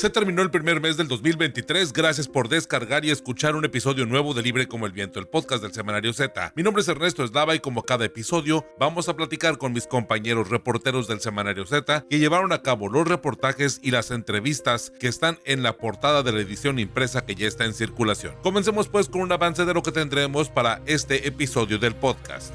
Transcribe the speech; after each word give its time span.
Se 0.00 0.08
terminó 0.08 0.40
el 0.40 0.50
primer 0.50 0.80
mes 0.80 0.96
del 0.96 1.08
2023. 1.08 1.92
Gracias 1.92 2.26
por 2.26 2.48
descargar 2.48 3.04
y 3.04 3.10
escuchar 3.10 3.54
un 3.54 3.66
episodio 3.66 4.06
nuevo 4.06 4.32
de 4.32 4.40
Libre 4.40 4.66
como 4.66 4.86
el 4.86 4.92
Viento, 4.92 5.20
el 5.20 5.26
podcast 5.26 5.62
del 5.62 5.74
Semanario 5.74 6.14
Z. 6.14 6.54
Mi 6.56 6.62
nombre 6.62 6.80
es 6.80 6.88
Ernesto 6.88 7.22
Eslava 7.22 7.54
y 7.54 7.60
como 7.60 7.82
cada 7.82 8.06
episodio 8.06 8.64
vamos 8.78 9.10
a 9.10 9.16
platicar 9.16 9.58
con 9.58 9.74
mis 9.74 9.86
compañeros 9.86 10.48
reporteros 10.48 11.06
del 11.06 11.20
Semanario 11.20 11.66
Z 11.66 12.06
que 12.08 12.18
llevaron 12.18 12.50
a 12.52 12.62
cabo 12.62 12.88
los 12.88 13.06
reportajes 13.06 13.78
y 13.82 13.90
las 13.90 14.10
entrevistas 14.10 14.88
que 14.88 15.08
están 15.08 15.38
en 15.44 15.62
la 15.62 15.76
portada 15.76 16.22
de 16.22 16.32
la 16.32 16.40
edición 16.40 16.78
impresa 16.78 17.26
que 17.26 17.34
ya 17.34 17.46
está 17.46 17.66
en 17.66 17.74
circulación. 17.74 18.34
Comencemos 18.42 18.88
pues 18.88 19.06
con 19.10 19.20
un 19.20 19.32
avance 19.32 19.66
de 19.66 19.74
lo 19.74 19.82
que 19.82 19.92
tendremos 19.92 20.48
para 20.48 20.80
este 20.86 21.28
episodio 21.28 21.78
del 21.78 21.94
podcast. 21.94 22.54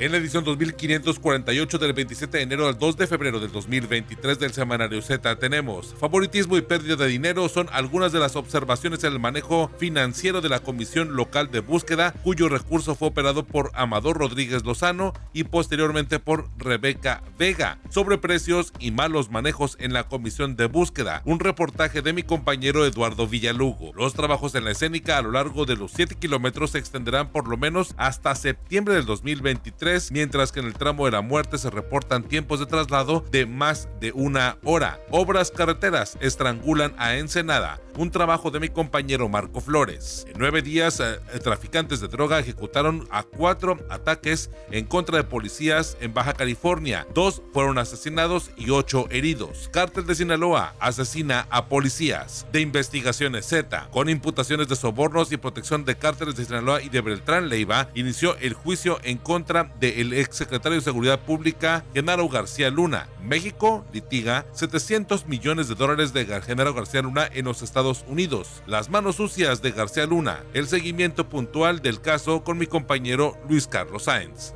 En 0.00 0.10
la 0.10 0.18
edición 0.18 0.42
2548 0.42 1.78
del 1.78 1.92
27 1.92 2.36
de 2.36 2.42
enero 2.42 2.66
al 2.66 2.76
2 2.76 2.96
de 2.96 3.06
febrero 3.06 3.38
del 3.38 3.52
2023 3.52 4.40
del 4.40 4.52
Semanario 4.52 5.00
Z 5.00 5.38
tenemos 5.38 5.94
favoritismo 5.94 6.56
y 6.56 6.62
pérdida 6.62 6.96
de 6.96 7.06
dinero 7.06 7.48
son 7.48 7.68
algunas 7.70 8.10
de 8.10 8.18
las 8.18 8.34
observaciones 8.34 9.04
en 9.04 9.12
el 9.12 9.20
manejo 9.20 9.70
financiero 9.78 10.40
de 10.40 10.48
la 10.48 10.58
Comisión 10.58 11.14
Local 11.14 11.52
de 11.52 11.60
Búsqueda, 11.60 12.12
cuyo 12.24 12.48
recurso 12.48 12.96
fue 12.96 13.06
operado 13.06 13.46
por 13.46 13.70
Amador 13.74 14.18
Rodríguez 14.18 14.64
Lozano 14.64 15.12
y 15.32 15.44
posteriormente 15.44 16.18
por 16.18 16.48
Rebeca 16.58 17.22
Vega. 17.38 17.78
Sobre 17.88 18.18
precios 18.18 18.72
y 18.80 18.90
malos 18.90 19.30
manejos 19.30 19.76
en 19.78 19.92
la 19.92 20.08
Comisión 20.08 20.56
de 20.56 20.66
Búsqueda, 20.66 21.22
un 21.24 21.38
reportaje 21.38 22.02
de 22.02 22.12
mi 22.12 22.24
compañero 22.24 22.84
Eduardo 22.84 23.28
Villalugo. 23.28 23.92
Los 23.94 24.14
trabajos 24.14 24.56
en 24.56 24.64
la 24.64 24.72
escénica 24.72 25.18
a 25.18 25.22
lo 25.22 25.30
largo 25.30 25.66
de 25.66 25.76
los 25.76 25.92
7 25.92 26.16
kilómetros 26.16 26.72
se 26.72 26.78
extenderán 26.78 27.30
por 27.30 27.46
lo 27.46 27.56
menos 27.56 27.94
hasta 27.96 28.34
septiembre 28.34 28.94
del 28.94 29.06
2023 29.06 29.83
mientras 30.10 30.50
que 30.50 30.60
en 30.60 30.66
el 30.66 30.72
tramo 30.72 31.04
de 31.04 31.10
la 31.10 31.20
muerte 31.20 31.58
se 31.58 31.68
reportan 31.68 32.22
tiempos 32.22 32.58
de 32.58 32.64
traslado 32.64 33.22
de 33.30 33.44
más 33.44 33.86
de 34.00 34.12
una 34.12 34.56
hora. 34.64 34.98
Obras 35.10 35.50
carreteras 35.50 36.16
estrangulan 36.20 36.94
a 36.96 37.16
Ensenada, 37.16 37.80
un 37.98 38.10
trabajo 38.10 38.50
de 38.50 38.60
mi 38.60 38.70
compañero 38.70 39.28
Marco 39.28 39.60
Flores. 39.60 40.24
En 40.26 40.38
nueve 40.38 40.62
días, 40.62 41.00
eh, 41.00 41.18
traficantes 41.40 42.00
de 42.00 42.08
droga 42.08 42.38
ejecutaron 42.38 43.06
a 43.10 43.24
cuatro 43.24 43.76
ataques 43.90 44.50
en 44.70 44.86
contra 44.86 45.18
de 45.18 45.24
policías 45.24 45.98
en 46.00 46.14
Baja 46.14 46.32
California. 46.32 47.06
Dos 47.12 47.42
fueron 47.52 47.76
asesinados 47.76 48.50
y 48.56 48.70
ocho 48.70 49.06
heridos. 49.10 49.68
Cártel 49.70 50.06
de 50.06 50.14
Sinaloa 50.14 50.74
asesina 50.80 51.46
a 51.50 51.66
policías. 51.66 52.46
De 52.52 52.62
investigaciones 52.62 53.46
Z, 53.46 53.88
con 53.90 54.08
imputaciones 54.08 54.68
de 54.68 54.76
sobornos 54.76 55.30
y 55.30 55.36
protección 55.36 55.84
de 55.84 55.96
cárteles 55.96 56.36
de 56.36 56.46
Sinaloa 56.46 56.80
y 56.80 56.88
de 56.88 57.02
Beltrán 57.02 57.50
Leiva, 57.50 57.90
inició 57.94 58.36
el 58.38 58.54
juicio 58.54 58.98
en 59.02 59.18
contra 59.18 59.73
del 59.80 60.12
exsecretario 60.12 60.78
de 60.78 60.84
Seguridad 60.84 61.20
Pública, 61.20 61.84
Genaro 61.94 62.28
García 62.28 62.70
Luna. 62.70 63.08
México 63.22 63.84
litiga 63.92 64.46
700 64.52 65.26
millones 65.26 65.68
de 65.68 65.74
dólares 65.74 66.12
de 66.12 66.24
Genaro 66.42 66.74
García 66.74 67.02
Luna 67.02 67.28
en 67.32 67.44
los 67.46 67.62
Estados 67.62 68.04
Unidos. 68.08 68.62
Las 68.66 68.90
manos 68.90 69.16
sucias 69.16 69.62
de 69.62 69.72
García 69.72 70.06
Luna. 70.06 70.40
El 70.52 70.68
seguimiento 70.68 71.28
puntual 71.28 71.80
del 71.82 72.00
caso 72.00 72.44
con 72.44 72.58
mi 72.58 72.66
compañero 72.66 73.36
Luis 73.48 73.66
Carlos 73.66 74.04
Sáenz. 74.04 74.54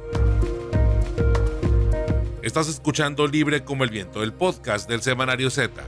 Estás 2.43 2.69
escuchando 2.69 3.27
Libre 3.27 3.65
como 3.65 3.85
el 3.85 3.91
Viento, 3.91 4.23
el 4.23 4.33
podcast 4.33 4.89
del 4.89 5.03
Semanario 5.03 5.51
Z. 5.51 5.83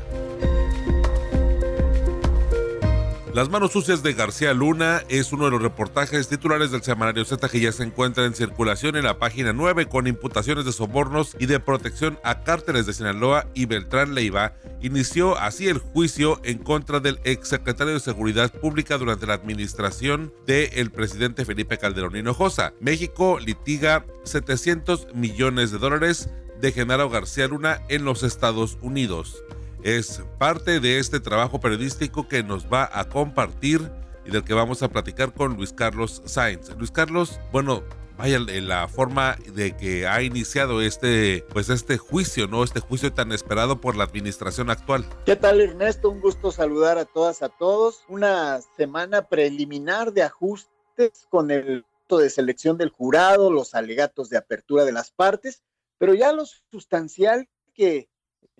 Las 3.32 3.48
manos 3.48 3.70
sucias 3.70 4.02
de 4.02 4.12
García 4.12 4.52
Luna 4.52 5.02
es 5.08 5.32
uno 5.32 5.44
de 5.44 5.52
los 5.52 5.62
reportajes 5.62 6.26
titulares 6.26 6.72
del 6.72 6.82
semanario 6.82 7.24
Z 7.24 7.48
que 7.48 7.60
ya 7.60 7.70
se 7.70 7.84
encuentra 7.84 8.24
en 8.24 8.34
circulación 8.34 8.96
en 8.96 9.04
la 9.04 9.20
página 9.20 9.52
9 9.52 9.86
con 9.86 10.08
imputaciones 10.08 10.64
de 10.64 10.72
sobornos 10.72 11.36
y 11.38 11.46
de 11.46 11.60
protección 11.60 12.18
a 12.24 12.42
cárteles 12.42 12.86
de 12.86 12.92
Sinaloa 12.92 13.46
y 13.54 13.66
Beltrán 13.66 14.16
Leiva. 14.16 14.54
Inició 14.82 15.38
así 15.38 15.68
el 15.68 15.78
juicio 15.78 16.40
en 16.42 16.58
contra 16.58 16.98
del 16.98 17.20
exsecretario 17.22 17.94
de 17.94 18.00
Seguridad 18.00 18.52
Pública 18.52 18.98
durante 18.98 19.28
la 19.28 19.34
administración 19.34 20.34
del 20.44 20.90
presidente 20.90 21.44
Felipe 21.44 21.78
Calderón 21.78 22.16
Hinojosa. 22.16 22.74
México 22.80 23.38
litiga 23.38 24.06
700 24.24 25.14
millones 25.14 25.70
de 25.70 25.78
dólares 25.78 26.30
de 26.60 26.72
Genaro 26.72 27.08
García 27.08 27.46
Luna 27.46 27.80
en 27.88 28.04
los 28.04 28.24
Estados 28.24 28.76
Unidos 28.82 29.44
es 29.82 30.22
parte 30.38 30.80
de 30.80 30.98
este 30.98 31.20
trabajo 31.20 31.60
periodístico 31.60 32.28
que 32.28 32.42
nos 32.42 32.66
va 32.66 32.88
a 32.92 33.08
compartir 33.08 33.90
y 34.24 34.30
del 34.30 34.44
que 34.44 34.54
vamos 34.54 34.82
a 34.82 34.88
platicar 34.88 35.32
con 35.32 35.56
Luis 35.56 35.72
Carlos 35.72 36.22
Sainz. 36.26 36.70
Luis 36.76 36.90
Carlos, 36.90 37.40
bueno, 37.52 37.82
vaya 38.18 38.38
la 38.38 38.86
forma 38.88 39.36
de 39.54 39.76
que 39.76 40.06
ha 40.06 40.22
iniciado 40.22 40.82
este 40.82 41.44
pues 41.52 41.70
este 41.70 41.96
juicio, 41.96 42.46
¿no? 42.46 42.62
Este 42.62 42.80
juicio 42.80 43.12
tan 43.12 43.32
esperado 43.32 43.80
por 43.80 43.96
la 43.96 44.04
administración 44.04 44.70
actual. 44.70 45.06
¿Qué 45.24 45.36
tal 45.36 45.60
Ernesto? 45.60 46.10
Un 46.10 46.20
gusto 46.20 46.52
saludar 46.52 46.98
a 46.98 47.06
todas 47.06 47.42
a 47.42 47.48
todos. 47.48 48.04
Una 48.08 48.60
semana 48.76 49.28
preliminar 49.28 50.12
de 50.12 50.22
ajustes 50.22 51.26
con 51.30 51.50
el 51.50 51.84
de 52.18 52.30
selección 52.30 52.76
del 52.76 52.90
jurado, 52.90 53.50
los 53.50 53.74
alegatos 53.74 54.30
de 54.30 54.36
apertura 54.36 54.84
de 54.84 54.92
las 54.92 55.10
partes, 55.10 55.62
pero 55.98 56.14
ya 56.14 56.32
lo 56.32 56.44
sustancial 56.70 57.48
que 57.72 58.08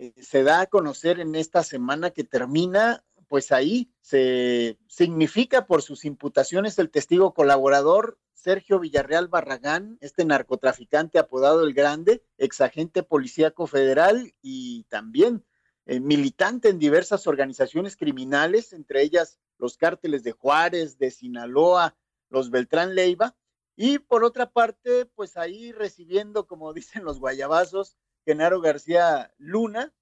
eh, 0.01 0.13
se 0.19 0.41
da 0.41 0.61
a 0.61 0.65
conocer 0.65 1.19
en 1.19 1.35
esta 1.35 1.61
semana 1.61 2.09
que 2.09 2.23
termina, 2.23 3.05
pues 3.27 3.51
ahí 3.51 3.93
se 4.01 4.79
significa 4.87 5.67
por 5.67 5.83
sus 5.83 6.05
imputaciones 6.05 6.79
el 6.79 6.89
testigo 6.89 7.35
colaborador 7.35 8.17
Sergio 8.33 8.79
Villarreal 8.79 9.27
Barragán, 9.27 9.99
este 10.01 10.25
narcotraficante 10.25 11.19
apodado 11.19 11.63
El 11.63 11.75
Grande, 11.75 12.23
exagente 12.39 13.03
policíaco 13.03 13.67
federal 13.67 14.33
y 14.41 14.85
también 14.85 15.45
eh, 15.85 15.99
militante 15.99 16.69
en 16.69 16.79
diversas 16.79 17.27
organizaciones 17.27 17.95
criminales, 17.95 18.73
entre 18.73 19.03
ellas 19.03 19.37
los 19.59 19.77
cárteles 19.77 20.23
de 20.23 20.31
Juárez, 20.31 20.97
de 20.97 21.11
Sinaloa, 21.11 21.95
los 22.29 22.49
Beltrán 22.49 22.95
Leiva, 22.95 23.35
y 23.75 23.99
por 23.99 24.23
otra 24.23 24.49
parte, 24.49 25.05
pues 25.05 25.37
ahí 25.37 25.71
recibiendo, 25.71 26.47
como 26.47 26.73
dicen 26.73 27.03
los 27.03 27.19
guayabazos, 27.19 27.97
Genaro 28.25 28.61
García 28.61 29.33
Luna, 29.37 29.93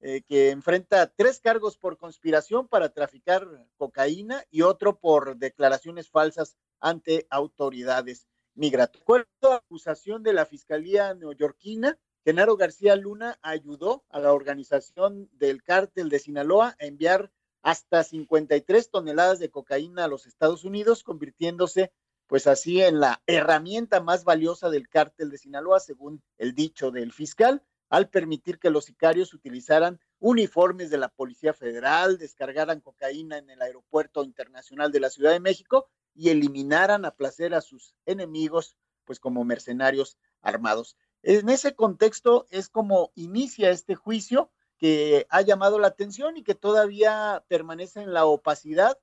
eh, 0.00 0.22
que 0.22 0.50
enfrenta 0.50 1.12
tres 1.14 1.40
cargos 1.40 1.78
por 1.78 1.96
conspiración 1.96 2.68
para 2.68 2.90
traficar 2.90 3.66
cocaína 3.76 4.44
y 4.50 4.62
otro 4.62 4.98
por 4.98 5.36
declaraciones 5.36 6.10
falsas 6.10 6.56
ante 6.80 7.26
autoridades 7.30 8.28
migratorias. 8.54 9.26
la 9.40 9.56
acusación 9.56 10.22
de 10.22 10.32
la 10.32 10.46
Fiscalía 10.46 11.14
neoyorquina, 11.14 11.98
Genaro 12.24 12.56
García 12.56 12.96
Luna 12.96 13.38
ayudó 13.42 14.04
a 14.08 14.18
la 14.18 14.32
organización 14.32 15.28
del 15.32 15.62
cártel 15.62 16.08
de 16.08 16.18
Sinaloa 16.18 16.76
a 16.80 16.86
enviar 16.86 17.30
hasta 17.62 18.04
53 18.04 18.90
toneladas 18.90 19.38
de 19.38 19.50
cocaína 19.50 20.04
a 20.04 20.08
los 20.08 20.26
Estados 20.26 20.64
Unidos, 20.64 21.02
convirtiéndose 21.02 21.92
pues 22.26 22.46
así 22.46 22.82
en 22.82 23.00
la 23.00 23.22
herramienta 23.26 24.00
más 24.00 24.24
valiosa 24.24 24.70
del 24.70 24.88
cártel 24.88 25.30
de 25.30 25.38
Sinaloa, 25.38 25.80
según 25.80 26.22
el 26.38 26.54
dicho 26.54 26.90
del 26.90 27.12
fiscal, 27.12 27.62
al 27.88 28.08
permitir 28.08 28.58
que 28.58 28.70
los 28.70 28.86
sicarios 28.86 29.32
utilizaran 29.32 30.00
uniformes 30.18 30.90
de 30.90 30.98
la 30.98 31.08
Policía 31.08 31.54
Federal, 31.54 32.18
descargaran 32.18 32.80
cocaína 32.80 33.38
en 33.38 33.50
el 33.50 33.62
Aeropuerto 33.62 34.24
Internacional 34.24 34.90
de 34.90 35.00
la 35.00 35.10
Ciudad 35.10 35.32
de 35.32 35.40
México 35.40 35.88
y 36.14 36.30
eliminaran 36.30 37.04
a 37.04 37.12
placer 37.12 37.54
a 37.54 37.60
sus 37.60 37.94
enemigos, 38.06 38.76
pues 39.04 39.20
como 39.20 39.44
mercenarios 39.44 40.18
armados. 40.40 40.96
En 41.22 41.48
ese 41.48 41.74
contexto 41.74 42.46
es 42.50 42.68
como 42.68 43.12
inicia 43.14 43.70
este 43.70 43.94
juicio 43.94 44.50
que 44.78 45.26
ha 45.30 45.42
llamado 45.42 45.78
la 45.78 45.88
atención 45.88 46.36
y 46.36 46.42
que 46.42 46.54
todavía 46.54 47.44
permanece 47.48 48.00
en 48.00 48.12
la 48.12 48.26
opacidad 48.26 48.98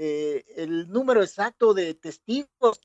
eh, 0.00 0.44
el 0.56 0.88
número 0.88 1.22
exacto 1.22 1.74
de 1.74 1.92
testigos 1.92 2.80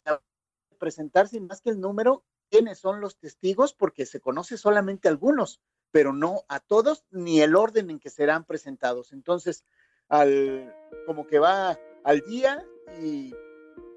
presentarse, 0.80 1.39
más 1.39 1.62
que 1.62 1.69
el 1.69 1.80
número, 1.80 2.25
quiénes 2.50 2.80
son 2.80 3.00
los 3.00 3.18
testigos, 3.18 3.74
porque 3.74 4.06
se 4.06 4.19
conoce 4.19 4.57
solamente 4.57 5.07
algunos, 5.07 5.62
pero 5.92 6.12
no 6.12 6.44
a 6.50 6.60
todos, 6.60 7.06
ni 7.12 7.39
el 7.39 7.56
orden 7.56 7.92
en 7.92 8.00
que 8.00 8.10
serán 8.10 8.45
presentados. 8.45 9.13
Entonces, 9.13 9.63
al, 10.10 10.75
como 11.06 11.27
que 11.27 11.38
va 11.39 11.80
al 12.04 12.21
día 12.21 12.65
y 13.00 13.33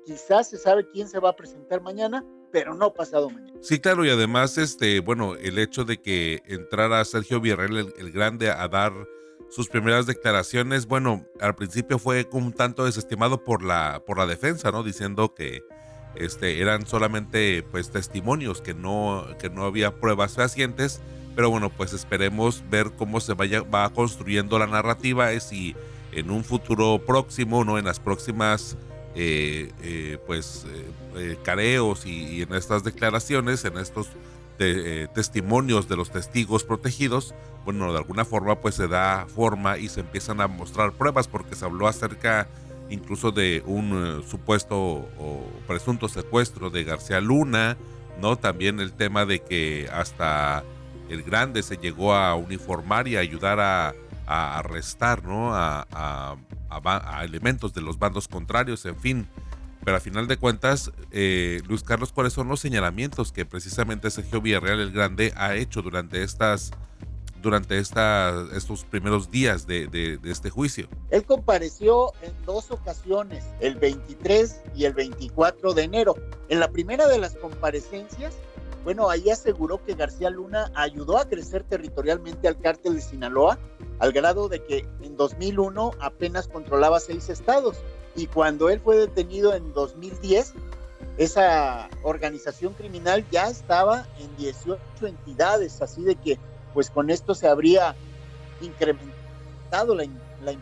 quizás 0.05 0.51
se 0.51 0.59
sabe 0.59 0.89
quién 0.91 1.09
se 1.09 1.19
va 1.19 1.31
a 1.31 1.37
presentar 1.37 1.81
mañana, 1.81 2.23
pero 2.53 2.75
no 2.75 2.93
pasado 2.93 3.31
mañana. 3.31 3.59
Sí, 3.63 3.81
claro, 3.81 4.05
y 4.05 4.11
además, 4.11 4.59
este, 4.59 5.01
bueno, 5.01 5.37
el 5.37 5.59
hecho 5.59 5.85
de 5.85 6.01
que 6.01 6.43
entrara 6.45 7.05
Sergio 7.05 7.41
Villarreal 7.41 7.79
el, 7.79 7.95
el 7.97 8.13
Grande 8.13 8.51
a 8.51 8.69
dar 8.69 8.93
sus 9.51 9.69
primeras 9.69 10.07
declaraciones, 10.07 10.87
bueno, 10.87 11.25
al 11.41 11.55
principio 11.55 11.99
fue 11.99 12.29
un 12.33 12.53
tanto 12.53 12.85
desestimado 12.85 13.45
por 13.45 13.63
la, 13.63 14.03
por 14.07 14.19
la 14.19 14.27
defensa, 14.27 14.71
¿no? 14.71 14.83
Diciendo 14.83 15.35
que 15.35 15.63
este, 16.15 16.61
eran 16.61 16.87
solamente 16.87 17.63
pues 17.63 17.91
testimonios, 17.91 18.61
que 18.61 18.75
no, 18.75 19.27
que 19.39 19.51
no 19.51 19.65
había 19.65 19.97
pruebas 20.01 20.35
fehacientes, 20.35 21.01
Pero 21.35 21.51
bueno, 21.51 21.69
pues 21.69 21.93
esperemos 21.93 22.65
ver 22.71 22.93
cómo 22.97 23.21
se 23.21 23.35
vaya, 23.35 23.61
va 23.63 23.91
construyendo 23.91 24.59
la 24.59 24.67
narrativa 24.67 25.35
y 25.35 25.41
si 25.41 25.77
en 26.13 26.31
un 26.31 26.45
futuro 26.45 27.03
próximo, 27.05 27.65
no 27.65 27.79
en 27.79 27.85
las 27.85 28.01
próximas 28.01 28.79
eh, 29.15 29.71
eh, 29.83 30.19
pues 30.27 30.67
eh, 31.17 31.39
careos 31.43 32.07
y, 32.07 32.43
en 32.43 32.55
estas 32.55 32.85
declaraciones, 32.85 33.65
en 33.65 33.79
estos 33.79 34.09
testimonios 34.57 35.89
de 35.89 35.97
los 35.97 36.11
testigos 36.11 36.65
protegidos, 36.65 37.35
bueno, 37.65 37.93
de 37.93 37.99
alguna 37.99 38.25
forma 38.25 38.61
pues 38.61 38.77
se 38.77 38.89
da 38.89 39.27
forma 39.27 39.79
y 39.79 39.89
se 39.89 40.01
empiezan 40.01 40.41
a 40.41 40.47
mostrar 40.47 40.93
pruebas 40.93 41.29
porque 41.29 41.55
se 41.57 41.65
habló 41.65 41.89
acerca 41.89 42.49
incluso 42.91 43.33
de 43.33 43.63
un 43.67 44.23
supuesto 44.29 44.77
o 44.79 45.45
presunto 45.67 46.09
secuestro 46.09 46.71
de 46.71 46.85
García 46.85 47.21
Luna, 47.21 47.77
¿no? 48.21 48.37
También 48.37 48.81
el 48.81 48.93
tema 48.93 49.27
de 49.27 49.41
que 49.41 49.89
hasta 49.93 50.65
el 51.09 51.23
grande 51.23 51.63
se 51.63 51.77
llegó 51.77 52.15
a 52.15 52.35
uniformar 52.35 53.09
y 53.09 53.17
a 53.17 53.21
ayudar 53.21 53.61
a, 53.61 53.95
arrestar, 54.29 55.25
¿no? 55.25 55.55
A, 55.55 55.87
a, 55.91 57.25
elementos 57.25 57.73
de 57.75 57.81
los 57.81 57.99
bandos 57.99 58.27
contrarios, 58.27 58.85
en 58.87 58.97
fin. 58.97 59.29
Pero 59.87 59.99
a 59.99 60.01
final 60.01 60.27
de 60.27 60.37
cuentas, 60.37 60.91
eh, 61.13 61.63
Luis 61.69 61.85
Carlos, 61.85 62.11
¿cuáles 62.13 62.33
son 62.33 62.49
los 62.49 62.59
señalamientos 62.59 63.31
que 63.31 63.47
precisamente 63.47 64.11
Sergio 64.11 64.41
Villarreal 64.41 64.81
el 64.81 64.91
Grande 64.91 65.33
ha 65.37 65.55
hecho 65.55 65.81
durante 65.81 66.25
estas 66.25 66.73
durante 67.41 67.79
esta, 67.79 68.49
estos 68.53 68.83
primeros 68.83 69.31
días 69.31 69.65
de, 69.69 69.87
de, 69.87 70.19
este 70.25 70.51
juicio? 70.51 70.89
Él 71.11 71.25
compareció 71.25 72.13
en 72.23 72.33
dos 72.45 72.73
ocasiones, 72.73 73.45
el 73.61 73.77
23 73.77 74.61
y 74.75 74.87
el 74.87 74.95
24 74.95 75.73
de 75.73 75.85
enero. 75.85 76.17
En 76.49 76.59
la 76.59 76.69
primera 76.69 77.07
de 77.07 77.19
las 77.19 77.37
comparecencias, 77.37 78.35
bueno, 78.83 79.09
ahí 79.09 79.31
aseguró 79.31 79.85
que 79.85 79.95
García 79.95 80.31
Luna 80.31 80.73
ayudó 80.75 81.17
a 81.17 81.29
crecer 81.29 81.63
territorialmente 81.63 82.49
al 82.49 82.59
cártel 82.59 82.97
de 82.97 83.03
Sinaloa, 83.03 83.57
al 83.99 84.13
grado 84.13 84.49
de 84.49 84.63
que 84.63 84.87
en 85.03 85.17
2001 85.17 85.93
apenas 86.01 86.49
controlaba 86.49 87.01
seis 87.01 87.29
estados. 87.29 87.77
Y 88.15 88.27
cuando 88.27 88.71
él 88.71 88.81
fue 88.81 88.97
detenido 88.97 89.55
en 89.55 89.73
2010, 89.73 90.55
esa 91.19 91.89
organización 92.03 92.75
criminal 92.75 93.25
ya 93.31 93.49
estaba 93.49 94.07
en 94.19 94.35
18 94.37 94.79
entidades, 95.07 95.81
así 95.83 96.03
de 96.03 96.17
que 96.17 96.39
pues 96.75 96.91
con 96.91 97.11
esto 97.11 97.35
se 97.35 97.49
habría 97.49 97.95
incrementado 98.61 99.95
la, 99.95 100.05
la 100.43 100.57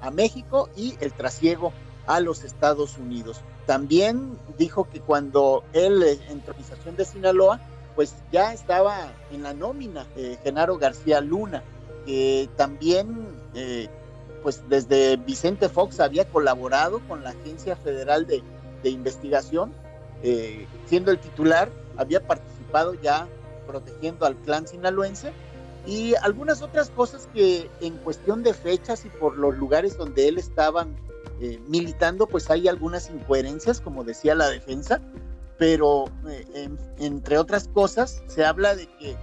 a 0.00 0.10
México 0.10 0.68
y 0.76 0.96
el 1.00 1.12
trasiego 1.12 1.72
a 2.06 2.20
los 2.20 2.44
Estados 2.44 2.98
Unidos. 2.98 3.40
También 3.66 4.38
dijo 4.58 4.88
que 4.90 5.00
cuando 5.00 5.64
él 5.72 6.02
en 6.02 6.42
organización 6.46 6.96
de 6.96 7.04
Sinaloa, 7.04 7.60
pues 7.94 8.14
ya 8.32 8.52
estaba 8.52 9.12
en 9.30 9.42
la 9.42 9.54
nómina 9.54 10.06
eh, 10.16 10.38
Genaro 10.42 10.78
García 10.78 11.20
Luna, 11.20 11.62
que 12.04 12.48
también 12.56 13.28
eh, 13.54 13.88
pues 14.42 14.62
desde 14.68 15.16
Vicente 15.16 15.68
Fox 15.68 16.00
había 16.00 16.24
colaborado 16.24 17.00
con 17.08 17.22
la 17.22 17.30
Agencia 17.30 17.76
Federal 17.76 18.26
de, 18.26 18.42
Investigación, 18.82 19.72
eh, 20.22 20.66
siendo 20.86 21.10
el 21.10 21.18
titular, 21.18 21.68
había 21.98 22.26
participado 22.26 22.94
ya 22.94 23.28
protegiendo 23.66 24.24
al 24.24 24.36
clan 24.36 24.66
sinaloense 24.66 25.32
y 25.86 26.14
algunas 26.22 26.62
otras 26.62 26.90
cosas 26.90 27.28
que 27.34 27.70
en 27.80 27.96
cuestión 27.98 28.42
de 28.42 28.54
fechas 28.54 29.04
y 29.04 29.10
por 29.10 29.36
los 29.36 29.56
lugares 29.56 29.98
donde 29.98 30.28
él 30.28 30.38
estaba 30.38 30.86
eh, 31.40 31.60
militando, 31.68 32.26
pues 32.26 32.50
hay 32.50 32.68
algunas 32.68 33.10
incoherencias, 33.10 33.80
como 33.80 34.04
decía 34.04 34.34
la 34.34 34.48
defensa, 34.48 35.00
pero 35.58 36.06
eh, 36.26 36.70
entre 36.98 37.38
otras 37.38 37.68
cosas 37.68 38.22
se 38.26 38.44
habla 38.44 38.74
de 38.74 38.86
que 38.98 39.16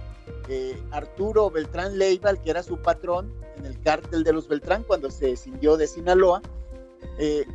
eh, 0.48 0.80
Arturo 0.90 1.50
Beltrán 1.50 1.98
Leiva, 1.98 2.34
que 2.36 2.50
era 2.50 2.62
su 2.62 2.78
patrón 2.78 3.32
en 3.56 3.66
el 3.66 3.80
cártel 3.80 4.24
de 4.24 4.32
los 4.32 4.48
Beltrán 4.48 4.84
cuando 4.84 5.10
se 5.10 5.32
escindió 5.32 5.76
de 5.76 5.86
Sinaloa, 5.86 6.42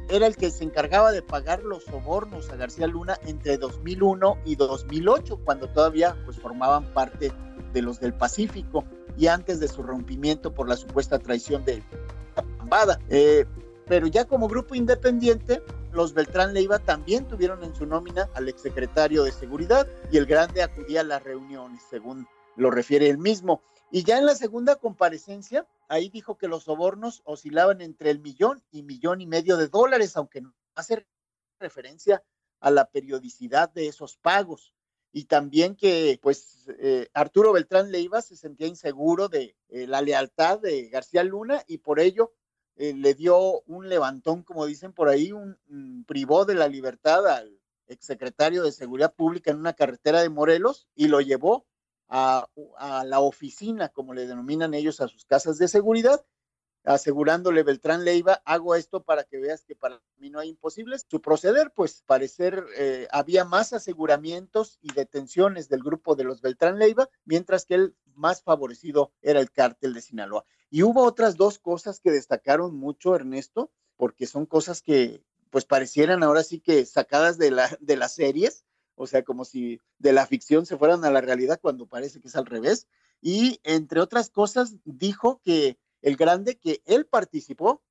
era 0.09 0.27
el 0.27 0.35
que 0.35 0.51
se 0.51 0.65
encargaba 0.65 1.13
de 1.13 1.21
pagar 1.21 1.63
los 1.63 1.85
sobornos 1.85 2.49
a 2.49 2.57
García 2.57 2.85
Luna 2.85 3.17
entre 3.25 3.57
2001 3.57 4.37
y 4.43 4.55
2008, 4.55 5.39
cuando 5.45 5.69
todavía 5.69 6.17
pues 6.25 6.37
formaban 6.37 6.85
parte 6.93 7.31
de 7.71 7.81
los 7.81 8.01
del 8.01 8.13
Pacífico 8.13 8.83
y 9.17 9.27
antes 9.27 9.61
de 9.61 9.69
su 9.69 9.81
rompimiento 9.81 10.53
por 10.53 10.67
la 10.67 10.75
supuesta 10.75 11.17
traición 11.17 11.63
de 11.63 11.81
Pambada. 12.35 12.99
Pero 13.87 14.07
ya 14.07 14.25
como 14.25 14.47
grupo 14.47 14.75
independiente, 14.75 15.61
los 15.91 16.13
Beltrán 16.13 16.53
Leiva 16.53 16.79
también 16.79 17.27
tuvieron 17.27 17.63
en 17.63 17.75
su 17.75 17.85
nómina 17.85 18.29
al 18.33 18.49
exsecretario 18.49 19.23
de 19.23 19.31
Seguridad 19.31 19.87
y 20.11 20.17
el 20.17 20.25
Grande 20.25 20.63
acudía 20.63 21.01
a 21.01 21.03
las 21.03 21.23
reuniones, 21.23 21.81
según 21.89 22.27
lo 22.55 22.71
refiere 22.71 23.09
él 23.09 23.17
mismo. 23.17 23.61
Y 23.91 24.03
ya 24.03 24.17
en 24.17 24.25
la 24.25 24.35
segunda 24.35 24.75
comparecencia, 24.77 25.67
ahí 25.87 26.09
dijo 26.09 26.37
que 26.37 26.47
los 26.47 26.63
sobornos 26.63 27.21
oscilaban 27.25 27.81
entre 27.81 28.09
el 28.09 28.19
millón 28.19 28.63
y 28.71 28.83
millón 28.83 29.21
y 29.21 29.27
medio 29.27 29.57
de 29.57 29.67
dólares, 29.67 30.17
aunque 30.17 30.41
no 30.41 30.53
hace 30.75 31.05
referencia 31.59 32.23
a 32.59 32.71
la 32.71 32.85
periodicidad 32.85 33.71
de 33.71 33.87
esos 33.87 34.17
pagos. 34.17 34.73
Y 35.11 35.25
también 35.25 35.75
que, 35.75 36.19
pues, 36.21 36.67
eh, 36.79 37.07
Arturo 37.13 37.53
Beltrán 37.53 37.91
Leiva 37.91 38.21
se 38.21 38.35
sentía 38.35 38.65
inseguro 38.65 39.29
de 39.29 39.55
eh, 39.69 39.85
la 39.85 40.01
lealtad 40.01 40.59
de 40.59 40.89
García 40.89 41.23
Luna 41.23 41.63
y 41.67 41.77
por 41.77 41.99
ello 41.99 42.33
eh, 42.77 42.93
le 42.95 43.13
dio 43.13 43.61
un 43.67 43.89
levantón, 43.89 44.41
como 44.41 44.65
dicen 44.65 44.91
por 44.91 45.09
ahí, 45.09 45.31
un, 45.31 46.03
privó 46.07 46.45
de 46.45 46.55
la 46.55 46.67
libertad 46.67 47.27
al 47.27 47.59
exsecretario 47.85 48.63
de 48.63 48.71
Seguridad 48.71 49.13
Pública 49.13 49.51
en 49.51 49.57
una 49.57 49.73
carretera 49.73 50.21
de 50.21 50.29
Morelos 50.29 50.87
y 50.95 51.09
lo 51.09 51.21
llevó 51.21 51.67
a, 52.13 53.03
la 53.05 53.19
oficina, 53.19 53.89
como 53.89 54.13
le 54.13 54.27
denominan 54.27 54.75
ellos, 54.75 55.01
a 55.01 55.07
sus 55.07 55.25
casas 55.25 55.57
de 55.57 55.67
seguridad, 55.67 56.23
asegurándole 56.83 57.63
Beltrán 57.63 58.05
Leiva, 58.05 58.41
hago 58.45 58.75
esto 58.75 59.03
para 59.03 59.23
que 59.23 59.39
veas 59.39 59.65
que 59.65 59.75
para 59.75 59.99
mí 60.17 60.29
no 60.29 60.39
hay 60.39 60.49
imposibles. 60.49 61.07
Su 61.09 61.21
proceder, 61.21 61.71
pues 61.73 62.03
parecer 62.05 62.65
eh, 62.77 63.07
había 63.11 63.45
más 63.45 63.73
aseguramientos 63.73 64.77
y 64.81 64.93
detenciones 64.93 65.69
del 65.69 65.81
grupo 65.81 66.15
de 66.15 66.25
los 66.25 66.41
Beltrán 66.41 66.77
Leiva, 66.77 67.09
mientras 67.25 67.65
que 67.65 67.75
el 67.75 67.95
más 68.13 68.43
favorecido 68.43 69.11
era 69.21 69.39
el 69.39 69.51
cártel 69.51 69.93
de 69.93 70.01
Sinaloa. 70.01 70.45
Y 70.69 70.83
hubo 70.83 71.03
otras 71.03 71.35
dos 71.35 71.57
cosas 71.57 71.99
que 71.99 72.11
destacaron 72.11 72.75
mucho, 72.75 73.15
Ernesto, 73.15 73.71
porque 73.97 74.27
son 74.27 74.45
cosas 74.45 74.83
que 74.83 75.23
pues 75.49 75.65
parecieran 75.65 76.21
ahora 76.21 76.43
sí 76.43 76.59
que 76.59 76.85
sacadas 76.85 77.37
de, 77.37 77.51
la, 77.51 77.75
de 77.79 77.95
las 77.95 78.13
series, 78.15 78.65
o 78.95 79.07
sea, 79.07 79.23
como 79.23 79.45
si 79.45 79.79
de 79.97 80.13
la 80.13 80.25
ficción 80.27 80.65
se 80.65 80.77
fueran 80.77 81.03
a 81.05 81.11
la 81.11 81.21
realidad 81.21 81.59
cuando 81.61 81.87
parece 81.87 82.19
que 82.19 82.27
es 82.27 82.35
al 82.35 82.45
revés. 82.45 82.87
Y 83.21 83.59
entre 83.63 84.01
otras 84.01 84.29
cosas, 84.29 84.75
dijo 84.83 85.41
que 85.43 85.77
el 86.01 86.17
grande 86.17 86.57
que 86.57 86.81
él 86.85 87.05
participó 87.05 87.81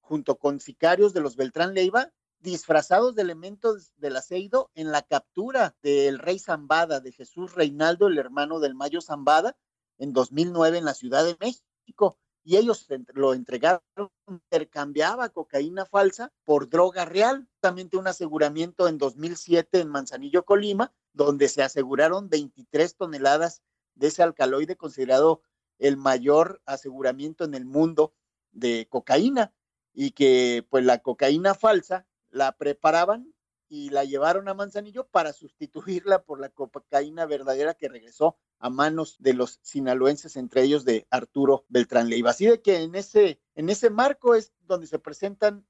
junto 0.00 0.38
con 0.38 0.60
sicarios 0.60 1.12
de 1.12 1.20
los 1.20 1.36
Beltrán 1.36 1.74
Leiva, 1.74 2.12
disfrazados 2.38 3.14
de 3.14 3.22
elementos 3.22 3.92
del 3.96 4.16
aceido 4.16 4.70
en 4.74 4.92
la 4.92 5.02
captura 5.02 5.74
del 5.82 6.18
rey 6.18 6.38
Zambada, 6.38 7.00
de 7.00 7.12
Jesús 7.12 7.54
Reinaldo, 7.54 8.06
el 8.06 8.18
hermano 8.18 8.60
del 8.60 8.74
Mayo 8.74 9.00
Zambada, 9.00 9.56
en 9.98 10.12
2009 10.12 10.78
en 10.78 10.84
la 10.84 10.94
Ciudad 10.94 11.24
de 11.24 11.36
México. 11.40 12.18
Y 12.48 12.58
ellos 12.58 12.86
lo 13.12 13.34
entregaron, 13.34 13.82
intercambiaba 14.28 15.30
cocaína 15.30 15.84
falsa 15.84 16.32
por 16.44 16.68
droga 16.68 17.04
real. 17.04 17.48
También 17.58 17.90
un 17.94 18.06
aseguramiento 18.06 18.86
en 18.86 18.98
2007 18.98 19.80
en 19.80 19.88
Manzanillo, 19.88 20.44
Colima, 20.44 20.94
donde 21.12 21.48
se 21.48 21.64
aseguraron 21.64 22.28
23 22.28 22.94
toneladas 22.94 23.64
de 23.96 24.06
ese 24.06 24.22
alcaloide 24.22 24.76
considerado 24.76 25.42
el 25.80 25.96
mayor 25.96 26.62
aseguramiento 26.66 27.42
en 27.42 27.54
el 27.54 27.64
mundo 27.64 28.14
de 28.52 28.86
cocaína 28.88 29.52
y 29.92 30.12
que 30.12 30.64
pues 30.70 30.84
la 30.84 30.98
cocaína 30.98 31.52
falsa 31.56 32.06
la 32.30 32.52
preparaban 32.52 33.34
y 33.68 33.90
la 33.90 34.04
llevaron 34.04 34.48
a 34.48 34.54
Manzanillo 34.54 35.08
para 35.08 35.32
sustituirla 35.32 36.22
por 36.22 36.38
la 36.38 36.50
cocaína 36.50 37.26
verdadera 37.26 37.74
que 37.74 37.88
regresó 37.88 38.38
a 38.58 38.70
manos 38.70 39.16
de 39.18 39.34
los 39.34 39.60
sinaloenses, 39.62 40.36
entre 40.36 40.62
ellos 40.62 40.84
de 40.84 41.06
Arturo 41.10 41.64
Beltrán 41.68 42.08
Leiva. 42.08 42.30
Así 42.30 42.46
de 42.46 42.60
que 42.62 42.82
en 42.82 42.94
ese, 42.94 43.40
en 43.54 43.68
ese 43.68 43.90
marco 43.90 44.34
es 44.34 44.52
donde 44.66 44.86
se 44.86 44.98
presentan 44.98 45.66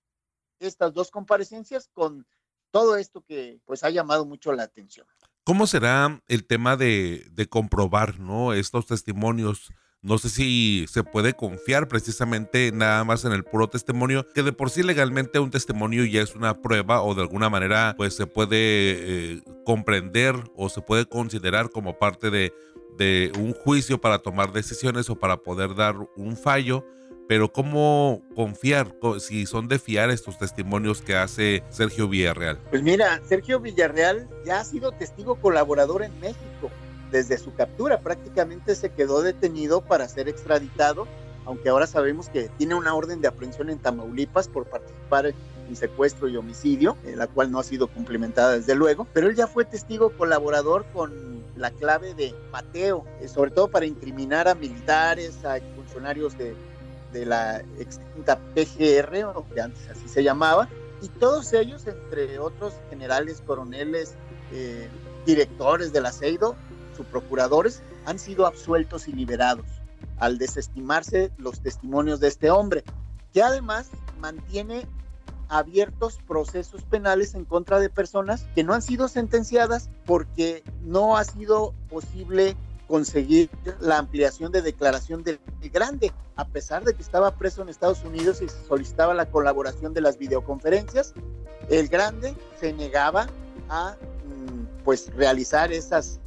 estas 0.60 0.94
dos 0.94 1.10
comparecencias 1.10 1.90
con 1.92 2.26
todo 2.70 2.96
esto 2.96 3.22
que 3.22 3.60
pues 3.64 3.84
ha 3.84 3.90
llamado 3.90 4.24
mucho 4.26 4.52
la 4.52 4.64
atención. 4.64 5.06
¿Cómo 5.44 5.66
será 5.66 6.22
el 6.28 6.46
tema 6.46 6.76
de, 6.76 7.26
de 7.32 7.48
comprobar 7.48 8.18
¿no? 8.18 8.52
estos 8.52 8.86
testimonios? 8.86 9.72
No 10.02 10.18
sé 10.18 10.28
si 10.28 10.86
se 10.88 11.02
puede 11.02 11.34
confiar 11.34 11.88
precisamente 11.88 12.70
nada 12.72 13.02
más 13.04 13.24
en 13.24 13.32
el 13.32 13.44
puro 13.44 13.68
testimonio, 13.68 14.26
que 14.34 14.42
de 14.42 14.52
por 14.52 14.70
sí 14.70 14.82
legalmente 14.82 15.38
un 15.38 15.50
testimonio 15.50 16.04
ya 16.04 16.22
es 16.22 16.34
una 16.34 16.60
prueba 16.60 17.02
o 17.02 17.14
de 17.14 17.22
alguna 17.22 17.48
manera 17.48 17.94
pues 17.96 18.14
se 18.14 18.26
puede 18.26 18.56
eh, 18.58 19.42
comprender 19.64 20.36
o 20.54 20.68
se 20.68 20.80
puede 20.80 21.06
considerar 21.06 21.70
como 21.70 21.98
parte 21.98 22.30
de, 22.30 22.52
de 22.96 23.32
un 23.38 23.52
juicio 23.52 24.00
para 24.00 24.18
tomar 24.18 24.52
decisiones 24.52 25.10
o 25.10 25.16
para 25.16 25.38
poder 25.38 25.74
dar 25.74 25.96
un 26.16 26.36
fallo. 26.36 26.84
Pero 27.28 27.52
¿cómo 27.52 28.22
confiar 28.36 28.94
si 29.18 29.46
son 29.46 29.66
de 29.66 29.80
fiar 29.80 30.10
estos 30.10 30.38
testimonios 30.38 31.02
que 31.02 31.16
hace 31.16 31.64
Sergio 31.70 32.08
Villarreal? 32.08 32.60
Pues 32.70 32.82
mira, 32.82 33.20
Sergio 33.26 33.58
Villarreal 33.58 34.28
ya 34.44 34.60
ha 34.60 34.64
sido 34.64 34.92
testigo 34.92 35.34
colaborador 35.40 36.04
en 36.04 36.18
México 36.20 36.70
desde 37.10 37.38
su 37.38 37.54
captura 37.54 38.00
prácticamente 38.00 38.74
se 38.74 38.90
quedó 38.90 39.22
detenido 39.22 39.80
para 39.80 40.08
ser 40.08 40.28
extraditado, 40.28 41.06
aunque 41.44 41.68
ahora 41.68 41.86
sabemos 41.86 42.28
que 42.28 42.50
tiene 42.58 42.74
una 42.74 42.94
orden 42.94 43.20
de 43.20 43.28
aprehensión 43.28 43.70
en 43.70 43.78
Tamaulipas 43.78 44.48
por 44.48 44.66
participar 44.66 45.26
en 45.26 45.76
secuestro 45.76 46.28
y 46.28 46.36
homicidio, 46.36 46.96
eh, 47.04 47.14
la 47.16 47.26
cual 47.26 47.50
no 47.50 47.58
ha 47.58 47.64
sido 47.64 47.88
cumplimentada 47.88 48.52
desde 48.52 48.74
luego, 48.74 49.06
pero 49.12 49.28
él 49.28 49.36
ya 49.36 49.46
fue 49.46 49.64
testigo 49.64 50.10
colaborador 50.10 50.84
con 50.92 51.35
la 51.56 51.70
clave 51.70 52.14
de 52.14 52.34
Mateo, 52.52 53.04
eh, 53.20 53.28
sobre 53.28 53.50
todo 53.50 53.68
para 53.68 53.86
incriminar 53.86 54.48
a 54.48 54.54
militares, 54.54 55.44
a 55.44 55.58
funcionarios 55.75 56.36
de, 56.36 56.54
de 57.12 57.26
la 57.26 57.60
extinta 57.78 58.38
PGR, 58.54 59.25
o 59.34 59.46
que 59.48 59.60
antes 59.60 59.88
así 59.88 60.08
se 60.08 60.22
llamaba, 60.22 60.68
y 61.02 61.08
todos 61.08 61.52
ellos, 61.52 61.86
entre 61.86 62.38
otros 62.38 62.75
generales, 62.90 63.42
coroneles, 63.46 64.14
eh, 64.52 64.88
directores 65.25 65.92
del 65.92 66.06
aceido, 66.06 66.56
procuradores, 67.04 67.82
han 68.04 68.18
sido 68.18 68.46
absueltos 68.46 69.08
y 69.08 69.12
liberados 69.12 69.66
al 70.18 70.38
desestimarse 70.38 71.30
los 71.36 71.60
testimonios 71.60 72.20
de 72.20 72.28
este 72.28 72.50
hombre, 72.50 72.84
que 73.32 73.42
además 73.42 73.90
mantiene 74.18 74.86
abiertos 75.48 76.18
procesos 76.26 76.82
penales 76.82 77.34
en 77.34 77.44
contra 77.44 77.78
de 77.78 77.88
personas 77.88 78.46
que 78.54 78.64
no 78.64 78.74
han 78.74 78.82
sido 78.82 79.08
sentenciadas 79.08 79.90
porque 80.04 80.62
no 80.82 81.16
ha 81.16 81.24
sido 81.24 81.74
posible 81.88 82.56
conseguir 82.88 83.50
la 83.80 83.98
ampliación 83.98 84.52
de 84.52 84.62
declaración 84.62 85.24
del 85.24 85.40
grande, 85.72 86.12
a 86.36 86.46
pesar 86.46 86.84
de 86.84 86.94
que 86.94 87.02
estaba 87.02 87.32
preso 87.32 87.62
en 87.62 87.68
Estados 87.68 88.04
Unidos 88.04 88.40
y 88.42 88.48
solicitaba 88.48 89.12
la 89.12 89.26
colaboración 89.26 89.92
de 89.92 90.00
las 90.00 90.18
videoconferencias, 90.18 91.12
el 91.68 91.88
grande 91.88 92.34
se 92.60 92.72
negaba 92.72 93.26
a 93.68 93.96
mm, 94.24 94.84
pues 94.84 95.12
realizar 95.14 95.72
esas 95.72 96.20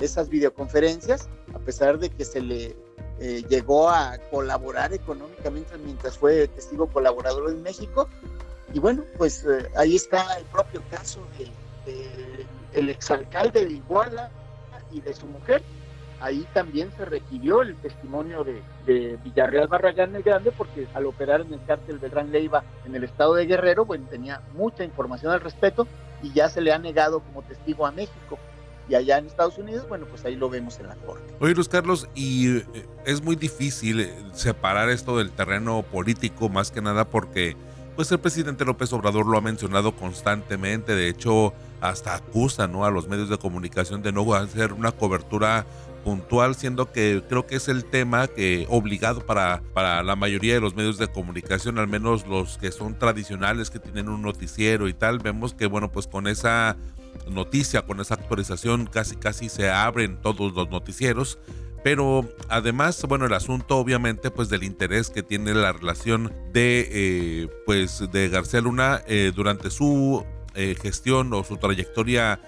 esas 0.00 0.28
videoconferencias, 0.28 1.28
a 1.54 1.58
pesar 1.58 1.98
de 1.98 2.10
que 2.10 2.24
se 2.24 2.40
le 2.40 2.76
eh, 3.20 3.42
llegó 3.48 3.88
a 3.88 4.18
colaborar 4.30 4.92
económicamente 4.92 5.76
mientras 5.78 6.16
fue 6.16 6.46
testigo 6.48 6.86
colaborador 6.86 7.50
en 7.50 7.62
México. 7.62 8.08
Y 8.72 8.78
bueno, 8.78 9.04
pues 9.16 9.44
eh, 9.44 9.70
ahí 9.76 9.96
está 9.96 10.36
el 10.36 10.44
propio 10.46 10.82
caso 10.90 11.26
del 11.38 11.50
de, 11.86 12.46
el 12.74 12.90
exalcalde 12.90 13.64
de 13.64 13.72
Iguala 13.72 14.30
y 14.92 15.00
de 15.00 15.14
su 15.14 15.26
mujer. 15.26 15.62
Ahí 16.20 16.46
también 16.52 16.90
se 16.96 17.04
requirió 17.04 17.62
el 17.62 17.76
testimonio 17.76 18.44
de, 18.44 19.16
Villarreal 19.22 19.68
Barragán 19.68 20.16
el 20.16 20.22
Grande, 20.22 20.50
porque 20.50 20.88
al 20.94 21.06
operar 21.06 21.42
en 21.42 21.52
el 21.52 21.64
cártel 21.64 21.98
Beltrán 21.98 22.32
Leiva 22.32 22.64
en 22.84 22.94
el 22.94 23.04
estado 23.04 23.34
de 23.34 23.46
Guerrero, 23.46 23.84
bueno, 23.84 24.06
tenía 24.10 24.42
mucha 24.54 24.82
información 24.82 25.32
al 25.32 25.40
respecto 25.40 25.86
y 26.22 26.32
ya 26.32 26.48
se 26.48 26.60
le 26.60 26.72
ha 26.72 26.78
negado 26.78 27.20
como 27.20 27.42
testigo 27.42 27.86
a 27.86 27.92
México 27.92 28.38
y 28.88 28.94
allá 28.94 29.18
en 29.18 29.26
Estados 29.26 29.58
Unidos, 29.58 29.86
bueno, 29.88 30.06
pues 30.06 30.24
ahí 30.24 30.34
lo 30.34 30.48
vemos 30.48 30.80
en 30.80 30.88
la 30.88 30.96
corte. 30.96 31.34
Oye, 31.40 31.54
Luis 31.54 31.68
Carlos, 31.68 32.08
y 32.14 32.58
eh, 32.58 32.64
es 33.04 33.22
muy 33.22 33.36
difícil 33.36 34.00
eh, 34.00 34.14
separar 34.32 34.88
esto 34.88 35.18
del 35.18 35.30
terreno 35.30 35.82
político, 35.82 36.48
más 36.48 36.70
que 36.70 36.80
nada 36.80 37.04
porque 37.04 37.54
pues 37.98 38.12
el 38.12 38.20
presidente 38.20 38.64
López 38.64 38.92
Obrador 38.92 39.26
lo 39.26 39.36
ha 39.36 39.40
mencionado 39.40 39.90
constantemente, 39.96 40.94
de 40.94 41.08
hecho 41.08 41.52
hasta 41.80 42.14
acusa 42.14 42.68
¿no? 42.68 42.84
a 42.84 42.92
los 42.92 43.08
medios 43.08 43.28
de 43.28 43.38
comunicación 43.38 44.02
de 44.02 44.12
no 44.12 44.34
hacer 44.34 44.72
una 44.72 44.92
cobertura 44.92 45.66
puntual, 46.04 46.54
siendo 46.54 46.92
que 46.92 47.24
creo 47.28 47.48
que 47.48 47.56
es 47.56 47.66
el 47.66 47.84
tema 47.84 48.28
que 48.28 48.68
obligado 48.70 49.26
para, 49.26 49.62
para 49.74 50.04
la 50.04 50.14
mayoría 50.14 50.54
de 50.54 50.60
los 50.60 50.76
medios 50.76 50.96
de 50.98 51.08
comunicación, 51.08 51.76
al 51.80 51.88
menos 51.88 52.24
los 52.28 52.56
que 52.56 52.70
son 52.70 52.96
tradicionales, 52.96 53.68
que 53.68 53.80
tienen 53.80 54.08
un 54.08 54.22
noticiero 54.22 54.86
y 54.86 54.94
tal, 54.94 55.18
vemos 55.18 55.52
que 55.52 55.66
bueno, 55.66 55.90
pues 55.90 56.06
con 56.06 56.28
esa 56.28 56.76
noticia, 57.28 57.82
con 57.82 57.98
esa 57.98 58.14
actualización, 58.14 58.86
casi 58.86 59.16
casi 59.16 59.48
se 59.48 59.70
abren 59.70 60.18
todos 60.22 60.52
los 60.52 60.70
noticieros. 60.70 61.40
Pero 61.88 62.28
además, 62.50 63.02
bueno, 63.08 63.24
el 63.24 63.32
asunto 63.32 63.78
obviamente 63.78 64.30
pues 64.30 64.50
del 64.50 64.62
interés 64.62 65.08
que 65.08 65.22
tiene 65.22 65.54
la 65.54 65.72
relación 65.72 66.34
de 66.52 66.86
eh, 66.92 67.48
pues 67.64 68.04
de 68.12 68.28
García 68.28 68.60
Luna 68.60 69.00
eh, 69.06 69.32
durante 69.34 69.70
su 69.70 70.22
eh, 70.54 70.76
gestión 70.78 71.32
o 71.32 71.42
su 71.44 71.56
trayectoria 71.56 72.40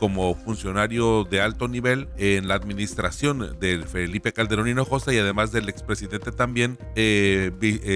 como 0.00 0.34
funcionario 0.34 1.22
de 1.22 1.40
alto 1.40 1.68
nivel 1.68 2.08
en 2.16 2.48
la 2.48 2.56
administración 2.56 3.56
de 3.60 3.78
Felipe 3.86 4.32
Calderón 4.32 4.66
Hinojosa 4.66 5.14
y 5.14 5.18
además 5.18 5.52
del 5.52 5.68
expresidente 5.68 6.32
también 6.32 6.76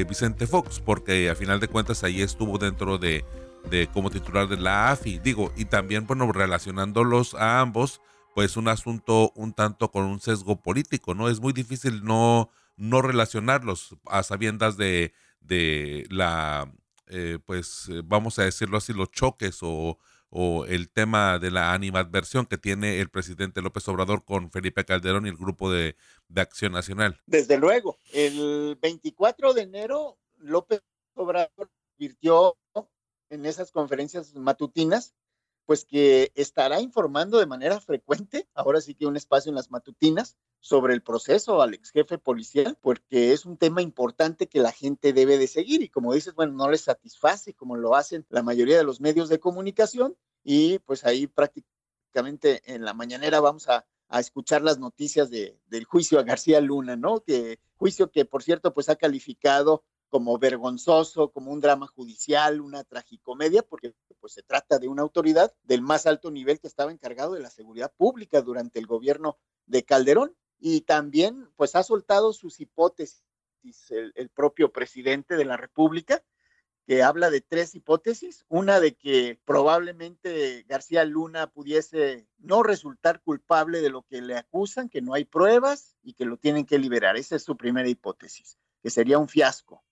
Vicente 0.07 0.47
Fox, 0.47 0.79
porque 0.79 1.29
a 1.29 1.35
final 1.35 1.59
de 1.59 1.67
cuentas 1.67 2.05
ahí 2.05 2.23
estuvo 2.23 2.57
dentro 2.57 2.99
de 2.99 3.25
de 3.71 3.87
como 3.89 4.11
titular 4.11 4.47
de 4.49 4.59
la 4.59 4.91
AFI. 4.91 5.19
Digo, 5.19 5.53
y 5.57 5.65
también, 5.65 6.07
bueno, 6.07 6.31
relacionándolos 6.31 7.35
a 7.35 7.61
ambos, 7.61 8.01
pues 8.35 8.57
un 8.57 8.69
asunto 8.69 9.33
un 9.35 9.53
tanto 9.53 9.91
con 9.91 10.05
un 10.05 10.21
sesgo 10.21 10.61
político, 10.61 11.15
¿no? 11.15 11.29
Es 11.29 11.41
muy 11.41 11.53
difícil 11.53 12.05
no, 12.05 12.51
no 12.77 13.03
relacionarlos 13.03 13.97
a 14.07 14.23
sabiendas 14.23 14.77
de, 14.77 15.13
de 15.41 16.07
la, 16.11 16.73
eh, 17.07 17.39
pues 17.45 17.89
vamos 18.05 18.39
a 18.39 18.45
decirlo 18.45 18.79
así, 18.79 18.93
los 18.93 19.11
choques 19.11 19.59
o, 19.63 19.99
o 20.31 20.65
el 20.67 20.91
tema 20.91 21.39
de 21.39 21.53
la 21.53 21.73
animadversión 21.73 22.47
que 22.47 22.59
tiene 22.59 23.01
el 23.01 23.09
presidente 23.09 23.63
López 23.63 23.87
Obrador 23.89 24.25
con 24.25 24.51
Felipe 24.51 24.85
Calderón 24.85 25.27
y 25.27 25.29
el 25.29 25.37
grupo 25.37 25.71
de, 25.71 25.97
de 26.29 26.41
Acción 26.41 26.73
Nacional. 26.73 27.21
Desde 27.27 27.57
luego, 27.57 27.99
el 28.13 28.77
24 28.83 29.55
de 29.55 29.63
enero 29.63 30.19
López 30.39 30.83
Obrador 31.15 31.71
virtió 31.97 32.57
en 33.31 33.47
esas 33.47 33.71
conferencias 33.71 34.35
matutinas, 34.35 35.15
pues 35.67 35.85
que 35.85 36.33
estará 36.35 36.81
informando 36.81 37.39
de 37.39 37.47
manera 37.47 37.81
frecuente, 37.81 38.49
ahora 38.55 38.81
sí 38.81 38.95
que 38.95 39.07
un 39.07 39.17
espacio 39.17 39.51
en 39.51 39.57
las 39.57 39.71
matutinas, 39.71 40.37
sobre 40.65 40.95
el 40.95 41.03
proceso 41.03 41.61
al 41.61 41.75
ex 41.75 41.91
jefe 41.91 42.17
policial, 42.17 42.79
porque 42.81 43.35
es 43.35 43.45
un 43.45 43.59
tema 43.59 43.83
importante 43.83 44.49
que 44.49 44.61
la 44.61 44.73
gente 44.73 45.13
debe 45.13 45.37
de 45.37 45.47
seguir 45.47 45.83
y 45.83 45.91
como 45.91 46.15
dices, 46.15 46.35
bueno, 46.35 46.55
no 46.55 46.71
les 46.71 46.81
satisface 46.81 47.53
como 47.53 47.77
lo 47.77 47.95
hacen 47.95 48.25
la 48.31 48.43
mayoría 48.43 48.79
de 48.79 48.85
los 48.85 48.99
medios 48.99 49.29
de 49.29 49.39
comunicación 49.39 50.17
y 50.43 50.79
pues 50.79 51.05
ahí 51.05 51.27
prácticamente 51.27 52.63
en 52.65 52.83
la 52.83 52.95
mañanera 52.95 53.41
vamos 53.41 53.69
a, 53.69 53.85
escuchar 54.19 54.63
las 54.63 54.79
noticias 54.79 55.29
de, 55.29 55.59
del 55.67 55.85
juicio 55.87 56.21
a 56.21 56.23
García 56.23 56.61
Luna, 56.61 56.95
¿no? 56.95 57.25
Que 57.25 57.59
juicio 57.75 58.13
que 58.13 58.25
por 58.25 58.45
cierto 58.45 58.73
pues 58.73 58.89
ha 58.89 58.95
calificado 58.95 59.83
como 60.15 60.39
vergonzoso, 60.39 61.33
como 61.33 61.51
un 61.51 61.61
drama 61.61 61.89
judicial, 61.89 62.61
una 62.61 62.85
tragicomedia, 62.85 63.65
porque 63.65 63.97
pues 64.21 64.35
se 64.35 64.45
trata 64.45 64.79
de 64.79 64.87
una 64.87 65.03
autoridad 65.03 65.53
del 65.65 65.83
más 65.83 66.07
alto 66.07 66.31
nivel 66.31 66.61
que 66.61 66.69
estaba 66.69 66.93
encargado 66.93 67.33
de 67.33 67.41
la 67.41 67.51
seguridad 67.51 67.93
pública 67.97 68.41
durante 68.41 68.79
el 68.79 68.87
gobierno 68.87 69.41
de 69.67 69.83
Calderón. 69.83 70.37
Y 70.61 70.83
también 70.83 71.51
pues 71.57 71.75
ha 71.75 71.83
soltado 71.83 72.33
sus 72.33 72.61
hipótesis 72.61 73.25
el, 73.91 74.13
el 74.15 74.29
propio 74.29 74.71
presidente 74.71 75.35
de 75.35 75.47
la 75.47 75.57
República 75.57 76.23
que 76.87 77.03
habla 77.03 77.29
de 77.29 77.41
tres 77.41 77.75
hipótesis, 77.75 78.45
una 78.49 78.79
de 78.79 78.95
que 78.95 79.41
probablemente 79.45 80.65
García 80.69 81.05
Luna 81.05 81.49
pudiese 81.49 82.29
no 82.39 82.63
resultar 82.63 83.21
culpable 83.21 83.81
de 83.81 83.91
lo 83.91 84.03
que 84.03 84.23
le 84.23 84.37
acusan, 84.37 84.89
que 84.89 85.03
no 85.03 85.13
hay 85.15 85.25
pruebas 85.25 85.97
y 86.05 86.15
que 86.15 86.25
lo 86.25 86.37
tienen 86.37 86.67
que 86.67 86.79
liberar. 86.79 87.17
Esa 87.17 87.35
es 87.35 87.43
su 87.43 87.57
primera 87.57 87.89
hipótesis, 87.89 88.61
que 88.81 88.91
sería 88.91 89.19
un 89.19 89.29
fiasco 89.29 89.84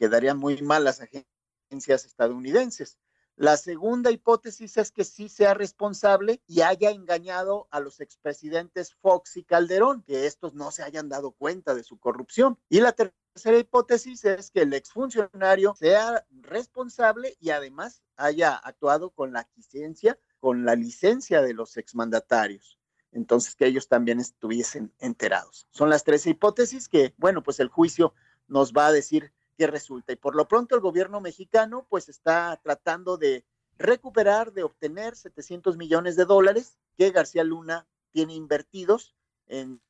quedarían 0.00 0.38
muy 0.38 0.62
mal 0.62 0.82
las 0.82 1.02
agencias 1.02 2.06
estadounidenses. 2.06 2.98
La 3.36 3.58
segunda 3.58 4.10
hipótesis 4.10 4.78
es 4.78 4.90
que 4.90 5.04
sí 5.04 5.28
sea 5.28 5.52
responsable 5.52 6.42
y 6.46 6.62
haya 6.62 6.90
engañado 6.90 7.68
a 7.70 7.80
los 7.80 8.00
expresidentes 8.00 8.94
Fox 8.94 9.36
y 9.36 9.44
Calderón, 9.44 10.02
que 10.02 10.26
estos 10.26 10.54
no 10.54 10.70
se 10.70 10.84
hayan 10.84 11.10
dado 11.10 11.32
cuenta 11.32 11.74
de 11.74 11.84
su 11.84 11.98
corrupción. 11.98 12.58
Y 12.70 12.80
la 12.80 12.92
tercera 12.92 13.58
hipótesis 13.58 14.24
es 14.24 14.50
que 14.50 14.62
el 14.62 14.72
exfuncionario 14.72 15.74
sea 15.78 16.26
responsable 16.30 17.36
y 17.38 17.50
además 17.50 18.02
haya 18.16 18.54
actuado 18.54 19.10
con 19.10 19.34
la 19.34 19.46
licencia, 19.54 20.18
con 20.38 20.64
la 20.64 20.76
licencia 20.76 21.42
de 21.42 21.52
los 21.52 21.76
exmandatarios. 21.76 22.78
Entonces, 23.12 23.54
que 23.54 23.66
ellos 23.66 23.86
también 23.86 24.18
estuviesen 24.18 24.94
enterados. 24.98 25.66
Son 25.72 25.90
las 25.90 26.04
tres 26.04 26.26
hipótesis 26.26 26.88
que, 26.88 27.12
bueno, 27.18 27.42
pues 27.42 27.60
el 27.60 27.68
juicio 27.68 28.14
nos 28.48 28.72
va 28.72 28.86
a 28.86 28.92
decir 28.92 29.32
resulta. 29.66 30.12
Y 30.12 30.16
por 30.16 30.36
lo 30.36 30.48
pronto 30.48 30.74
el 30.74 30.80
gobierno 30.80 31.20
mexicano 31.20 31.86
pues 31.88 32.08
está 32.08 32.58
tratando 32.62 33.16
de 33.16 33.44
recuperar, 33.78 34.52
de 34.52 34.62
obtener 34.62 35.16
700 35.16 35.76
millones 35.76 36.16
de 36.16 36.24
dólares 36.24 36.78
que 36.96 37.10
García 37.10 37.44
Luna 37.44 37.86
tiene 38.10 38.34
invertidos 38.34 39.16
en 39.46 39.80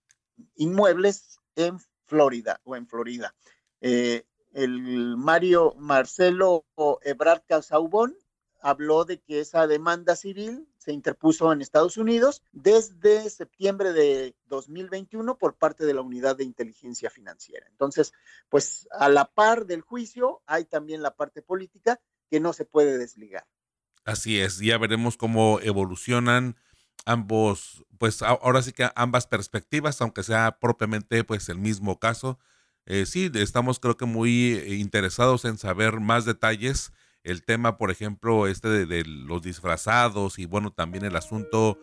inmuebles 0.55 1.39
en 1.57 1.79
Florida 2.07 2.61
o 2.65 2.77
en 2.77 2.87
Florida. 2.87 3.35
Eh, 3.81 4.25
el 4.53 5.17
Mario 5.17 5.75
Marcelo 5.77 6.65
Ebrard 7.03 7.43
Casaubón 7.47 8.17
habló 8.61 9.05
de 9.05 9.21
que 9.21 9.41
esa 9.41 9.67
demanda 9.67 10.17
civil 10.17 10.69
se 10.91 10.95
interpuso 10.95 11.53
en 11.53 11.63
Estados 11.63 11.97
Unidos 11.97 12.43
desde 12.51 13.31
septiembre 13.31 13.93
de 13.93 14.35
2021 14.47 15.39
por 15.39 15.55
parte 15.55 15.87
de 15.87 15.95
la 15.95 16.01
Unidad 16.01 16.37
de 16.37 16.43
Inteligencia 16.43 17.11
Financiera. 17.11 17.65
Entonces, 17.71 18.13
pues 18.49 18.89
a 18.91 19.09
la 19.09 19.27
par 19.27 19.67
del 19.67 19.83
juicio 19.83 20.43
hay 20.47 20.65
también 20.65 21.01
la 21.01 21.15
parte 21.15 21.43
política 21.43 22.01
que 22.29 22.41
no 22.41 22.53
se 22.53 22.65
puede 22.65 22.99
desligar. 22.99 23.47
Así 24.05 24.41
es, 24.41 24.59
ya 24.59 24.79
veremos 24.79 25.17
cómo 25.17 25.61
evolucionan 25.61 26.57
ambos, 27.07 27.85
pues 27.99 28.21
ahora 28.23 28.61
sí 28.61 28.73
que 28.73 28.91
ambas 28.97 29.29
perspectivas, 29.29 30.01
aunque 30.01 30.25
sea 30.25 30.59
propiamente 30.59 31.23
pues 31.23 31.49
el 31.49 31.59
mismo 31.59 32.01
caso. 32.01 32.41
Eh, 32.87 33.07
sí, 33.07 33.31
estamos 33.35 33.79
creo 33.79 33.97
que 33.97 34.07
muy 34.07 34.55
eh, 34.55 34.75
interesados 34.75 35.45
en 35.45 35.57
saber 35.57 36.01
más 36.01 36.25
detalles. 36.25 36.93
El 37.23 37.45
tema, 37.45 37.77
por 37.77 37.91
ejemplo, 37.91 38.47
este 38.47 38.87
de, 38.87 39.05
los 39.05 39.43
disfrazados 39.43 40.39
y 40.39 40.47
bueno, 40.47 40.73
también 40.73 41.05
el 41.05 41.17
asunto 41.17 41.79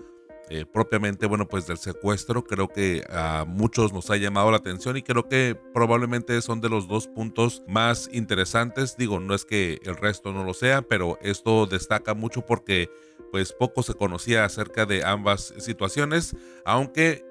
eh, 0.50 0.66
propiamente, 0.66 1.26
bueno, 1.26 1.48
pues 1.48 1.68
del 1.68 1.78
secuestro, 1.78 2.44
creo 2.44 2.68
que 2.68 3.04
a 3.10 3.46
muchos 3.48 3.94
nos 3.94 4.10
ha 4.10 4.18
llamado 4.18 4.52
la 4.52 4.58
atención 4.58 4.98
y 4.98 5.02
creo 5.02 5.28
que 5.28 5.60
probablemente 5.74 6.42
son 6.42 6.62
de 6.62 6.70
los 6.70 6.88
dos 6.88 7.08
puntos 7.08 7.64
más 7.68 8.10
interesantes. 8.14 8.96
Digo, 8.98 9.20
no 9.20 9.34
es 9.34 9.46
que 9.46 9.80
el 9.84 9.96
resto 9.98 10.32
no 10.32 10.44
lo 10.44 10.54
sea, 10.54 10.82
pero 10.82 11.18
esto 11.22 11.66
destaca 11.66 12.14
mucho 12.14 12.46
porque 12.46 12.90
pues 13.32 13.54
poco 13.54 13.84
se 13.84 13.94
conocía 13.94 14.46
acerca 14.46 14.86
de 14.86 15.04
ambas 15.04 15.54
situaciones, 15.58 16.36
aunque 16.66 17.26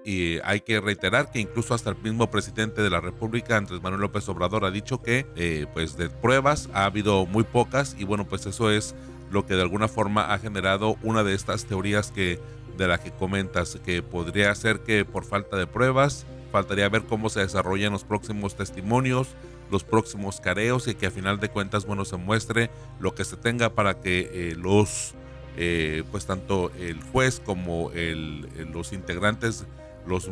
hay 0.44 0.60
que 0.60 0.80
reiterar 0.80 1.30
que 1.30 1.40
incluso 1.40 1.74
hasta 1.74 1.90
el 1.90 1.96
mismo 1.96 2.30
presidente 2.30 2.82
de 2.82 2.90
la 2.90 3.00
República, 3.00 3.56
Andrés 3.56 3.82
Manuel 3.82 4.02
López 4.02 4.28
Obrador, 4.28 4.64
ha 4.64 4.70
dicho 4.70 5.00
que 5.00 5.26
eh, 5.36 5.66
pues 5.72 5.96
de 5.96 6.10
pruebas 6.10 6.68
ha 6.72 6.84
habido 6.84 7.26
muy 7.26 7.44
pocas 7.44 7.96
y 7.98 8.04
bueno, 8.04 8.26
pues 8.26 8.46
eso 8.46 8.70
es 8.70 8.94
lo 9.30 9.46
que 9.46 9.54
de 9.54 9.62
alguna 9.62 9.88
forma 9.88 10.32
ha 10.32 10.38
generado 10.38 10.96
una 11.02 11.24
de 11.24 11.34
estas 11.34 11.64
teorías 11.64 12.12
que 12.12 12.38
de 12.76 12.88
la 12.88 12.98
que 12.98 13.10
comentas, 13.10 13.78
que 13.84 14.02
podría 14.02 14.54
ser 14.54 14.80
que 14.80 15.04
por 15.04 15.24
falta 15.24 15.56
de 15.56 15.66
pruebas, 15.66 16.26
faltaría 16.52 16.88
ver 16.88 17.02
cómo 17.04 17.28
se 17.28 17.40
desarrollan 17.40 17.92
los 17.92 18.04
próximos 18.04 18.56
testimonios, 18.56 19.28
los 19.70 19.84
próximos 19.84 20.40
careos 20.40 20.88
y 20.88 20.94
que 20.94 21.06
a 21.06 21.10
final 21.10 21.40
de 21.40 21.48
cuentas, 21.48 21.86
bueno, 21.86 22.04
se 22.04 22.16
muestre 22.16 22.70
lo 23.00 23.14
que 23.14 23.24
se 23.24 23.36
tenga 23.36 23.70
para 23.70 24.00
que 24.00 24.30
eh, 24.32 24.54
los 24.56 25.14
eh, 25.58 26.04
pues 26.10 26.26
tanto 26.26 26.70
el 26.78 27.02
juez 27.02 27.40
como 27.44 27.90
el, 27.92 28.46
los 28.72 28.92
integrantes, 28.92 29.64
los, 30.06 30.28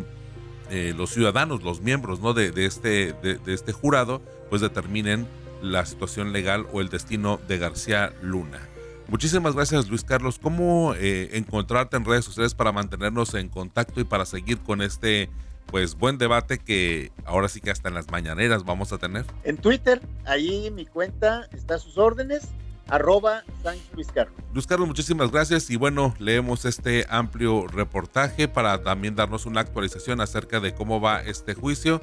eh, 0.70 0.92
los 0.94 1.10
ciudadanos, 1.10 1.62
los 1.62 1.80
miembros 1.80 2.20
¿no? 2.20 2.34
de, 2.34 2.52
este, 2.66 3.14
de, 3.14 3.40
este 3.46 3.72
jurado, 3.72 4.20
pues 4.50 4.60
determinen 4.60 5.26
la 5.62 5.86
situación 5.86 6.32
legal 6.32 6.66
o 6.72 6.82
el 6.82 6.90
destino 6.90 7.40
de 7.48 7.56
García 7.56 8.12
Luna. 8.20 8.68
Muchísimas 9.08 9.54
gracias 9.54 9.88
Luis 9.88 10.04
Carlos. 10.04 10.38
¿Cómo 10.40 10.94
eh, 10.94 11.30
encontrarte 11.32 11.96
en 11.96 12.04
redes 12.04 12.24
sociales 12.24 12.54
para 12.54 12.72
mantenernos 12.72 13.34
en 13.34 13.48
contacto 13.48 14.00
y 14.00 14.04
para 14.04 14.24
seguir 14.24 14.58
con 14.58 14.82
este 14.82 15.30
pues 15.66 15.96
buen 15.96 16.18
debate 16.18 16.58
que 16.58 17.10
ahora 17.24 17.48
sí 17.48 17.60
que 17.60 17.70
hasta 17.70 17.88
en 17.88 17.94
las 17.94 18.10
mañaneras 18.10 18.64
vamos 18.64 18.92
a 18.92 18.98
tener? 18.98 19.24
En 19.44 19.56
Twitter, 19.56 20.00
ahí 20.24 20.70
mi 20.70 20.86
cuenta 20.86 21.48
está 21.52 21.76
a 21.76 21.78
sus 21.78 21.98
órdenes 21.98 22.48
arroba 22.88 23.42
San 23.62 23.76
Luis 23.94 24.08
Carlos. 24.12 24.36
Luis 24.52 24.66
Carlos, 24.66 24.88
muchísimas 24.88 25.30
gracias 25.30 25.70
y 25.70 25.76
bueno, 25.76 26.14
leemos 26.18 26.64
este 26.64 27.06
amplio 27.08 27.66
reportaje 27.66 28.48
para 28.48 28.82
también 28.82 29.16
darnos 29.16 29.46
una 29.46 29.60
actualización 29.60 30.20
acerca 30.20 30.60
de 30.60 30.74
cómo 30.74 31.00
va 31.00 31.22
este 31.22 31.54
juicio 31.54 32.00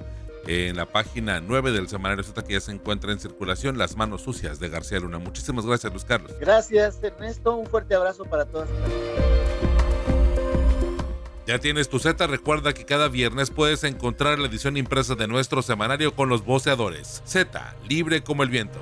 en 0.47 0.75
la 0.75 0.85
página 0.85 1.39
9 1.39 1.71
del 1.71 1.87
semanario 1.87 2.23
Z 2.23 2.43
que 2.43 2.53
ya 2.53 2.61
se 2.61 2.71
encuentra 2.71 3.11
en 3.11 3.19
circulación, 3.19 3.77
Las 3.77 3.95
manos 3.95 4.21
sucias 4.21 4.59
de 4.59 4.69
García 4.69 4.99
Luna. 4.99 5.19
Muchísimas 5.19 5.65
gracias, 5.65 5.91
Luis 5.91 6.05
Carlos. 6.05 6.33
Gracias, 6.39 7.01
Ernesto. 7.03 7.55
Un 7.55 7.67
fuerte 7.67 7.95
abrazo 7.95 8.25
para 8.25 8.45
todas. 8.45 8.69
Ya 11.47 11.59
tienes 11.59 11.89
tu 11.89 11.99
Z, 11.99 12.27
recuerda 12.27 12.73
que 12.73 12.85
cada 12.85 13.09
viernes 13.09 13.49
puedes 13.49 13.83
encontrar 13.83 14.39
la 14.39 14.47
edición 14.47 14.77
impresa 14.77 15.15
de 15.15 15.27
nuestro 15.27 15.61
semanario 15.61 16.15
con 16.15 16.29
los 16.29 16.45
voceadores. 16.45 17.21
Z, 17.25 17.75
libre 17.89 18.23
como 18.23 18.43
el 18.43 18.49
viento. 18.49 18.79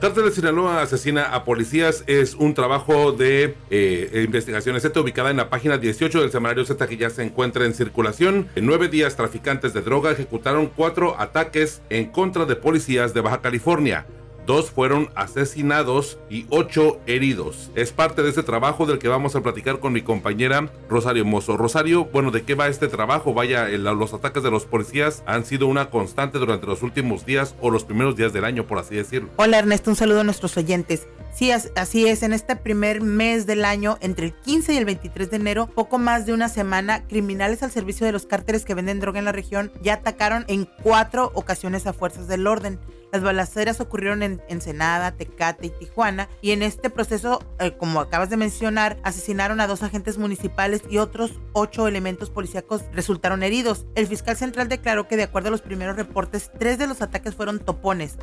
Cártel 0.00 0.26
de 0.26 0.30
Sinaloa 0.30 0.82
asesina 0.82 1.22
a 1.34 1.44
policías. 1.44 2.04
Es 2.06 2.34
un 2.34 2.52
trabajo 2.52 3.12
de 3.12 3.54
eh, 3.70 4.22
investigación 4.26 4.78
Z 4.78 5.00
ubicada 5.00 5.30
en 5.30 5.38
la 5.38 5.48
página 5.48 5.78
18 5.78 6.20
del 6.20 6.30
semanario 6.30 6.66
Z 6.66 6.86
que 6.86 6.98
ya 6.98 7.08
se 7.08 7.22
encuentra 7.22 7.64
en 7.64 7.72
circulación. 7.72 8.48
En 8.56 8.66
nueve 8.66 8.88
días, 8.88 9.16
traficantes 9.16 9.72
de 9.72 9.80
droga 9.80 10.10
ejecutaron 10.10 10.66
cuatro 10.66 11.18
ataques 11.18 11.80
en 11.88 12.10
contra 12.10 12.44
de 12.44 12.56
policías 12.56 13.14
de 13.14 13.22
Baja 13.22 13.40
California 13.40 14.06
dos 14.46 14.70
fueron 14.70 15.10
asesinados 15.14 16.18
y 16.30 16.46
ocho 16.48 17.00
heridos. 17.06 17.70
Es 17.74 17.92
parte 17.92 18.22
de 18.22 18.30
este 18.30 18.42
trabajo 18.42 18.86
del 18.86 18.98
que 18.98 19.08
vamos 19.08 19.36
a 19.36 19.42
platicar 19.42 19.80
con 19.80 19.92
mi 19.92 20.02
compañera 20.02 20.70
Rosario 20.88 21.24
Mozo. 21.24 21.56
Rosario, 21.56 22.06
bueno, 22.06 22.30
¿de 22.30 22.42
qué 22.42 22.54
va 22.54 22.68
este 22.68 22.88
trabajo? 22.88 23.34
Vaya, 23.34 23.68
los 23.68 24.14
ataques 24.14 24.42
de 24.42 24.50
los 24.50 24.64
policías 24.64 25.22
han 25.26 25.44
sido 25.44 25.66
una 25.66 25.90
constante 25.90 26.38
durante 26.38 26.66
los 26.66 26.82
últimos 26.82 27.26
días 27.26 27.54
o 27.60 27.70
los 27.70 27.84
primeros 27.84 28.16
días 28.16 28.32
del 28.32 28.44
año, 28.44 28.66
por 28.66 28.78
así 28.78 28.94
decirlo. 28.94 29.28
Hola 29.36 29.58
Ernesto, 29.58 29.90
un 29.90 29.96
saludo 29.96 30.20
a 30.20 30.24
nuestros 30.24 30.56
oyentes. 30.56 31.08
Sí, 31.34 31.50
así 31.50 32.08
es, 32.08 32.22
en 32.22 32.32
este 32.32 32.56
primer 32.56 33.02
mes 33.02 33.44
del 33.44 33.66
año, 33.66 33.98
entre 34.00 34.24
el 34.24 34.32
15 34.32 34.72
y 34.72 34.76
el 34.78 34.86
23 34.86 35.30
de 35.30 35.36
enero, 35.36 35.66
poco 35.66 35.98
más 35.98 36.24
de 36.24 36.32
una 36.32 36.48
semana, 36.48 37.06
criminales 37.06 37.62
al 37.62 37.70
servicio 37.70 38.06
de 38.06 38.12
los 38.12 38.24
cárteles 38.24 38.64
que 38.64 38.72
venden 38.72 39.00
droga 39.00 39.18
en 39.18 39.26
la 39.26 39.32
región 39.32 39.70
ya 39.82 39.94
atacaron 39.94 40.46
en 40.48 40.66
cuatro 40.82 41.30
ocasiones 41.34 41.86
a 41.86 41.92
fuerzas 41.92 42.26
del 42.26 42.46
orden. 42.46 42.78
Las 43.12 43.22
balaceras 43.22 43.80
ocurrieron 43.80 44.22
en 44.22 44.35
Ensenada, 44.48 45.12
Tecate 45.12 45.66
y 45.66 45.70
Tijuana 45.70 46.28
y 46.40 46.52
en 46.52 46.62
este 46.62 46.90
proceso, 46.90 47.42
eh, 47.58 47.76
como 47.76 48.00
acabas 48.00 48.30
de 48.30 48.36
mencionar, 48.36 48.98
asesinaron 49.02 49.60
a 49.60 49.66
dos 49.66 49.82
agentes 49.82 50.18
municipales 50.18 50.82
y 50.88 50.98
otros 50.98 51.40
ocho 51.52 51.88
elementos 51.88 52.30
policíacos 52.30 52.82
resultaron 52.92 53.42
heridos. 53.42 53.86
El 53.94 54.06
fiscal 54.06 54.36
central 54.36 54.68
declaró 54.68 55.08
que 55.08 55.16
de 55.16 55.24
acuerdo 55.24 55.48
a 55.48 55.52
los 55.52 55.62
primeros 55.62 55.96
reportes, 55.96 56.50
tres 56.58 56.78
de 56.78 56.86
los 56.86 57.02
ataques 57.02 57.34
fueron 57.34 57.58
topones. 57.58 58.16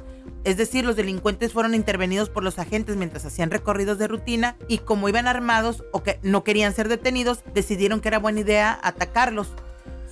Es 0.43 0.58
decir, 0.58 0.84
los 0.84 0.95
delincuentes 0.95 1.54
fueron 1.54 1.73
intervenidos 1.73 2.30
por 2.30 2.43
los 2.43 2.60
agentes 2.60 2.97
mientras 2.97 3.26
hacían 3.26 3.49
recorridos 3.49 3.97
de 3.97 4.10
rutina 4.10 4.58
y 4.67 4.80
como 4.80 5.08
iban 5.08 5.28
armados 5.28 5.84
o 5.93 6.04
que 6.04 6.19
no 6.21 6.43
querían 6.43 6.73
ser 6.73 6.89
detenidos, 6.89 7.43
decidieron 7.54 8.02
que 8.02 8.10
era 8.10 8.19
buena 8.19 8.41
idea 8.41 8.78
atacarlos. 8.84 9.54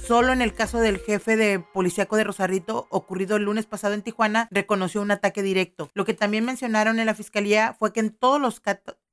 Solo 0.05 0.33
en 0.33 0.41
el 0.41 0.53
caso 0.53 0.79
del 0.79 0.97
jefe 0.99 1.37
de 1.37 1.59
policíaco 1.59 2.17
de 2.17 2.23
Rosarito, 2.23 2.87
ocurrido 2.89 3.37
el 3.37 3.43
lunes 3.43 3.65
pasado 3.65 3.93
en 3.93 4.01
Tijuana, 4.01 4.47
reconoció 4.51 5.01
un 5.01 5.11
ataque 5.11 5.41
directo. 5.43 5.89
Lo 5.93 6.05
que 6.05 6.13
también 6.13 6.43
mencionaron 6.43 6.99
en 6.99 7.05
la 7.05 7.13
fiscalía 7.13 7.75
fue 7.79 7.93
que 7.93 8.01
en 8.01 8.09
todos 8.09 8.41
los 8.41 8.61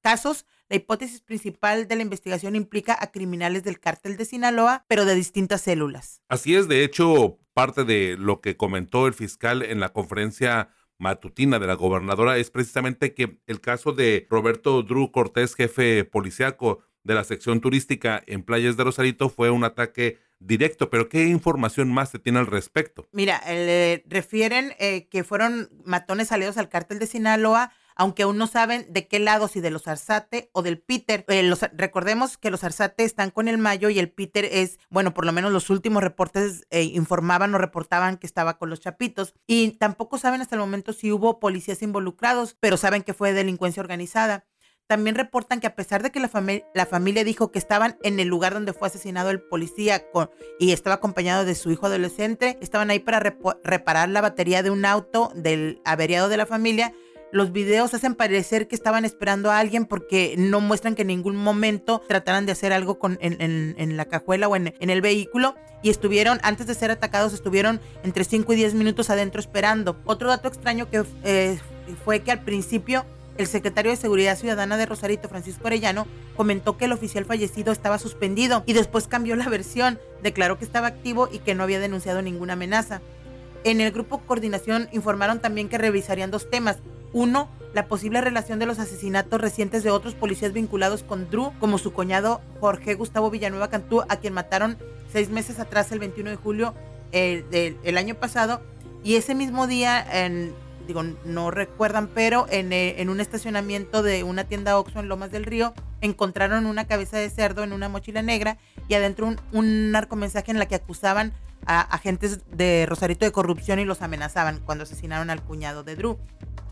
casos 0.01 0.47
la 0.69 0.77
hipótesis 0.77 1.21
principal 1.21 1.87
de 1.87 1.97
la 1.97 2.03
investigación 2.03 2.57
implica 2.57 2.97
a 2.99 3.13
criminales 3.13 3.63
del 3.63 3.79
cártel 3.79 4.17
de 4.17 4.25
Sinaloa, 4.25 4.85
pero 4.89 5.05
de 5.05 5.15
distintas 5.15 5.61
células. 5.61 6.23
Así 6.29 6.57
es, 6.57 6.69
de 6.69 6.83
hecho, 6.83 7.39
parte 7.55 7.85
de 7.85 8.17
lo 8.19 8.41
que 8.41 8.57
comentó 8.57 9.07
el 9.07 9.15
fiscal 9.15 9.63
en 9.63 9.81
la 9.81 9.93
conferencia 9.93 10.71
matutina 10.99 11.59
de 11.59 11.67
la 11.67 11.75
gobernadora 11.75 12.39
es 12.39 12.51
precisamente 12.51 13.15
que 13.15 13.41
el 13.47 13.61
caso 13.61 13.93
de 13.93 14.27
Roberto 14.29 14.83
Drew 14.83 15.13
Cortés, 15.13 15.55
jefe 15.55 16.05
policíaco 16.05 16.81
de 17.05 17.15
la 17.15 17.25
sección 17.25 17.61
turística 17.61 18.23
en 18.27 18.43
Playas 18.43 18.77
de 18.77 18.85
Rosarito, 18.85 19.29
fue 19.29 19.51
un 19.51 19.65
ataque 19.65 20.19
directo, 20.41 20.91
pero 20.91 21.09
¿qué 21.09 21.27
información 21.27 21.93
más 21.93 22.11
se 22.11 22.19
tiene 22.19 22.39
al 22.39 22.47
respecto? 22.47 23.09
Mira, 23.13 23.43
le 23.47 24.05
refieren 24.09 24.75
eh, 24.79 25.09
que 25.09 25.25
fueron 25.25 25.71
matones 25.85 26.33
aliados 26.33 26.59
al 26.59 26.69
cártel 26.69 26.99
de 26.99 27.07
Sinaloa, 27.07 27.73
aunque 27.99 28.23
aún 28.23 28.39
no 28.39 28.47
saben 28.47 28.87
de 28.91 29.09
qué 29.09 29.19
lado, 29.19 29.49
si 29.49 29.61
de 29.61 29.71
los 29.71 29.89
Arzate 29.89 30.51
o 30.53 30.63
del 30.63 30.79
Peter. 30.79 31.25
Eh, 31.29 31.43
los, 31.43 31.63
recordemos 31.73 32.39
que 32.39 32.51
los 32.51 32.63
Arzate 32.63 33.03
están 33.03 33.31
con 33.31 33.49
el 33.49 33.59
Mayo 33.59 33.91
y 33.91 33.99
el 33.99 34.09
Peter 34.09 34.45
es, 34.45 34.79
bueno, 34.89 35.13
por 35.13 35.27
lo 35.27 35.33
menos 35.33 35.53
los 35.53 35.69
últimos 35.69 36.03
reportes 36.03 36.65
eh, 36.71 36.85
informaban 36.85 37.53
o 37.55 37.59
reportaban 37.59 38.17
que 38.17 38.29
estaba 38.29 38.57
con 38.57 38.71
los 38.71 38.79
Chapitos. 38.81 39.35
Y 39.49 39.73
tampoco 39.73 40.17
saben 40.17 40.41
hasta 40.41 40.55
el 40.55 40.61
momento 40.61 40.93
si 40.93 41.11
hubo 41.11 41.41
policías 41.41 41.83
involucrados, 41.83 42.57
pero 42.61 42.77
saben 42.77 43.03
que 43.03 43.15
fue 43.15 43.33
delincuencia 43.33 43.83
organizada. 43.83 44.47
También 44.89 45.17
reportan 45.17 45.61
que 45.61 45.67
a 45.67 45.77
pesar 45.77 46.03
de 46.03 46.11
que 46.11 46.19
la, 46.19 46.31
la 46.75 46.87
familia 46.87 47.23
dijo 47.23 47.53
que 47.53 47.59
estaban 47.59 47.99
en 48.03 48.19
el 48.21 48.29
lugar 48.29 48.55
donde 48.55 48.73
fue 48.73 48.89
asesinado 48.89 49.31
el 49.31 49.41
policía 49.41 50.03
y 50.59 50.73
estaba 50.73 50.97
acompañado 50.97 51.45
de 51.45 51.55
su 51.55 51.71
hijo 51.71 51.87
adolescente, 51.87 52.59
estaban 52.63 52.91
ahí 52.91 52.99
para 52.99 53.21
reparar 53.63 54.09
la 54.09 54.23
batería 54.23 54.63
de 54.63 54.71
un 54.71 54.87
auto 54.87 55.31
del 55.35 55.81
averiado 55.85 56.31
de 56.31 56.39
la 56.39 56.47
familia, 56.47 56.95
los 57.31 57.53
videos 57.53 57.93
hacen 57.93 58.15
parecer 58.15 58.69
que 58.69 58.75
estaban 58.75 59.05
esperando 59.05 59.51
a 59.51 59.59
alguien 59.59 59.85
porque 59.85 60.35
no 60.39 60.61
muestran 60.61 60.95
que 60.95 61.03
en 61.03 61.09
ningún 61.09 61.37
momento 61.37 62.03
trataran 62.09 62.47
de 62.47 62.53
hacer 62.53 62.73
algo 62.73 62.99
con, 62.99 63.19
en, 63.21 63.97
la 63.97 64.07
cajuela 64.07 64.49
o 64.49 64.57
en, 64.57 64.73
el 64.79 65.01
vehículo. 65.03 65.55
Y 65.83 65.91
estuvieron, 65.91 66.39
antes 66.43 66.67
de 66.67 66.75
ser 66.75 66.91
atacados, 66.91 67.35
estuvieron 67.35 67.81
entre 68.03 68.25
5 68.25 68.53
y 68.55 68.57
10 68.57 68.75
minutos 68.75 69.11
adentro 69.11 69.41
esperando. 69.41 70.01
Otro 70.07 70.29
dato 70.29 70.49
extraño 70.49 70.89
que 70.91 71.05
eh, 71.23 71.59
fue 72.05 72.21
que 72.21 72.33
al 72.33 72.41
principio 72.41 73.05
el 73.39 73.47
secretario 73.47 73.93
de 73.93 73.97
Seguridad 73.97 74.37
Ciudadana 74.37 74.77
de 74.77 74.85
Rosarito, 74.85 75.29
Francisco 75.29 75.69
Arellano, 75.69 76.07
comentó 76.37 76.77
que 76.77 76.85
el 76.87 76.93
oficial 76.93 77.25
fallecido 77.25 77.73
estaba 77.73 77.99
suspendido 77.99 78.65
y 78.67 78.73
después 78.73 79.07
cambió 79.07 79.37
la 79.37 79.49
versión, 79.49 79.99
declaró 80.23 80.59
que 80.59 80.65
estaba 80.65 80.89
activo 80.89 81.29
y 81.33 81.39
que 81.39 81.55
no 81.55 81.63
había 81.63 81.79
denunciado 81.79 82.21
ninguna 82.21 82.55
amenaza. 82.55 83.01
En 83.65 83.81
el 83.81 83.93
grupo 83.93 84.19
Coordinación 84.19 84.89
informaron 84.93 85.41
también 85.41 85.69
que 85.69 85.79
revisarían 85.79 86.31
dos 86.31 86.51
temas. 86.51 86.79
Uno, 87.13 87.49
la 87.75 87.87
posible 87.87 88.21
relación 88.21 88.59
de 88.59 88.67
los 88.67 88.79
asesinatos 88.79 89.41
recientes 89.41 89.83
de 89.83 89.91
otros 89.91 90.15
policías 90.15 90.53
vinculados 90.53 91.03
con 91.03 91.31
Drew, 91.31 91.53
como 91.61 91.79
su 91.79 91.93
cuñado 91.93 92.41
Jorge 92.61 92.95
Gustavo 92.95 93.31
Villanueva 93.31 93.71
Cantú, 93.71 94.03
a 94.09 94.17
quien 94.17 94.35
mataron 94.35 94.79
seis 95.13 95.31
meses 95.31 95.59
atrás, 95.59 95.93
el 95.93 96.01
21 96.01 96.31
de 96.31 96.37
julio 96.37 96.75
eh, 97.13 97.77
del 97.83 97.99
año 97.99 98.17
pasado. 98.17 98.61
Y 99.05 99.15
ese 99.15 99.35
mismo 99.35 99.67
día, 99.67 100.05
en 100.25 100.53
digo, 100.89 101.05
no 101.25 101.53
recuerdan, 101.53 102.09
pero 102.09 102.47
en, 102.51 102.73
eh, 102.73 103.01
en 103.01 103.11
un 103.11 103.21
estacionamiento 103.21 104.03
de 104.03 104.25
una 104.25 104.45
tienda 104.45 104.79
Oxxo 104.79 104.99
en 104.99 105.09
Lomas 105.09 105.31
del 105.31 105.45
Río 105.45 105.75
encontraron 106.01 106.67
una 106.67 106.87
cabeza 106.87 107.19
de 107.19 107.31
cerdo 107.31 107.63
en 107.63 107.73
una 107.73 107.89
mochila 107.89 108.23
negra 108.23 108.57
y 108.89 108.95
adentro 108.95 109.27
un, 109.27 109.41
un 109.53 109.93
narcomensaje 109.93 110.51
en 110.51 110.59
la 110.59 110.67
que 110.67 110.75
acusaban 110.75 111.33
a 111.67 111.83
agentes 111.83 112.41
de 112.51 112.87
Rosarito 112.89 113.27
de 113.27 113.33
corrupción 113.33 113.79
y 113.79 113.85
los 113.85 114.01
amenazaban 114.01 114.61
cuando 114.65 114.85
asesinaron 114.85 115.29
al 115.29 115.43
cuñado 115.43 115.85
de 115.85 115.95
Drew. 115.95 116.19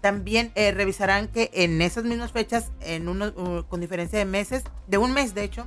También 0.00 0.50
eh, 0.54 0.70
revisarán 0.70 1.28
que 1.28 1.50
en 1.52 1.82
esas 1.82 2.04
mismas 2.04 2.32
fechas, 2.32 2.70
en 2.80 3.08
uno, 3.08 3.26
uh, 3.26 3.64
con 3.68 3.80
diferencia 3.80 4.18
de 4.18 4.24
meses, 4.24 4.64
de 4.86 4.98
un 4.98 5.12
mes 5.12 5.34
de 5.34 5.44
hecho, 5.44 5.66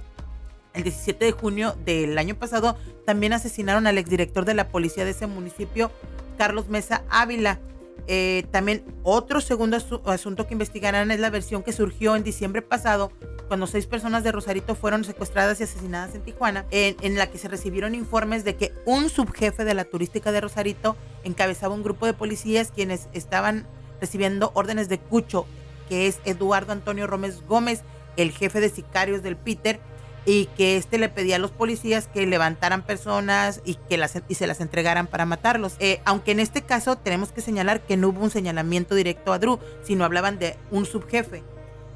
el 0.73 0.83
17 0.83 1.25
de 1.25 1.31
junio 1.31 1.75
del 1.85 2.17
año 2.17 2.35
pasado, 2.35 2.77
también 3.05 3.33
asesinaron 3.33 3.85
al 3.85 3.99
exdirector 3.99 4.45
de 4.45 4.55
la 4.55 4.69
policía 4.69 5.05
de 5.05 5.12
ese 5.12 5.27
municipio, 5.27 5.91
Carlos 6.38 6.69
Mesa 6.69 7.03
Ávila. 7.09 7.59
Eh, 8.11 8.47
también 8.49 8.83
otro 9.03 9.39
segundo 9.39 9.77
asu 9.77 10.01
asunto 10.05 10.47
que 10.47 10.55
investigarán 10.55 11.11
es 11.11 11.19
la 11.19 11.29
versión 11.29 11.61
que 11.61 11.71
surgió 11.71 12.15
en 12.15 12.23
diciembre 12.23 12.63
pasado 12.63 13.11
cuando 13.47 13.67
seis 13.67 13.85
personas 13.85 14.23
de 14.23 14.31
Rosarito 14.31 14.73
fueron 14.73 15.03
secuestradas 15.03 15.59
y 15.59 15.65
asesinadas 15.65 16.15
en 16.15 16.23
Tijuana, 16.23 16.65
en, 16.71 16.95
en, 17.01 17.19
la 17.19 17.29
que 17.29 17.37
se 17.37 17.47
recibieron 17.47 17.93
informes 17.93 18.43
de 18.43 18.55
que 18.55 18.73
un 18.87 19.09
subjefe 19.09 19.63
de 19.63 19.75
la 19.75 19.85
turística 19.85 20.31
de 20.31 20.41
Rosarito 20.41 20.97
encabezaba 21.23 21.75
un 21.75 21.83
grupo 21.83 22.07
de 22.07 22.13
policías 22.13 22.71
quienes 22.71 23.09
estaban 23.13 23.67
recibiendo 24.01 24.49
órdenes 24.55 24.89
de 24.89 24.97
Cucho, 24.97 25.45
que 25.87 26.07
es 26.07 26.19
Eduardo 26.25 26.71
Antonio 26.71 27.05
Rómez 27.05 27.43
Gómez, 27.47 27.83
el 28.17 28.31
jefe 28.31 28.59
de 28.59 28.69
sicarios 28.69 29.21
del 29.21 29.37
Peter, 29.37 29.79
y 30.25 30.45
que 30.58 30.77
este 30.77 30.97
le 30.97 31.10
pedía 31.10 31.38
a 31.38 31.39
los 31.39 31.51
policías 31.51 32.08
que 32.08 32.25
levantaran 32.25 32.82
personas 32.84 33.62
y 33.65 33.75
que 33.75 33.97
las 33.97 34.21
y 34.27 34.36
se 34.36 34.47
las 34.47 34.62
entregaran 34.62 35.08
para 35.08 35.25
matarlos. 35.25 35.75
Eh, 35.79 36.01
aunque 36.05 36.32
en 36.32 36.39
este 36.39 36.62
caso 36.62 36.97
tenemos 36.97 37.32
que 37.32 37.41
señalar 37.41 37.82
que 37.82 37.97
no 37.97 38.10
hubo 38.10 38.21
un 38.21 38.32
señalamiento 38.32 38.95
directo 38.95 39.34
a 39.34 39.39
Drew, 39.39 39.60
sino 39.84 40.05
hablaban 40.05 40.39
de 40.39 40.58
un 40.71 40.86
subjefe. 40.86 41.43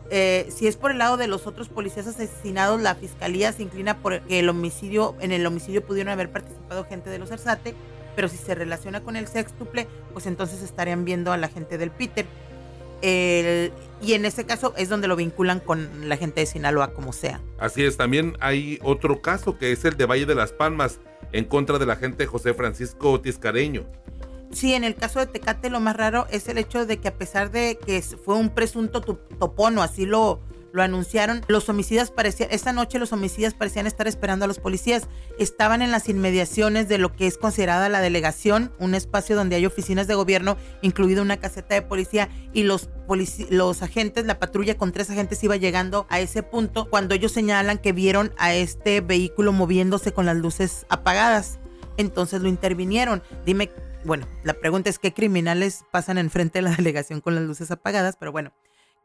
Eh, 0.09 0.47
si 0.55 0.67
es 0.67 0.77
por 0.77 0.91
el 0.91 0.99
lado 0.99 1.17
de 1.17 1.27
los 1.27 1.47
otros 1.47 1.69
policías 1.69 2.07
asesinados, 2.07 2.79
la 2.81 2.95
fiscalía 2.95 3.51
se 3.51 3.63
inclina 3.63 3.97
por 3.97 4.21
que 4.21 4.39
el 4.39 4.49
homicidio, 4.49 5.15
en 5.19 5.31
el 5.31 5.45
homicidio 5.45 5.83
pudieron 5.83 6.11
haber 6.11 6.29
participado 6.29 6.85
gente 6.85 7.09
de 7.09 7.19
los 7.19 7.31
Arzate, 7.31 7.73
pero 8.15 8.27
si 8.27 8.37
se 8.37 8.53
relaciona 8.53 9.01
con 9.01 9.15
el 9.15 9.27
sextuple, 9.27 9.87
pues 10.13 10.27
entonces 10.27 10.61
estarían 10.61 11.05
viendo 11.05 11.31
a 11.31 11.37
la 11.37 11.47
gente 11.47 11.77
del 11.77 11.89
Peter. 11.89 12.25
El, 13.01 13.71
y 14.03 14.13
en 14.13 14.25
ese 14.25 14.45
caso 14.45 14.73
es 14.77 14.89
donde 14.89 15.07
lo 15.07 15.15
vinculan 15.15 15.59
con 15.59 16.09
la 16.09 16.17
gente 16.17 16.41
de 16.41 16.45
Sinaloa, 16.45 16.93
como 16.93 17.13
sea. 17.13 17.41
Así 17.57 17.83
es, 17.83 17.97
también 17.97 18.35
hay 18.39 18.79
otro 18.83 19.21
caso 19.21 19.57
que 19.57 19.71
es 19.71 19.85
el 19.85 19.95
de 19.95 20.05
Valle 20.05 20.25
de 20.25 20.35
las 20.35 20.51
Palmas 20.51 20.99
en 21.31 21.45
contra 21.45 21.79
de 21.79 21.85
la 21.85 21.95
gente 21.95 22.25
José 22.25 22.53
Francisco 22.53 23.19
Tiscareño. 23.21 23.85
Sí, 24.51 24.73
en 24.73 24.83
el 24.83 24.95
caso 24.95 25.19
de 25.19 25.25
Tecate 25.25 25.69
lo 25.69 25.79
más 25.79 25.95
raro 25.95 26.27
es 26.29 26.47
el 26.47 26.59
hecho 26.59 26.85
de 26.85 26.97
que 26.97 27.07
a 27.07 27.15
pesar 27.15 27.49
de 27.49 27.79
que 27.83 28.01
fue 28.01 28.35
un 28.35 28.49
presunto 28.49 29.01
topono, 29.01 29.81
así 29.81 30.05
lo, 30.05 30.41
lo 30.73 30.81
anunciaron. 30.81 31.45
Los 31.47 31.69
homicidas 31.69 32.11
parecían, 32.11 32.49
esta 32.51 32.73
noche 32.73 32.99
los 32.99 33.13
homicidas 33.13 33.53
parecían 33.53 33.87
estar 33.87 34.07
esperando 34.07 34.45
a 34.45 34.47
los 34.47 34.59
policías. 34.59 35.07
Estaban 35.37 35.81
en 35.83 35.91
las 35.91 36.09
inmediaciones 36.09 36.89
de 36.89 36.97
lo 36.97 37.15
que 37.15 37.27
es 37.27 37.37
considerada 37.37 37.87
la 37.89 38.01
delegación, 38.01 38.73
un 38.79 38.95
espacio 38.95 39.35
donde 39.35 39.55
hay 39.55 39.67
oficinas 39.67 40.07
de 40.07 40.15
gobierno, 40.15 40.57
incluido 40.81 41.21
una 41.21 41.37
caseta 41.37 41.75
de 41.75 41.83
policía, 41.83 42.27
y 42.53 42.63
los, 42.63 42.89
los 43.49 43.83
agentes, 43.83 44.25
la 44.25 44.39
patrulla 44.39 44.75
con 44.75 44.91
tres 44.91 45.11
agentes 45.11 45.43
iba 45.43 45.55
llegando 45.55 46.07
a 46.09 46.19
ese 46.19 46.41
punto 46.41 46.89
cuando 46.89 47.13
ellos 47.13 47.31
señalan 47.31 47.77
que 47.77 47.93
vieron 47.93 48.33
a 48.37 48.55
este 48.55 48.99
vehículo 49.01 49.53
moviéndose 49.53 50.11
con 50.11 50.25
las 50.25 50.37
luces 50.37 50.87
apagadas. 50.89 51.59
Entonces 51.97 52.41
lo 52.41 52.49
intervinieron. 52.49 53.21
Dime, 53.45 53.69
bueno, 54.05 54.27
la 54.43 54.55
pregunta 54.55 54.89
es 54.89 54.97
qué 54.97 55.13
criminales 55.13 55.85
pasan 55.91 56.17
enfrente 56.17 56.57
de 56.57 56.63
la 56.63 56.71
delegación 56.75 57.21
con 57.21 57.35
las 57.35 57.43
luces 57.43 57.69
apagadas, 57.69 58.17
pero 58.19 58.31
bueno, 58.31 58.53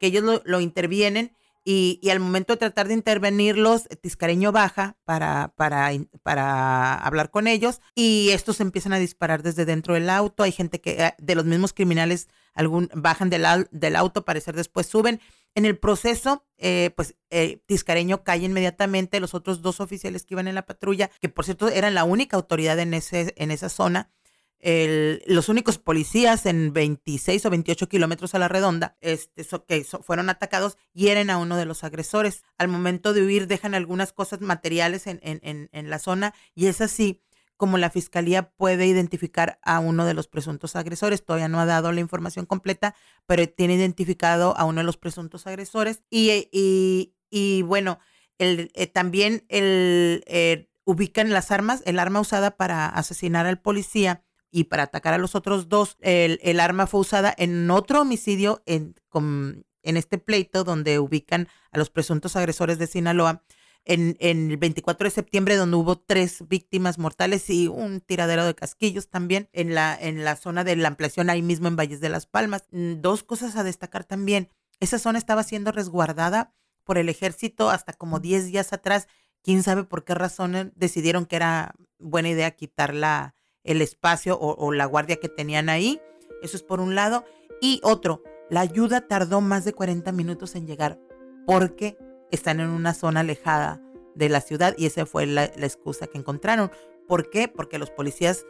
que 0.01 0.07
ellos 0.07 0.25
lo, 0.25 0.41
lo 0.47 0.61
intervienen 0.61 1.37
y, 1.71 2.01
y, 2.01 2.09
al 2.09 2.19
momento 2.19 2.55
de 2.55 2.57
tratar 2.57 2.89
de 2.89 2.95
intervenirlos, 2.95 3.89
Tiscareño 4.01 4.53
baja 4.53 4.97
para, 5.05 5.53
para, 5.55 5.91
para 6.23 6.95
hablar 6.95 7.31
con 7.31 7.47
ellos 7.47 7.83
y 7.95 8.31
estos 8.31 8.63
empiezan 8.63 8.95
a 8.95 8.99
disparar 8.99 9.43
desde 9.43 9.67
dentro 9.67 9.93
del 9.93 10.09
auto. 10.09 10.45
Hay 10.45 10.53
gente 10.53 10.81
que, 10.81 10.93
eh, 10.93 11.15
de 11.19 11.35
los 11.35 11.45
mismos 11.45 11.75
criminales, 11.75 12.29
algún, 12.55 12.89
bajan 12.95 13.29
del, 13.29 13.45
del 13.71 13.97
auto, 13.97 14.25
parecer 14.25 14.57
después 14.57 14.87
suben. 14.87 15.21
En 15.55 15.67
el 15.67 15.77
proceso, 15.77 16.47
eh, 16.57 16.91
pues 16.97 17.17
eh, 17.29 17.61
Tiscareño 17.67 18.25
cae 18.25 18.39
inmediatamente. 18.39 19.21
Los 19.21 19.35
otros 19.35 19.61
dos 19.61 19.81
oficiales 19.81 20.25
que 20.25 20.33
iban 20.33 20.49
en 20.49 20.55
la 20.55 20.65
patrulla, 20.65 21.11
que 21.21 21.29
por 21.29 21.45
cierto 21.45 21.69
eran 21.69 21.93
la 21.93 22.05
única 22.05 22.39
autoridad 22.39 22.79
en, 22.79 22.95
ese, 22.95 23.35
en 23.37 23.51
esa 23.51 23.69
zona, 23.69 24.11
el, 24.61 25.23
los 25.27 25.49
únicos 25.49 25.79
policías 25.79 26.47
en 26.47 26.73
26 26.73 27.47
o 27.47 27.51
28 27.51 27.89
kilómetros 27.89 28.35
a 28.35 28.39
la 28.39 28.49
redonda 28.49 28.97
este, 29.01 29.45
so, 29.45 29.65
que 29.65 29.85
so, 29.85 30.03
fueron 30.03 30.31
atacados 30.31 30.77
hieren 30.93 31.31
a 31.31 31.39
uno 31.39 31.57
de 31.57 31.65
los 31.65 31.85
agresores. 31.85 32.43
Al 32.59 32.69
momento 32.69 33.13
de 33.13 33.23
huir 33.23 33.47
dejan 33.47 33.75
algunas 33.75 34.13
cosas 34.13 34.41
materiales 34.41 35.07
en, 35.07 35.21
en, 35.23 35.69
en, 35.73 35.91
la 35.91 35.99
zona 35.99 36.35
y 36.55 36.67
es 36.67 36.81
así 36.81 37.23
como 37.57 37.79
la 37.79 37.91
fiscalía 37.91 38.51
puede 38.51 38.87
identificar 38.87 39.59
a 39.63 39.81
uno 39.81 40.05
de 40.07 40.15
los 40.15 40.29
presuntos 40.29 40.77
agresores. 40.77 41.25
Todavía 41.25 41.49
no 41.49 41.61
ha 41.61 41.67
dado 41.67 41.91
la 41.93 42.01
información 42.01 42.47
completa, 42.47 42.95
pero 43.27 43.49
tiene 43.49 43.75
identificado 43.75 44.57
a 44.57 44.65
uno 44.65 44.81
de 44.81 44.85
los 44.85 44.97
presuntos 44.97 45.47
agresores. 45.47 46.03
Y, 46.09 46.49
y, 46.53 47.15
y 47.31 47.63
bueno, 47.63 47.99
el, 48.39 48.71
eh, 48.75 48.87
también 48.87 49.45
el, 49.49 50.23
eh, 50.27 50.69
ubican 50.85 51.31
las 51.31 51.51
armas, 51.51 51.83
el 51.85 51.99
arma 51.99 52.21
usada 52.21 52.57
para 52.57 52.87
asesinar 52.87 53.47
al 53.47 53.61
policía 53.61 54.23
y 54.51 54.65
para 54.65 54.85
atacar 54.85 55.15
a 55.15 55.19
los 55.19 55.35
otros 55.35 55.69
dos, 55.69 55.97
el, 56.01 56.39
el 56.43 56.61
arma 56.61 56.87
fue 56.87 57.01
usada 57.01 57.35
en 57.37 57.71
otro 57.71 58.01
homicidio 58.03 58.63
en, 58.67 58.95
con, 59.09 59.67
en 59.83 59.97
este 59.97 60.19
pleito 60.19 60.65
donde 60.65 60.99
ubican 60.99 61.49
a 61.71 61.79
los 61.79 61.91
presuntos 61.91 62.37
agresores 62.37 62.79
de 62.79 62.87
Sinaloa. 62.87 63.43
En, 63.85 64.19
en, 64.21 64.51
el 64.51 64.59
24 64.59 65.07
de 65.07 65.11
septiembre, 65.11 65.57
donde 65.57 65.77
hubo 65.77 65.97
tres 65.97 66.47
víctimas 66.47 66.99
mortales 66.99 67.49
y 67.49 67.69
un 67.69 68.03
tiradero 68.03 68.45
de 68.45 68.55
casquillos 68.55 69.09
también 69.09 69.49
en 69.55 69.75
la, 69.75 69.97
en 69.99 70.25
la 70.25 70.37
zona 70.37 70.63
de 70.63 70.77
la 70.77 70.89
ampliación 70.89 71.31
ahí 71.31 71.41
mismo 71.41 71.69
en 71.69 71.77
Valles 71.77 72.01
de 72.01 72.11
las 72.11 72.27
Palmas. 72.27 72.65
Mm, 72.71 73.01
dos 73.01 73.23
cosas 73.23 73.57
a 73.57 73.65
destacar 73.65 74.05
también. 74.05 74.51
Esa 74.81 74.99
zona 74.99 75.19
estaba 75.19 75.43
siendo 75.43 75.73
resguardada 75.73 76.53
por 76.85 76.99
el 76.99 77.09
ejército 77.09 77.71
hasta 77.71 77.95
como 77.95 78.21
10 78.21 78.47
días 78.47 78.75
atrás. 78.75 79.09
Quién 79.43 79.63
sabe 79.63 79.85
por 79.85 80.05
qué 80.05 80.15
razón 80.15 80.73
decidieron 80.75 81.25
que 81.25 81.37
era 81.37 81.75
buena 81.99 82.29
idea 82.29 82.51
quitarla 82.51 83.37
el 83.65 83.83
espacio 83.83 84.39
o, 84.39 84.55
o, 84.55 84.73
la 84.73 84.87
guardia 84.87 85.17
que 85.17 85.29
tenían 85.29 85.69
ahí. 85.69 86.01
Eso 86.43 86.57
es 86.57 86.63
por 86.63 86.81
un 86.81 86.95
lado. 86.95 87.25
Y 87.61 87.81
otro, 87.83 88.23
la 88.51 88.61
ayuda 88.61 89.07
tardó 89.07 89.41
más 89.41 89.65
de 89.65 89.73
40 89.73 90.13
minutos 90.13 90.55
en 90.55 90.67
llegar 90.67 90.99
porque 91.47 91.97
están 92.31 92.61
en 92.61 92.69
una 92.69 92.95
zona 92.95 93.21
alejada 93.21 93.81
de 94.15 94.29
la 94.29 94.41
ciudad 94.41 94.75
y 94.77 94.87
esa 94.87 95.07
fue 95.07 95.27
la, 95.27 95.45
excusa 95.45 96.07
que 96.07 96.19
encontraron. 96.19 96.71
¿Por 97.07 97.31
qué? 97.31 97.49
Porque 97.49 97.79
los 97.79 97.91
policías 97.91 98.45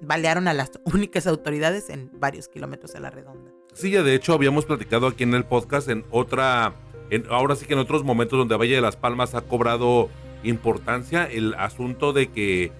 balearon 0.00 0.48
a 0.48 0.54
las 0.54 0.72
únicas 0.92 1.26
autoridades 1.26 1.88
en 1.88 2.10
varios 2.14 2.48
kilómetros 2.48 2.94
a 2.94 3.00
la 3.00 3.10
redonda. 3.10 3.50
Sí, 3.72 3.90
ya 3.90 4.02
de 4.02 4.14
hecho 4.14 4.34
habíamos 4.34 4.66
platicado 4.66 5.06
aquí 5.06 5.22
en 5.22 5.34
el 5.34 5.44
podcast 5.44 5.88
en 5.88 6.04
otra, 6.10 6.74
en, 7.10 7.24
ahora 7.30 7.56
sí 7.56 7.66
que 7.66 7.72
en 7.72 7.78
otros 7.78 8.04
momentos 8.04 8.38
donde 8.38 8.56
Valle 8.56 8.74
de 8.74 8.82
las 8.82 8.96
Palmas 8.96 9.34
ha 9.34 9.42
cobrado 9.42 10.10
importancia 10.42 11.24
el 11.24 11.54
asunto 11.54 12.12
de 12.12 12.30
que 12.30 12.72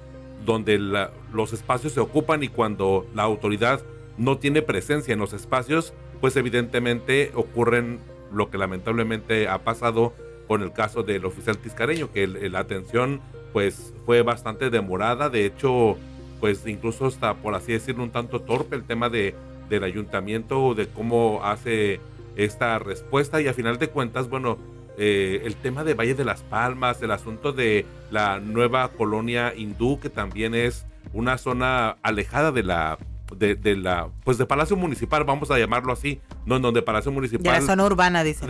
donde 0.45 0.79
la, 0.79 1.11
los 1.33 1.53
espacios 1.53 1.93
se 1.93 2.01
ocupan 2.01 2.43
y 2.43 2.49
cuando 2.49 3.07
la 3.15 3.23
autoridad 3.23 3.81
no 4.19 4.39
tiene 4.39 4.63
presencia 4.63 5.13
en 5.13 5.21
los 5.21 5.33
espacios, 5.33 5.95
pues 6.21 6.37
evidentemente 6.37 7.33
ocurren 7.35 8.01
lo 8.33 8.51
que 8.51 8.59
lamentablemente 8.59 9.49
ha 9.49 9.59
pasado 9.59 10.13
con 10.49 10.63
el 10.63 10.73
caso 10.73 11.03
del 11.03 11.25
oficial 11.25 11.59
tiscareño, 11.59 12.11
que 12.13 12.27
la 12.27 12.59
atención 12.59 13.21
pues 13.53 13.93
fue 14.07 14.23
bastante 14.23 14.71
demorada, 14.71 15.29
de 15.29 15.47
hecho 15.47 15.97
pues 16.41 16.67
incluso 16.67 17.07
hasta 17.07 17.35
por 17.35 17.55
así 17.55 17.73
decirlo 17.73 18.03
un 18.03 18.11
tanto 18.11 18.41
torpe 18.41 18.75
el 18.75 18.85
tema 18.85 19.09
de, 19.09 19.35
del 19.69 19.85
ayuntamiento, 19.85 20.75
de 20.75 20.89
cómo 20.89 21.41
hace 21.45 22.01
esta 22.37 22.79
respuesta. 22.79 23.41
Y 23.41 23.47
a 23.47 23.55
final 23.55 23.79
de 23.79 23.89
cuentas, 23.89 24.29
bueno, 24.29 24.59
eh, 24.99 25.43
el 25.45 25.57
tema 25.57 25.85
de 25.85 25.95
Valle 25.95 26.15
de 26.15 26.25
las 26.25 26.43
Palmas, 26.43 27.03
el 27.03 27.11
asunto 27.11 27.53
de 27.53 27.87
la 28.11 28.41
nueva 28.41 28.89
colonia 28.89 29.55
hindú, 29.57 29.99
que 30.01 30.11
también 30.11 30.55
es 30.55 30.87
una 31.13 31.39
zona 31.39 31.97
alejada 32.03 32.53
de 32.53 32.63
la 32.63 32.99
de, 33.37 33.55
de, 33.55 33.77
la 33.77 34.09
pues 34.25 34.39
de 34.39 34.47
Palacio 34.47 34.77
Municipal, 34.77 35.25
vamos 35.25 35.51
a 35.51 35.59
llamarlo 35.59 35.93
así, 35.93 36.21
no 36.45 36.57
en 36.57 36.63
donde 36.63 36.83
Palacio 36.83 37.11
Municipal. 37.11 37.45
De 37.45 37.61
la 37.61 37.67
zona 37.67 37.85
urbana, 37.85 38.23
dice. 38.25 38.47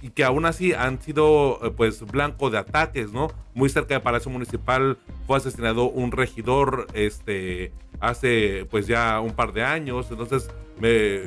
Y 0.00 0.10
que 0.10 0.24
aún 0.24 0.46
así 0.46 0.72
han 0.72 1.00
sido 1.02 1.58
eh, 1.62 1.70
pues 1.76 2.02
blanco 2.02 2.50
de 2.50 2.58
ataques, 2.58 3.12
¿no? 3.12 3.28
Muy 3.54 3.68
cerca 3.68 3.94
de 3.94 4.00
Palacio 4.00 4.30
Municipal 4.30 4.98
fue 5.26 5.36
asesinado 5.36 5.90
un 5.90 6.12
regidor 6.12 6.86
este 6.94 7.72
hace 8.00 8.66
pues 8.70 8.86
ya 8.86 9.20
un 9.20 9.32
par 9.32 9.52
de 9.52 9.62
años, 9.62 10.06
entonces 10.10 10.48
me 10.80 11.22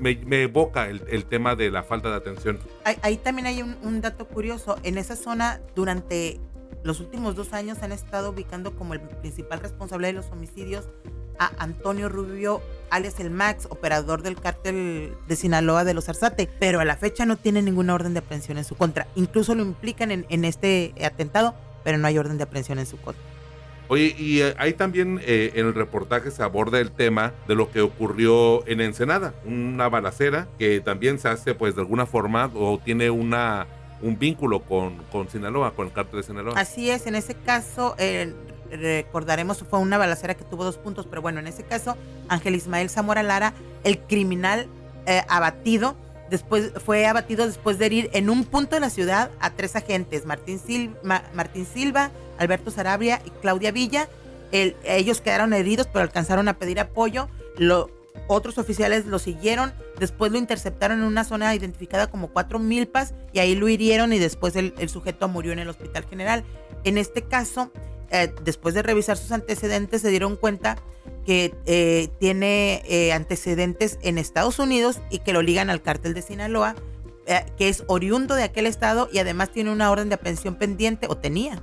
me, 0.00 0.16
me 0.24 0.42
evoca 0.42 0.88
el, 0.88 1.02
el, 1.08 1.24
tema 1.24 1.56
de 1.56 1.70
la 1.70 1.82
falta 1.82 2.10
de 2.10 2.16
atención. 2.16 2.58
Ahí, 2.84 2.96
ahí 3.02 3.16
también 3.16 3.46
hay 3.46 3.62
un, 3.62 3.76
un, 3.82 4.00
dato 4.00 4.26
curioso. 4.26 4.76
En 4.82 4.98
esa 4.98 5.16
zona, 5.16 5.60
durante 5.74 6.40
los 6.82 7.00
últimos 7.00 7.36
dos 7.36 7.52
años, 7.52 7.82
han 7.82 7.92
estado 7.92 8.30
ubicando 8.30 8.74
como 8.76 8.94
el 8.94 9.00
principal 9.00 9.60
responsable 9.60 10.08
de 10.08 10.12
los 10.14 10.30
homicidios 10.30 10.88
a 11.38 11.52
Antonio 11.58 12.08
Rubio 12.08 12.60
alias 12.90 13.20
el 13.20 13.30
Max, 13.30 13.66
operador 13.70 14.22
del 14.22 14.40
cártel 14.40 15.14
de 15.26 15.36
Sinaloa 15.36 15.84
de 15.84 15.94
los 15.94 16.08
Arzate, 16.08 16.48
pero 16.58 16.80
a 16.80 16.84
la 16.84 16.96
fecha 16.96 17.26
no 17.26 17.36
tiene 17.36 17.62
ninguna 17.62 17.94
orden 17.94 18.14
de 18.14 18.20
aprehensión 18.20 18.58
en 18.58 18.64
su 18.64 18.74
contra. 18.76 19.06
Incluso 19.14 19.54
lo 19.54 19.62
implican 19.62 20.10
en, 20.10 20.26
en 20.28 20.44
este 20.44 20.94
atentado, 21.04 21.54
pero 21.84 21.98
no 21.98 22.06
hay 22.06 22.18
orden 22.18 22.38
de 22.38 22.44
aprehensión 22.44 22.78
en 22.78 22.86
su 22.86 22.96
contra. 22.98 23.22
Oye, 23.88 24.14
y 24.18 24.42
eh, 24.42 24.54
ahí 24.58 24.74
también 24.74 25.20
eh, 25.24 25.52
en 25.54 25.66
el 25.66 25.74
reportaje 25.74 26.30
se 26.30 26.42
aborda 26.42 26.78
el 26.78 26.90
tema 26.90 27.32
de 27.46 27.54
lo 27.54 27.70
que 27.70 27.80
ocurrió 27.80 28.66
en 28.68 28.82
Ensenada, 28.82 29.34
una 29.44 29.88
balacera 29.88 30.46
que 30.58 30.80
también 30.80 31.18
se 31.18 31.28
hace 31.28 31.54
pues 31.54 31.74
de 31.74 31.80
alguna 31.80 32.04
forma 32.04 32.50
o 32.54 32.78
tiene 32.78 33.10
una 33.10 33.66
un 34.00 34.16
vínculo 34.16 34.60
con, 34.60 34.96
con 35.10 35.28
Sinaloa, 35.28 35.74
con 35.74 35.88
el 35.88 35.92
cártel 35.92 36.20
de 36.20 36.22
Sinaloa. 36.22 36.54
Así 36.56 36.88
es, 36.90 37.06
en 37.06 37.16
ese 37.16 37.34
caso 37.34 37.96
eh, 37.98 38.32
recordaremos 38.70 39.64
fue 39.68 39.78
una 39.78 39.98
balacera 39.98 40.34
que 40.34 40.44
tuvo 40.44 40.64
dos 40.64 40.76
puntos, 40.76 41.06
pero 41.06 41.22
bueno, 41.22 41.40
en 41.40 41.46
ese 41.46 41.64
caso 41.64 41.96
Ángel 42.28 42.54
Ismael 42.54 42.90
Zamora 42.90 43.22
Lara, 43.22 43.54
el 43.84 43.98
criminal 43.98 44.68
abatido, 45.26 45.96
después 46.30 46.72
fue 46.84 47.06
abatido 47.06 47.46
después 47.46 47.78
de 47.78 47.86
herir 47.86 48.10
en 48.12 48.30
un 48.30 48.44
punto 48.44 48.76
de 48.76 48.80
la 48.80 48.90
ciudad 48.90 49.30
a 49.40 49.50
tres 49.50 49.76
agentes, 49.76 50.26
Martín 50.26 50.58
Silva, 50.58 51.22
Martín 51.34 51.66
Silva 51.66 52.10
Alberto 52.38 52.70
Sarabia 52.70 53.20
y 53.24 53.30
Claudia 53.30 53.72
Villa. 53.72 54.08
ellos 54.50 55.20
quedaron 55.20 55.52
heridos, 55.52 55.88
pero 55.92 56.02
alcanzaron 56.02 56.48
a 56.48 56.54
pedir 56.54 56.80
apoyo. 56.80 57.28
otros 58.26 58.58
oficiales 58.58 59.06
lo 59.06 59.18
siguieron, 59.18 59.72
después 59.98 60.32
lo 60.32 60.38
interceptaron 60.38 61.00
en 61.00 61.04
una 61.04 61.24
zona 61.24 61.54
identificada 61.54 62.06
como 62.06 62.28
Cuatro 62.28 62.58
Milpas 62.58 63.14
y 63.32 63.40
ahí 63.40 63.54
lo 63.54 63.68
hirieron 63.68 64.12
y 64.12 64.18
después 64.18 64.56
el, 64.56 64.88
sujeto 64.88 65.28
murió 65.28 65.52
en 65.52 65.58
el 65.58 65.68
Hospital 65.68 66.06
General. 66.08 66.44
En 66.84 66.96
este 66.96 67.22
caso, 67.22 67.70
eh, 68.10 68.32
después 68.44 68.74
de 68.74 68.82
revisar 68.82 69.16
sus 69.16 69.32
antecedentes, 69.32 70.02
se 70.02 70.10
dieron 70.10 70.36
cuenta 70.36 70.76
que 71.26 71.54
eh, 71.66 72.08
tiene 72.18 72.82
eh, 72.86 73.12
antecedentes 73.12 73.98
en 74.02 74.18
Estados 74.18 74.58
Unidos 74.58 75.00
y 75.10 75.18
que 75.20 75.32
lo 75.32 75.42
ligan 75.42 75.70
al 75.70 75.82
cártel 75.82 76.14
de 76.14 76.22
Sinaloa, 76.22 76.74
que 77.58 77.68
es 77.68 77.84
oriundo 77.88 78.36
de 78.36 78.42
aquel 78.42 78.64
estado 78.64 79.10
y 79.12 79.18
además 79.18 79.52
tiene 79.52 79.70
una 79.70 79.90
orden 79.90 80.08
de 80.08 80.14
aprehensión 80.14 80.54
pendiente, 80.54 81.08
o 81.10 81.18
tenía, 81.18 81.60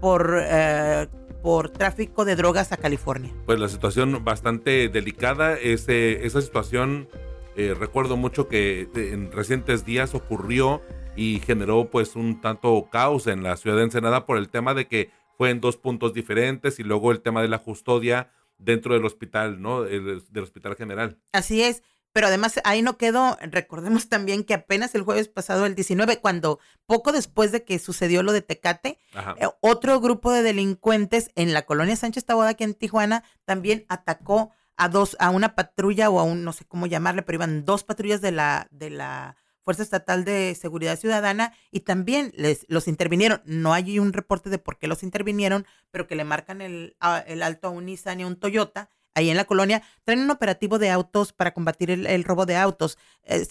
por, 0.00 0.36
eh, 0.42 1.06
por 1.42 1.70
tráfico 1.70 2.24
de 2.24 2.34
drogas 2.34 2.72
a 2.72 2.76
California. 2.76 3.32
Pues 3.46 3.60
la 3.60 3.68
situación 3.68 4.24
bastante 4.24 4.88
delicada, 4.88 5.54
esa 5.54 6.40
situación 6.40 7.08
eh, 7.56 7.74
recuerdo 7.78 8.16
mucho 8.16 8.48
que 8.48 8.88
en 8.94 9.32
recientes 9.32 9.84
días 9.84 10.14
ocurrió 10.14 10.82
y 11.16 11.40
generó 11.40 11.90
pues 11.90 12.14
un 12.14 12.42
tanto 12.42 12.88
caos 12.92 13.26
en 13.26 13.42
la 13.42 13.56
ciudad 13.56 13.78
de 13.78 13.84
Ensenada 13.84 14.26
por 14.26 14.36
el 14.36 14.50
tema 14.50 14.74
de 14.74 14.86
que 14.88 15.10
fue 15.36 15.50
en 15.50 15.60
dos 15.60 15.76
puntos 15.76 16.14
diferentes 16.14 16.78
y 16.78 16.82
luego 16.82 17.12
el 17.12 17.20
tema 17.20 17.42
de 17.42 17.48
la 17.48 17.58
custodia 17.58 18.30
dentro 18.58 18.94
del 18.94 19.04
hospital, 19.04 19.60
¿no? 19.60 19.82
del 19.82 20.42
hospital 20.42 20.76
general. 20.76 21.18
Así 21.32 21.62
es. 21.62 21.82
Pero 22.12 22.28
además 22.28 22.58
ahí 22.64 22.80
no 22.80 22.96
quedó, 22.96 23.36
recordemos 23.42 24.08
también 24.08 24.42
que 24.42 24.54
apenas 24.54 24.94
el 24.94 25.02
jueves 25.02 25.28
pasado, 25.28 25.66
el 25.66 25.74
19, 25.74 26.22
cuando 26.22 26.58
poco 26.86 27.12
después 27.12 27.52
de 27.52 27.62
que 27.62 27.78
sucedió 27.78 28.22
lo 28.22 28.32
de 28.32 28.40
Tecate, 28.40 28.98
eh, 29.36 29.48
otro 29.60 30.00
grupo 30.00 30.32
de 30.32 30.42
delincuentes 30.42 31.30
en 31.34 31.52
la 31.52 31.66
colonia 31.66 31.94
Sánchez 31.94 32.24
Taboada, 32.24 32.52
aquí 32.52 32.64
en 32.64 32.72
Tijuana, 32.72 33.22
también 33.44 33.84
atacó 33.90 34.50
a 34.78 34.88
dos, 34.88 35.18
a 35.20 35.28
una 35.28 35.54
patrulla 35.54 36.08
o 36.08 36.18
a 36.18 36.22
un, 36.22 36.42
no 36.42 36.54
sé 36.54 36.64
cómo 36.64 36.86
llamarle, 36.86 37.20
pero 37.20 37.36
iban 37.36 37.66
dos 37.66 37.84
patrullas 37.84 38.22
de 38.22 38.32
la, 38.32 38.66
de 38.70 38.88
la 38.88 39.36
Fuerza 39.66 39.82
Estatal 39.82 40.24
de 40.24 40.54
Seguridad 40.54 40.96
Ciudadana 40.96 41.52
y 41.72 41.80
también 41.80 42.32
les, 42.36 42.64
los 42.68 42.86
intervinieron. 42.86 43.42
No 43.46 43.72
hay 43.72 43.98
un 43.98 44.12
reporte 44.12 44.48
de 44.48 44.60
por 44.60 44.78
qué 44.78 44.86
los 44.86 45.02
intervinieron, 45.02 45.66
pero 45.90 46.06
que 46.06 46.14
le 46.14 46.22
marcan 46.22 46.60
el, 46.60 46.96
el 47.26 47.42
alto 47.42 47.66
a 47.66 47.70
un 47.72 47.86
Nissan 47.86 48.20
y 48.20 48.22
a 48.22 48.28
un 48.28 48.36
Toyota 48.36 48.90
ahí 49.16 49.28
en 49.28 49.36
la 49.36 49.46
colonia, 49.46 49.82
traen 50.04 50.20
un 50.20 50.30
operativo 50.30 50.78
de 50.78 50.90
autos 50.90 51.32
para 51.32 51.52
combatir 51.52 51.90
el, 51.90 52.22
robo 52.22 52.46
de 52.46 52.54
autos. 52.54 52.96
Eh, 53.24 53.44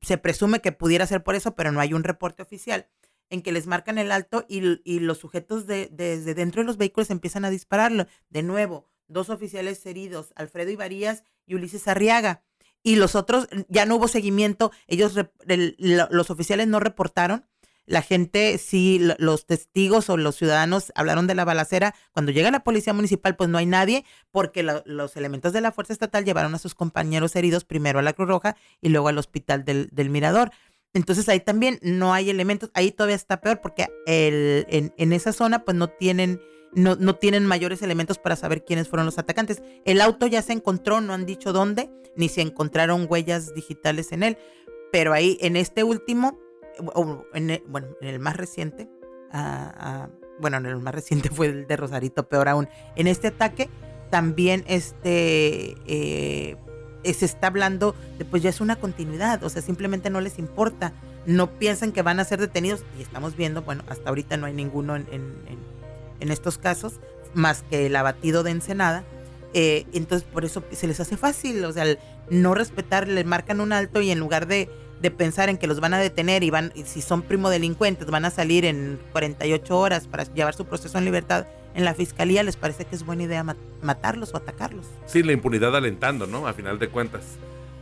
se, 0.00 0.16
presume 0.16 0.60
que 0.62 0.72
pudiera 0.72 1.06
ser 1.06 1.22
por 1.22 1.34
eso, 1.34 1.54
pero 1.54 1.72
no 1.72 1.80
hay 1.80 1.92
un 1.92 2.04
reporte 2.04 2.42
oficial 2.42 2.88
en 3.28 3.42
que 3.42 3.52
les 3.52 3.66
marcan 3.66 3.98
el 3.98 4.12
alto 4.12 4.46
y, 4.48 4.60
los 5.00 5.18
sujetos 5.18 5.66
de, 5.66 5.90
desde 5.92 6.32
dentro 6.34 6.62
de 6.62 6.66
los 6.66 6.78
vehículos 6.78 7.10
empiezan 7.10 7.44
a 7.44 7.50
dispararlo. 7.50 8.06
De 8.30 8.42
nuevo, 8.42 8.86
dos 9.08 9.28
oficiales 9.28 9.84
heridos, 9.84 10.32
Alfredo 10.36 10.70
Ibarías 10.70 11.22
y 11.44 11.56
Ulises 11.56 11.86
Arriaga. 11.86 12.44
Y 12.82 12.96
los 12.96 13.14
otros, 13.14 13.48
ya 13.68 13.84
no 13.86 13.96
hubo 13.96 14.08
seguimiento, 14.08 14.72
ellos, 14.86 15.14
los 15.46 16.30
oficiales 16.30 16.66
no 16.66 16.80
reportaron 16.80 17.44
la 17.90 18.02
gente, 18.02 18.56
sí, 18.58 19.00
los 19.18 19.46
testigos 19.46 20.10
o 20.10 20.16
los 20.16 20.36
ciudadanos 20.36 20.92
hablaron 20.94 21.26
de 21.26 21.34
la 21.34 21.44
balacera. 21.44 21.92
Cuando 22.12 22.30
llega 22.30 22.52
la 22.52 22.62
policía 22.62 22.92
municipal, 22.92 23.34
pues 23.34 23.50
no 23.50 23.58
hay 23.58 23.66
nadie, 23.66 24.04
porque 24.30 24.62
los 24.62 25.16
elementos 25.16 25.52
de 25.52 25.60
la 25.60 25.72
Fuerza 25.72 25.92
Estatal 25.92 26.24
llevaron 26.24 26.54
a 26.54 26.60
sus 26.60 26.76
compañeros 26.76 27.34
heridos 27.34 27.64
primero 27.64 27.98
a 27.98 28.02
la 28.02 28.12
Cruz 28.12 28.28
Roja 28.28 28.56
y 28.80 28.90
luego 28.90 29.08
al 29.08 29.18
hospital 29.18 29.64
del, 29.64 29.88
del 29.90 30.08
Mirador. 30.08 30.52
Entonces 30.94 31.28
ahí 31.28 31.40
también 31.40 31.80
no 31.82 32.14
hay 32.14 32.30
elementos, 32.30 32.70
ahí 32.74 32.92
todavía 32.92 33.16
está 33.16 33.40
peor 33.40 33.60
porque 33.60 33.88
el, 34.06 34.66
en, 34.68 34.94
en, 34.96 35.12
esa 35.12 35.32
zona 35.32 35.64
pues 35.64 35.76
no 35.76 35.88
tienen, 35.88 36.40
no, 36.72 36.96
no 36.96 37.16
tienen 37.16 37.46
mayores 37.46 37.82
elementos 37.82 38.18
para 38.18 38.36
saber 38.36 38.64
quiénes 38.64 38.88
fueron 38.88 39.06
los 39.06 39.18
atacantes. 39.18 39.62
El 39.84 40.00
auto 40.00 40.26
ya 40.26 40.42
se 40.42 40.52
encontró, 40.52 41.00
no 41.00 41.12
han 41.12 41.26
dicho 41.26 41.52
dónde, 41.52 41.90
ni 42.16 42.28
se 42.28 42.42
encontraron 42.42 43.06
huellas 43.08 43.54
digitales 43.54 44.12
en 44.12 44.22
él, 44.22 44.38
pero 44.92 45.12
ahí 45.12 45.38
en 45.40 45.56
este 45.56 45.84
último 45.84 46.38
en 47.34 47.50
el, 47.50 47.62
bueno, 47.68 47.88
en 48.00 48.08
el 48.08 48.18
más 48.18 48.36
reciente, 48.36 48.88
bueno, 50.40 50.56
en 50.58 50.66
el 50.66 50.78
más 50.78 50.94
reciente 50.94 51.30
fue 51.32 51.46
el 51.46 51.66
de 51.66 51.76
Rosarito, 51.76 52.28
peor 52.28 52.48
aún. 52.48 52.68
En 52.96 53.06
este 53.06 53.28
ataque 53.28 53.68
también 54.10 54.64
este, 54.66 55.76
eh, 55.86 56.56
se 57.04 57.24
está 57.24 57.48
hablando 57.48 57.94
de, 58.18 58.24
pues 58.24 58.42
ya 58.42 58.50
es 58.50 58.60
una 58.60 58.76
continuidad, 58.76 59.42
o 59.44 59.50
sea, 59.50 59.62
simplemente 59.62 60.10
no 60.10 60.20
les 60.20 60.38
importa, 60.38 60.92
no 61.26 61.58
piensan 61.58 61.92
que 61.92 62.02
van 62.02 62.18
a 62.18 62.24
ser 62.24 62.40
detenidos 62.40 62.84
y 62.98 63.02
estamos 63.02 63.36
viendo, 63.36 63.62
bueno, 63.62 63.84
hasta 63.88 64.08
ahorita 64.08 64.36
no 64.36 64.46
hay 64.46 64.54
ninguno 64.54 64.96
en, 64.96 65.06
en, 65.12 65.70
estos 66.28 66.58
casos, 66.58 67.00
más 67.34 67.64
que 67.70 67.86
el 67.86 67.96
abatido 67.96 68.42
de 68.42 68.50
Ensenada. 68.50 69.04
Eh, 69.54 69.86
entonces 69.92 70.28
por 70.30 70.44
eso 70.44 70.62
se 70.70 70.86
les 70.86 71.00
hace 71.00 71.16
fácil, 71.16 71.64
o 71.64 71.72
sea, 71.72 71.84
no 72.28 72.54
respetar, 72.54 73.08
le 73.08 73.24
marcan 73.24 73.60
un 73.60 73.72
alto 73.72 74.00
y 74.00 74.10
en 74.10 74.18
lugar 74.18 74.46
de 74.46 74.68
de 75.00 75.10
pensar 75.10 75.48
en 75.48 75.56
que 75.56 75.66
los 75.66 75.80
van 75.80 75.94
a 75.94 75.98
detener 75.98 76.42
y 76.42 76.50
van, 76.50 76.72
si 76.84 77.00
son 77.00 77.22
primo 77.22 77.48
delincuentes, 77.48 78.06
van 78.08 78.24
a 78.24 78.30
salir 78.30 78.64
en 78.64 79.00
48 79.12 79.78
horas 79.78 80.06
para 80.06 80.24
llevar 80.24 80.54
su 80.54 80.66
proceso 80.66 80.98
en 80.98 81.04
libertad 81.04 81.46
en 81.74 81.84
la 81.84 81.94
fiscalía, 81.94 82.42
les 82.42 82.56
parece 82.56 82.84
que 82.84 82.96
es 82.96 83.04
buena 83.04 83.22
idea 83.22 83.44
matarlos 83.82 84.34
o 84.34 84.36
atacarlos. 84.36 84.86
Sí, 85.06 85.22
la 85.22 85.32
impunidad 85.32 85.74
alentando, 85.74 86.26
¿no? 86.26 86.46
A 86.46 86.52
final 86.52 86.78
de 86.78 86.88
cuentas. 86.88 87.22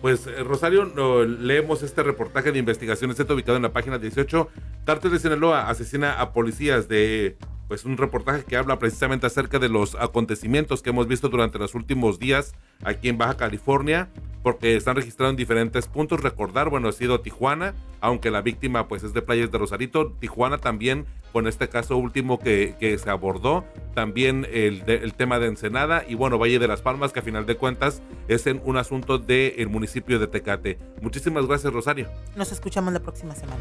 Pues 0.03 0.27
eh, 0.27 0.44
Rosario, 0.44 0.85
leemos 1.24 1.83
este 1.83 2.03
reportaje 2.03 2.53
de 2.53 2.59
investigación, 2.59 3.11
está 3.11 3.33
ubicado 3.33 3.57
en 3.57 3.62
la 3.62 3.72
página 3.72 3.98
18. 3.98 4.48
Cártel 4.85 5.11
de 5.11 5.18
Sinaloa 5.18 5.68
asesina 5.68 6.20
a 6.20 6.33
policías 6.33 6.87
de 6.87 7.37
pues 7.68 7.85
un 7.85 7.96
reportaje 7.96 8.44
que 8.44 8.57
habla 8.57 8.78
precisamente 8.78 9.26
acerca 9.26 9.59
de 9.59 9.68
los 9.68 9.94
acontecimientos 9.94 10.83
que 10.83 10.90
hemos 10.90 11.07
visto 11.07 11.28
durante 11.28 11.59
los 11.59 11.74
últimos 11.74 12.18
días 12.18 12.54
aquí 12.83 13.09
en 13.09 13.18
Baja 13.18 13.37
California, 13.37 14.09
porque 14.42 14.74
están 14.76 14.96
registrados 14.96 15.33
en 15.33 15.37
diferentes 15.37 15.87
puntos. 15.87 16.20
Recordar, 16.20 16.70
bueno, 16.70 16.88
ha 16.88 16.92
sido 16.92 17.20
Tijuana, 17.20 17.74
aunque 18.00 18.31
la 18.31 18.40
víctima 18.40 18.88
pues 18.88 19.02
es 19.02 19.12
de 19.12 19.20
Playas 19.20 19.50
de 19.50 19.59
Rosarito. 19.59 20.12
Tijuana 20.18 20.59
también, 20.59 21.04
con 21.33 21.46
este 21.46 21.68
caso 21.68 21.98
último 21.98 22.38
que, 22.38 22.74
que 22.81 22.96
se 22.96 23.11
abordó, 23.11 23.64
también 23.94 24.46
el, 24.50 24.83
el, 24.87 25.14
tema 25.14 25.38
de 25.38 25.48
Ensenada 25.48 26.04
y 26.09 26.14
bueno, 26.14 26.38
Valle 26.38 26.59
de 26.59 26.68
las 26.68 26.81
Palmas, 26.81 27.12
que 27.12 27.20
a 27.20 27.22
final 27.22 27.44
de 27.44 27.57
cuentas 27.57 28.02
es 28.28 28.46
en 28.46 28.62
un 28.64 28.78
asunto 28.78 29.18
del 29.18 29.68
municipio 29.68 30.18
de 30.18 30.26
Tecate. 30.26 30.78
Muchísimas 31.02 31.46
gracias, 31.46 31.72
Rosario. 31.72 32.09
Nos 32.35 32.50
escuchamos 32.50 32.92
la 32.94 33.00
próxima 33.00 33.35
semana. 33.35 33.61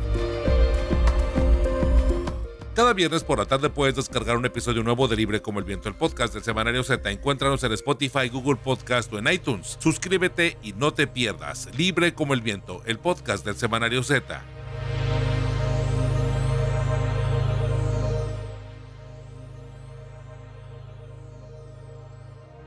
Cada 2.77 2.93
viernes 2.93 3.23
por 3.23 3.39
la 3.39 3.45
tarde 3.47 3.71
puedes 3.71 3.95
descargar 3.95 4.37
un 4.37 4.45
episodio 4.45 4.83
nuevo 4.83 5.07
de 5.07 5.15
Libre 5.15 5.41
como 5.41 5.57
el 5.57 5.65
Viento, 5.65 5.89
el 5.89 5.95
podcast 5.95 6.35
del 6.35 6.43
Semanario 6.43 6.83
Z. 6.83 7.09
Encuéntranos 7.09 7.63
en 7.63 7.71
Spotify, 7.71 8.29
Google 8.31 8.57
Podcast 8.57 9.11
o 9.13 9.17
en 9.17 9.33
iTunes. 9.33 9.77
Suscríbete 9.79 10.59
y 10.61 10.73
no 10.73 10.93
te 10.93 11.07
pierdas. 11.07 11.69
Libre 11.75 12.13
como 12.13 12.35
el 12.35 12.41
Viento, 12.41 12.83
el 12.85 12.99
podcast 12.99 13.43
del 13.43 13.55
Semanario 13.55 14.03
Z. 14.03 14.43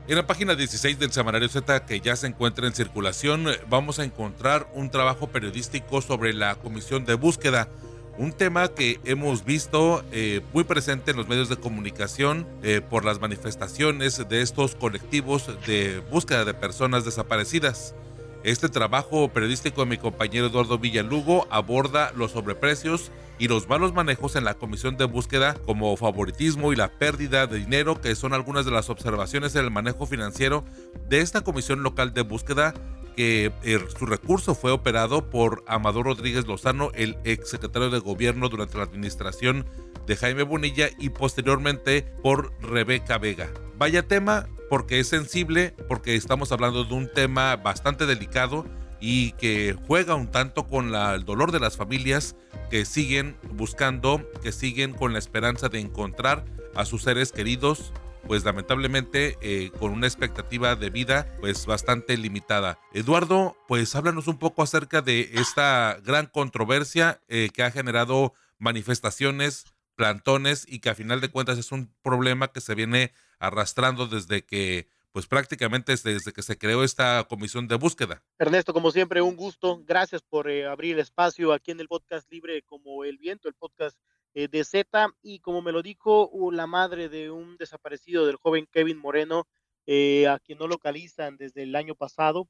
En 0.09 0.15
la 0.17 0.27
página 0.27 0.55
16 0.55 0.99
del 0.99 1.13
Semanario 1.13 1.47
Z, 1.47 1.85
que 1.85 2.01
ya 2.01 2.17
se 2.17 2.27
encuentra 2.27 2.67
en 2.67 2.73
circulación, 2.73 3.45
vamos 3.69 3.99
a 3.99 4.03
encontrar 4.03 4.67
un 4.73 4.91
trabajo 4.91 5.27
periodístico 5.27 6.01
sobre 6.01 6.33
la 6.33 6.55
comisión 6.55 7.05
de 7.05 7.13
búsqueda 7.13 7.69
un 8.17 8.33
tema 8.33 8.67
que 8.69 8.99
hemos 9.05 9.45
visto 9.45 10.03
eh, 10.11 10.41
muy 10.53 10.63
presente 10.63 11.11
en 11.11 11.17
los 11.17 11.27
medios 11.27 11.49
de 11.49 11.57
comunicación 11.57 12.47
eh, 12.63 12.81
por 12.81 13.05
las 13.05 13.19
manifestaciones 13.19 14.27
de 14.27 14.41
estos 14.41 14.75
colectivos 14.75 15.49
de 15.65 16.01
búsqueda 16.11 16.45
de 16.45 16.53
personas 16.53 17.05
desaparecidas. 17.05 17.95
Este 18.43 18.69
trabajo 18.69 19.29
periodístico 19.29 19.81
de 19.81 19.89
mi 19.89 19.97
compañero 19.97 20.47
Eduardo 20.47 20.79
Villalugo 20.79 21.47
aborda 21.51 22.11
los 22.15 22.31
sobreprecios 22.31 23.11
y 23.37 23.47
los 23.47 23.69
malos 23.69 23.93
manejos 23.93 24.35
en 24.35 24.45
la 24.45 24.55
comisión 24.55 24.97
de 24.97 25.05
búsqueda 25.05 25.55
como 25.65 25.95
favoritismo 25.95 26.73
y 26.73 26.75
la 26.75 26.89
pérdida 26.89 27.45
de 27.45 27.59
dinero 27.59 28.01
que 28.01 28.15
son 28.15 28.33
algunas 28.33 28.65
de 28.65 28.71
las 28.71 28.89
observaciones 28.89 29.55
en 29.55 29.65
el 29.65 29.71
manejo 29.71 30.05
financiero 30.07 30.63
de 31.07 31.21
esta 31.21 31.41
comisión 31.41 31.83
local 31.83 32.13
de 32.13 32.21
búsqueda 32.21 32.73
que 33.15 33.51
eh, 33.63 33.79
su 33.97 34.05
recurso 34.05 34.55
fue 34.55 34.71
operado 34.71 35.29
por 35.29 35.63
Amador 35.67 36.05
Rodríguez 36.05 36.47
Lozano, 36.47 36.91
el 36.95 37.17
ex 37.23 37.49
secretario 37.49 37.89
de 37.89 37.99
gobierno 37.99 38.49
durante 38.49 38.77
la 38.77 38.83
administración 38.83 39.65
de 40.07 40.15
Jaime 40.15 40.43
Bonilla 40.43 40.89
y 40.99 41.09
posteriormente 41.09 42.03
por 42.23 42.53
Rebeca 42.61 43.17
Vega. 43.17 43.49
Vaya 43.77 44.07
tema 44.07 44.47
porque 44.69 44.99
es 44.99 45.07
sensible, 45.07 45.73
porque 45.87 46.15
estamos 46.15 46.51
hablando 46.51 46.85
de 46.85 46.93
un 46.93 47.11
tema 47.11 47.55
bastante 47.57 48.05
delicado 48.05 48.65
y 49.01 49.31
que 49.33 49.75
juega 49.87 50.15
un 50.15 50.31
tanto 50.31 50.67
con 50.67 50.93
el 50.93 51.25
dolor 51.25 51.51
de 51.51 51.59
las 51.59 51.75
familias 51.75 52.35
que 52.69 52.85
siguen 52.85 53.35
buscando, 53.53 54.21
que 54.41 54.51
siguen 54.51 54.93
con 54.93 55.13
la 55.13 55.19
esperanza 55.19 55.67
de 55.67 55.79
encontrar 55.79 56.45
a 56.75 56.85
sus 56.85 57.03
seres 57.03 57.31
queridos 57.31 57.91
pues 58.27 58.43
lamentablemente 58.43 59.37
eh, 59.41 59.71
con 59.79 59.91
una 59.91 60.07
expectativa 60.07 60.75
de 60.75 60.89
vida 60.89 61.35
pues 61.39 61.65
bastante 61.65 62.17
limitada. 62.17 62.79
Eduardo, 62.93 63.55
pues 63.67 63.95
háblanos 63.95 64.27
un 64.27 64.37
poco 64.37 64.63
acerca 64.63 65.01
de 65.01 65.31
esta 65.33 65.97
gran 66.03 66.27
controversia 66.27 67.21
eh, 67.27 67.49
que 67.53 67.63
ha 67.63 67.71
generado 67.71 68.33
manifestaciones, 68.57 69.65
plantones 69.95 70.65
y 70.67 70.79
que 70.79 70.89
a 70.89 70.95
final 70.95 71.21
de 71.21 71.29
cuentas 71.29 71.57
es 71.57 71.71
un 71.71 71.93
problema 72.01 72.51
que 72.51 72.61
se 72.61 72.75
viene 72.75 73.13
arrastrando 73.39 74.07
desde 74.07 74.45
que 74.45 74.87
pues 75.11 75.27
prácticamente 75.27 75.91
desde 75.91 76.31
que 76.31 76.41
se 76.41 76.57
creó 76.57 76.83
esta 76.83 77.25
comisión 77.27 77.67
de 77.67 77.75
búsqueda. 77.75 78.23
Ernesto, 78.39 78.73
como 78.73 78.91
siempre, 78.91 79.21
un 79.21 79.35
gusto. 79.35 79.83
Gracias 79.85 80.21
por 80.21 80.49
eh, 80.49 80.65
abrir 80.65 80.97
espacio 80.99 81.51
aquí 81.51 81.71
en 81.71 81.81
el 81.81 81.87
podcast 81.87 82.31
Libre 82.31 82.61
como 82.63 83.03
el 83.03 83.17
viento, 83.17 83.49
el 83.49 83.53
podcast 83.55 83.97
eh, 84.33 84.47
de 84.47 84.63
Z. 84.63 85.09
Y 85.21 85.39
como 85.39 85.61
me 85.61 85.71
lo 85.71 85.81
dijo 85.81 86.29
uh, 86.29 86.51
la 86.51 86.67
madre 86.67 87.09
de 87.09 87.31
un 87.31 87.57
desaparecido 87.57 88.25
del 88.25 88.37
joven 88.37 88.67
Kevin 88.71 88.97
Moreno, 88.97 89.47
eh, 89.85 90.27
a 90.27 90.39
quien 90.39 90.59
no 90.59 90.67
localizan 90.67 91.37
desde 91.37 91.63
el 91.63 91.75
año 91.75 91.95
pasado, 91.95 92.47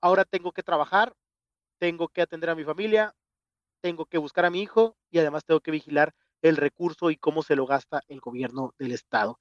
ahora 0.00 0.24
tengo 0.24 0.52
que 0.52 0.62
trabajar, 0.62 1.14
tengo 1.78 2.08
que 2.08 2.22
atender 2.22 2.50
a 2.50 2.54
mi 2.54 2.64
familia, 2.64 3.14
tengo 3.80 4.06
que 4.06 4.18
buscar 4.18 4.44
a 4.44 4.50
mi 4.50 4.62
hijo 4.62 4.96
y 5.10 5.18
además 5.18 5.44
tengo 5.44 5.60
que 5.60 5.70
vigilar 5.70 6.14
el 6.42 6.56
recurso 6.56 7.10
y 7.10 7.16
cómo 7.16 7.42
se 7.42 7.56
lo 7.56 7.66
gasta 7.66 8.02
el 8.08 8.20
gobierno 8.20 8.74
del 8.78 8.92
estado 8.92 9.38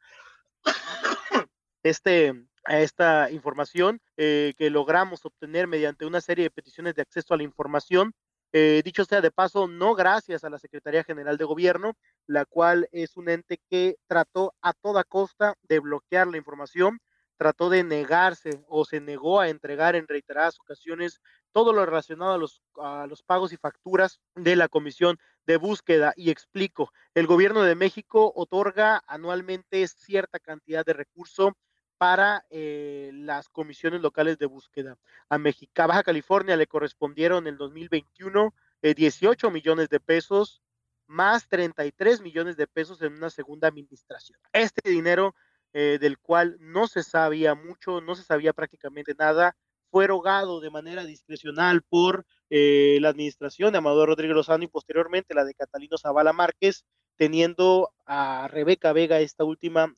este, 1.83 2.33
esta 2.67 3.31
información 3.31 4.01
eh, 4.17 4.53
que 4.57 4.69
logramos 4.69 5.25
obtener 5.25 5.67
mediante 5.67 6.05
una 6.05 6.21
serie 6.21 6.43
de 6.43 6.51
peticiones 6.51 6.95
de 6.95 7.01
acceso 7.01 7.33
a 7.33 7.37
la 7.37 7.43
información. 7.43 8.13
Eh, 8.51 8.81
dicho 8.83 9.05
sea 9.05 9.21
de 9.21 9.29
paso, 9.29 9.67
no 9.67 9.93
gracias 9.93 10.43
a 10.43 10.49
la 10.49 10.57
Secretaría 10.57 11.03
General 11.03 11.37
de 11.37 11.45
Gobierno, 11.45 11.95
la 12.25 12.45
cual 12.45 12.89
es 12.91 13.15
un 13.15 13.29
ente 13.29 13.59
que 13.69 13.97
trató 14.07 14.55
a 14.61 14.73
toda 14.73 15.03
costa 15.03 15.55
de 15.63 15.79
bloquear 15.79 16.27
la 16.27 16.37
información, 16.37 16.99
trató 17.37 17.69
de 17.69 17.83
negarse 17.83 18.63
o 18.67 18.85
se 18.85 19.01
negó 19.01 19.39
a 19.39 19.49
entregar 19.49 19.95
en 19.95 20.07
reiteradas 20.07 20.59
ocasiones 20.59 21.21
todo 21.51 21.73
lo 21.73 21.85
relacionado 21.85 22.33
a 22.33 22.37
los, 22.37 22.61
a 22.77 23.05
los 23.07 23.21
pagos 23.21 23.53
y 23.53 23.57
facturas 23.57 24.19
de 24.35 24.55
la 24.55 24.67
Comisión 24.67 25.17
de 25.45 25.57
Búsqueda. 25.57 26.13
Y 26.15 26.31
explico, 26.31 26.91
el 27.13 27.27
gobierno 27.27 27.61
de 27.61 27.75
México 27.75 28.33
otorga 28.35 29.03
anualmente 29.07 29.87
cierta 29.87 30.39
cantidad 30.39 30.83
de 30.85 30.93
recursos 30.93 31.53
para 31.99 32.45
eh, 32.49 33.11
las 33.13 33.49
comisiones 33.49 33.99
locales 33.99 34.37
de 34.39 34.45
búsqueda. 34.45 34.97
A 35.27 35.37
México, 35.37 35.85
Baja 35.85 36.01
California 36.01 36.55
le 36.55 36.65
correspondieron 36.65 37.45
en 37.45 37.53
el 37.53 37.57
2021 37.57 38.53
18 38.81 39.47
eh, 39.47 39.51
millones 39.51 39.89
de 39.89 39.99
pesos 39.99 40.63
más 41.07 41.49
33 41.49 42.21
millones 42.21 42.55
de 42.55 42.67
pesos 42.67 43.01
en 43.01 43.13
una 43.15 43.29
segunda 43.29 43.67
administración. 43.67 44.39
Este 44.53 44.89
dinero 44.89 45.35
eh, 45.73 45.97
del 45.99 46.17
cual 46.17 46.55
no 46.61 46.87
se 46.87 47.03
sabía 47.03 47.53
mucho, 47.53 47.99
no 47.99 48.15
se 48.15 48.23
sabía 48.23 48.53
prácticamente 48.53 49.13
nada, 49.19 49.57
fue 49.91 50.05
erogado 50.05 50.61
de 50.61 50.69
manera 50.69 51.03
discrecional 51.03 51.81
por 51.81 52.25
la 52.51 53.09
administración 53.09 53.73
de 53.73 53.79
Amador 53.79 54.09
Rodríguez 54.09 54.35
Lozano 54.35 54.63
y 54.63 54.67
posteriormente 54.67 55.35
la 55.35 55.43
de 55.43 55.53
Catalino 55.53 55.97
Zavala 55.97 56.31
Márquez, 56.31 56.85
teniendo 57.15 57.91
a 58.05 58.47
Rebeca 58.47 58.93
Vega, 58.93 59.19
esta 59.19 59.43
última, 59.43 59.93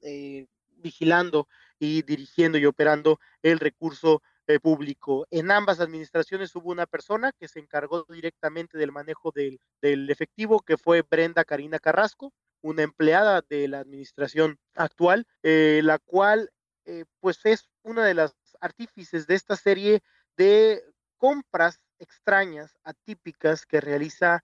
vigilando 0.82 1.48
y 1.82 2.04
dirigiendo 2.04 2.60
y 2.60 2.66
operando 2.68 3.20
el 3.42 3.60
recurso 3.60 4.22
eh, 4.46 4.60
público. 4.60 5.26
En 5.32 5.50
ambas 5.50 5.80
administraciones 5.80 6.56
hubo 6.56 6.70
una 6.70 6.86
persona 6.86 7.32
que 7.32 7.48
se 7.48 7.60
encargó 7.60 8.06
directamente 8.08 8.78
del 8.78 8.92
manejo 8.92 9.32
del, 9.32 9.60
efectivo, 9.82 10.60
que 10.62 10.78
fue 10.78 11.02
Brenda 11.02 11.44
Karina 11.44 11.80
Carrasco, 11.80 12.34
una 12.62 12.84
empleada 12.84 13.42
de 13.50 13.68
la 13.68 13.80
administración 13.80 14.60
actual, 14.76 15.26
eh, 15.42 15.82
la 15.84 15.98
cual 15.98 16.52
eh, 16.86 17.06
pues 17.20 17.40
es 17.46 17.68
una 17.82 18.06
de 18.06 18.14
las 18.14 18.36
artífices 18.60 19.26
de 19.26 19.34
esta 19.34 19.56
serie 19.56 20.04
de 20.38 20.84
compras 21.18 21.80
extrañas, 21.98 22.78
atípicas 22.84 23.66
que 23.66 23.82
realiza 23.82 24.44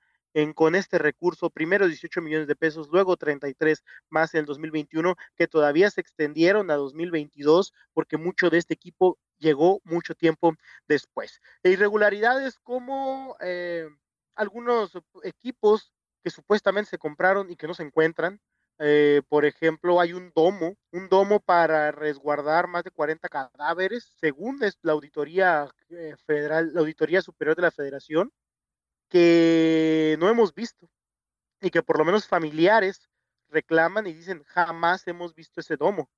con 0.54 0.76
este 0.76 1.00
recurso, 1.00 1.50
primero 1.50 1.88
18 1.88 2.22
millones 2.22 2.48
de 2.48 2.56
pesos, 2.56 2.90
luego 2.92 3.18
33 3.18 3.84
más 4.10 4.34
en 4.34 4.42
el 4.42 4.46
2021, 4.46 5.16
que 5.36 5.48
todavía 5.48 5.90
se 5.90 6.02
extendieron 6.02 6.70
a 6.70 6.76
2022 6.76 7.74
porque 7.94 8.18
mucho 8.18 8.50
de 8.50 8.60
este 8.60 8.76
equipo 8.76 9.18
llegó 9.40 9.82
mucho 9.84 10.14
tiempo 10.14 10.54
después. 10.88 11.42
E 11.64 11.72
irregularidades 11.72 12.60
como 12.60 13.36
eh, 13.42 13.88
algunos 14.36 14.92
equipos 15.24 15.92
que 16.24 16.30
supuestamente 16.30 16.92
se 16.92 16.98
compraron 17.00 17.50
y 17.50 17.56
que 17.56 17.68
no 17.68 17.74
se 17.74 17.84
encuentran. 17.84 18.40
Eh, 18.80 19.24
por 19.30 19.46
ejemplo, 19.46 20.00
hay 20.00 20.14
un 20.14 20.32
domo, 20.36 20.76
un 20.92 21.10
domo 21.10 21.40
para 21.40 21.92
resguardar 21.92 22.68
más 22.68 22.84
de 22.84 22.92
40 22.92 23.28
cadáveres, 23.28 24.14
según 24.20 24.60
la 24.84 24.92
auditoría 24.92 25.68
eh, 25.90 26.16
federal, 26.28 26.72
la 26.74 26.82
auditoría 26.82 27.24
superior 27.24 27.56
de 27.56 27.64
la 27.64 27.72
Federación 27.72 28.32
que 29.10 30.16
no 30.20 30.30
hemos 30.30 30.54
visto 30.54 30.90
y 31.62 31.70
que 31.70 31.84
por 31.84 31.98
lo 31.98 32.06
menos 32.06 32.28
familiares 32.28 33.10
reclaman 33.50 34.08
y 34.08 34.14
dicen 34.14 34.44
jamás 34.46 35.08
hemos 35.08 35.34
visto 35.34 35.62
ese 35.62 35.78
domo. 35.78 36.10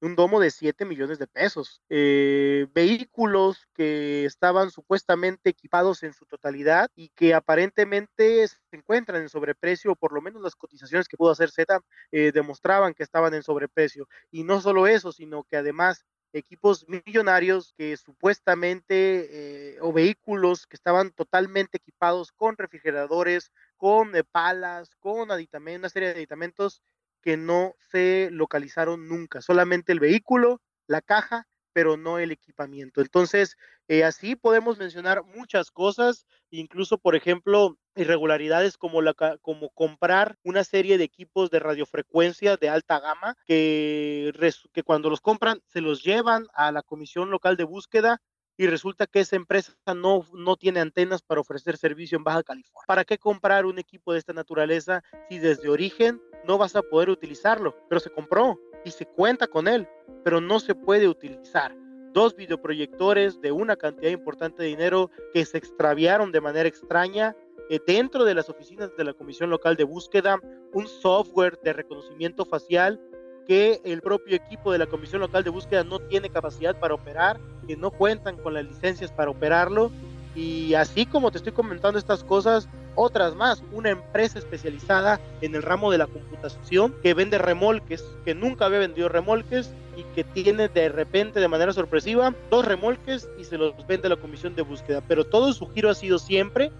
Un 0.00 0.16
domo 0.16 0.38
de 0.38 0.50
7 0.50 0.84
millones 0.84 1.18
de 1.18 1.26
pesos. 1.26 1.80
Eh, 1.88 2.66
vehículos 2.74 3.66
que 3.72 4.26
estaban 4.26 4.70
supuestamente 4.70 5.48
equipados 5.48 6.02
en 6.02 6.12
su 6.12 6.26
totalidad 6.26 6.90
y 6.94 7.08
que 7.10 7.32
aparentemente 7.32 8.46
se 8.46 8.58
encuentran 8.72 9.22
en 9.22 9.30
sobreprecio, 9.30 9.92
o 9.92 9.96
por 9.96 10.12
lo 10.12 10.20
menos 10.20 10.42
las 10.42 10.56
cotizaciones 10.56 11.08
que 11.08 11.16
pudo 11.16 11.30
hacer 11.30 11.50
Z 11.50 11.80
eh, 12.12 12.32
demostraban 12.34 12.92
que 12.92 13.02
estaban 13.02 13.32
en 13.32 13.42
sobreprecio. 13.42 14.06
Y 14.30 14.44
no 14.44 14.60
solo 14.60 14.86
eso, 14.86 15.10
sino 15.10 15.44
que 15.44 15.56
además 15.56 16.04
equipos 16.34 16.84
millonarios 16.88 17.72
que 17.78 17.96
supuestamente, 17.96 19.74
eh, 19.76 19.78
o 19.80 19.92
vehículos 19.92 20.66
que 20.66 20.76
estaban 20.76 21.12
totalmente 21.12 21.78
equipados 21.78 22.32
con 22.32 22.56
refrigeradores, 22.58 23.52
con 23.76 24.14
eh, 24.16 24.24
palas, 24.24 24.94
con 24.96 25.30
aditamentos, 25.30 25.80
una 25.80 25.88
serie 25.88 26.08
de 26.08 26.16
aditamentos 26.16 26.82
que 27.22 27.36
no 27.36 27.74
se 27.90 28.28
localizaron 28.32 29.08
nunca, 29.08 29.40
solamente 29.40 29.92
el 29.92 30.00
vehículo, 30.00 30.60
la 30.86 31.00
caja 31.00 31.46
pero 31.74 31.96
no 31.96 32.18
el 32.18 32.30
equipamiento. 32.30 33.00
Entonces, 33.02 33.56
eh, 33.88 34.04
así 34.04 34.36
podemos 34.36 34.78
mencionar 34.78 35.24
muchas 35.24 35.70
cosas, 35.72 36.24
incluso, 36.50 36.98
por 36.98 37.16
ejemplo, 37.16 37.76
irregularidades 37.96 38.76
como, 38.76 39.02
la, 39.02 39.14
como 39.40 39.70
comprar 39.70 40.36
una 40.42 40.64
serie 40.64 40.98
de 40.98 41.04
equipos 41.04 41.50
de 41.50 41.60
radiofrecuencia 41.60 42.56
de 42.56 42.68
alta 42.68 43.00
gama 43.00 43.36
que, 43.46 44.32
que 44.72 44.82
cuando 44.82 45.10
los 45.10 45.20
compran 45.20 45.60
se 45.66 45.80
los 45.80 46.02
llevan 46.02 46.46
a 46.54 46.72
la 46.72 46.82
comisión 46.82 47.30
local 47.30 47.56
de 47.56 47.64
búsqueda 47.64 48.20
y 48.56 48.66
resulta 48.66 49.06
que 49.06 49.20
esa 49.20 49.36
empresa 49.36 49.72
no, 49.94 50.26
no 50.32 50.56
tiene 50.56 50.80
antenas 50.80 51.22
para 51.22 51.40
ofrecer 51.40 51.76
servicio 51.76 52.16
en 52.16 52.24
Baja 52.24 52.42
California. 52.42 52.84
¿Para 52.86 53.04
qué 53.04 53.18
comprar 53.18 53.66
un 53.66 53.78
equipo 53.78 54.12
de 54.12 54.18
esta 54.18 54.32
naturaleza 54.32 55.02
si 55.28 55.38
desde 55.38 55.68
origen 55.68 56.20
no 56.46 56.58
vas 56.58 56.76
a 56.76 56.82
poder 56.82 57.10
utilizarlo? 57.10 57.76
Pero 57.88 58.00
se 58.00 58.10
compró 58.10 58.60
y 58.84 58.90
se 58.90 59.06
cuenta 59.06 59.46
con 59.48 59.66
él, 59.66 59.88
pero 60.22 60.40
no 60.40 60.60
se 60.60 60.74
puede 60.74 61.08
utilizar. 61.08 61.74
Dos 62.12 62.36
videoproyectores 62.36 63.40
de 63.40 63.50
una 63.50 63.74
cantidad 63.74 64.12
importante 64.12 64.62
de 64.62 64.68
dinero 64.68 65.10
que 65.32 65.44
se 65.44 65.58
extraviaron 65.58 66.30
de 66.30 66.40
manera 66.40 66.68
extraña 66.68 67.34
eh, 67.70 67.80
dentro 67.86 68.24
de 68.24 68.34
las 68.34 68.48
oficinas 68.48 68.90
de 68.96 69.04
la 69.04 69.14
Comisión 69.14 69.50
Local 69.50 69.76
de 69.76 69.84
Búsqueda, 69.84 70.38
un 70.72 70.86
software 70.86 71.58
de 71.62 71.72
reconocimiento 71.72 72.44
facial 72.44 73.00
que 73.46 73.80
el 73.84 74.00
propio 74.00 74.36
equipo 74.36 74.72
de 74.72 74.78
la 74.78 74.86
Comisión 74.86 75.20
Local 75.20 75.44
de 75.44 75.50
Búsqueda 75.50 75.84
no 75.84 75.98
tiene 75.98 76.30
capacidad 76.30 76.78
para 76.78 76.94
operar, 76.94 77.38
que 77.66 77.76
no 77.76 77.90
cuentan 77.90 78.36
con 78.36 78.54
las 78.54 78.64
licencias 78.64 79.12
para 79.12 79.30
operarlo. 79.30 79.90
Y 80.34 80.74
así 80.74 81.06
como 81.06 81.30
te 81.30 81.38
estoy 81.38 81.52
comentando 81.52 81.98
estas 81.98 82.24
cosas, 82.24 82.68
otras 82.96 83.34
más, 83.34 83.62
una 83.72 83.90
empresa 83.90 84.38
especializada 84.38 85.20
en 85.40 85.54
el 85.54 85.62
ramo 85.62 85.90
de 85.90 85.98
la 85.98 86.06
computación 86.06 86.94
que 87.02 87.14
vende 87.14 87.38
remolques, 87.38 88.04
que 88.24 88.34
nunca 88.34 88.66
había 88.66 88.80
vendido 88.80 89.08
remolques 89.08 89.72
y 89.96 90.02
que 90.14 90.24
tiene 90.24 90.68
de 90.68 90.88
repente 90.88 91.40
de 91.40 91.48
manera 91.48 91.72
sorpresiva 91.72 92.34
dos 92.50 92.64
remolques 92.64 93.28
y 93.38 93.44
se 93.44 93.58
los 93.58 93.74
vende 93.86 94.08
la 94.08 94.16
comisión 94.16 94.54
de 94.54 94.62
búsqueda, 94.62 95.02
pero 95.06 95.24
todo 95.24 95.52
su 95.52 95.68
giro 95.68 95.90
ha 95.90 95.94
sido 95.94 96.18
siempre 96.18 96.72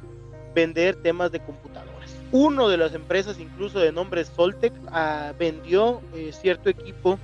vender 0.55 0.97
temas 0.97 1.33
de 1.33 1.41
computadoras. 1.41 2.17
Uno 2.33 2.69
de 2.69 2.77
las 2.77 2.95
empresas, 2.95 3.39
incluso 3.39 3.79
de 3.79 3.93
nombre 3.93 4.25
Soltec, 4.25 4.73
ah, 4.89 5.33
vendió 5.39 6.01
eh, 6.15 6.33
cierto 6.33 6.69
equipo 6.69 7.19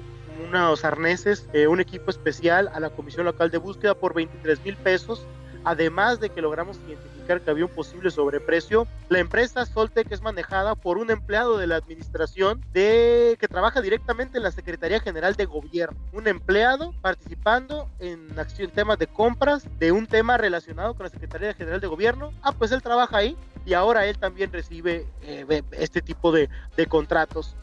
unos 0.46 0.84
arneses, 0.84 1.48
eh, 1.52 1.66
un 1.66 1.80
equipo 1.80 2.10
especial 2.10 2.70
a 2.72 2.80
la 2.80 2.90
Comisión 2.90 3.26
Local 3.26 3.50
de 3.50 3.58
Búsqueda 3.58 3.94
por 3.94 4.14
23 4.14 4.64
mil 4.64 4.76
pesos, 4.76 5.26
además 5.64 6.20
de 6.20 6.30
que 6.30 6.40
logramos 6.40 6.78
identificar 6.86 7.40
que 7.40 7.50
había 7.50 7.66
un 7.66 7.70
posible 7.70 8.10
sobreprecio. 8.10 8.86
La 9.08 9.18
empresa 9.20 9.64
Soltec 9.66 10.10
es 10.10 10.22
manejada 10.22 10.74
por 10.74 10.98
un 10.98 11.10
empleado 11.10 11.58
de 11.58 11.66
la 11.66 11.76
administración 11.76 12.64
de, 12.72 13.36
que 13.38 13.48
trabaja 13.48 13.80
directamente 13.80 14.38
en 14.38 14.44
la 14.44 14.50
Secretaría 14.50 15.00
General 15.00 15.34
de 15.34 15.44
Gobierno, 15.44 15.96
un 16.12 16.26
empleado 16.26 16.92
participando 17.00 17.88
en 17.98 18.28
temas 18.74 18.98
de 18.98 19.06
compras 19.06 19.66
de 19.78 19.92
un 19.92 20.06
tema 20.06 20.36
relacionado 20.36 20.94
con 20.94 21.04
la 21.04 21.10
Secretaría 21.10 21.54
General 21.54 21.80
de 21.80 21.86
Gobierno. 21.86 22.32
Ah, 22.42 22.52
pues 22.52 22.72
él 22.72 22.82
trabaja 22.82 23.18
ahí 23.18 23.36
y 23.64 23.74
ahora 23.74 24.06
él 24.06 24.18
también 24.18 24.52
recibe 24.52 25.06
eh, 25.22 25.62
este 25.72 26.00
tipo 26.00 26.32
de, 26.32 26.48
de 26.76 26.86
contratos 26.86 27.54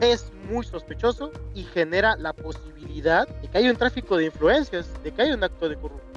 es 0.00 0.32
muy 0.50 0.64
sospechoso 0.64 1.30
y 1.54 1.62
genera 1.62 2.16
la 2.16 2.32
posibilidad 2.32 3.28
de 3.28 3.48
que 3.48 3.58
haya 3.58 3.70
un 3.70 3.76
tráfico 3.76 4.16
de 4.16 4.26
influencias, 4.26 4.88
de 5.02 5.12
que 5.12 5.22
haya 5.22 5.34
un 5.34 5.44
acto 5.44 5.68
de 5.68 5.76
corrupción. 5.76 6.13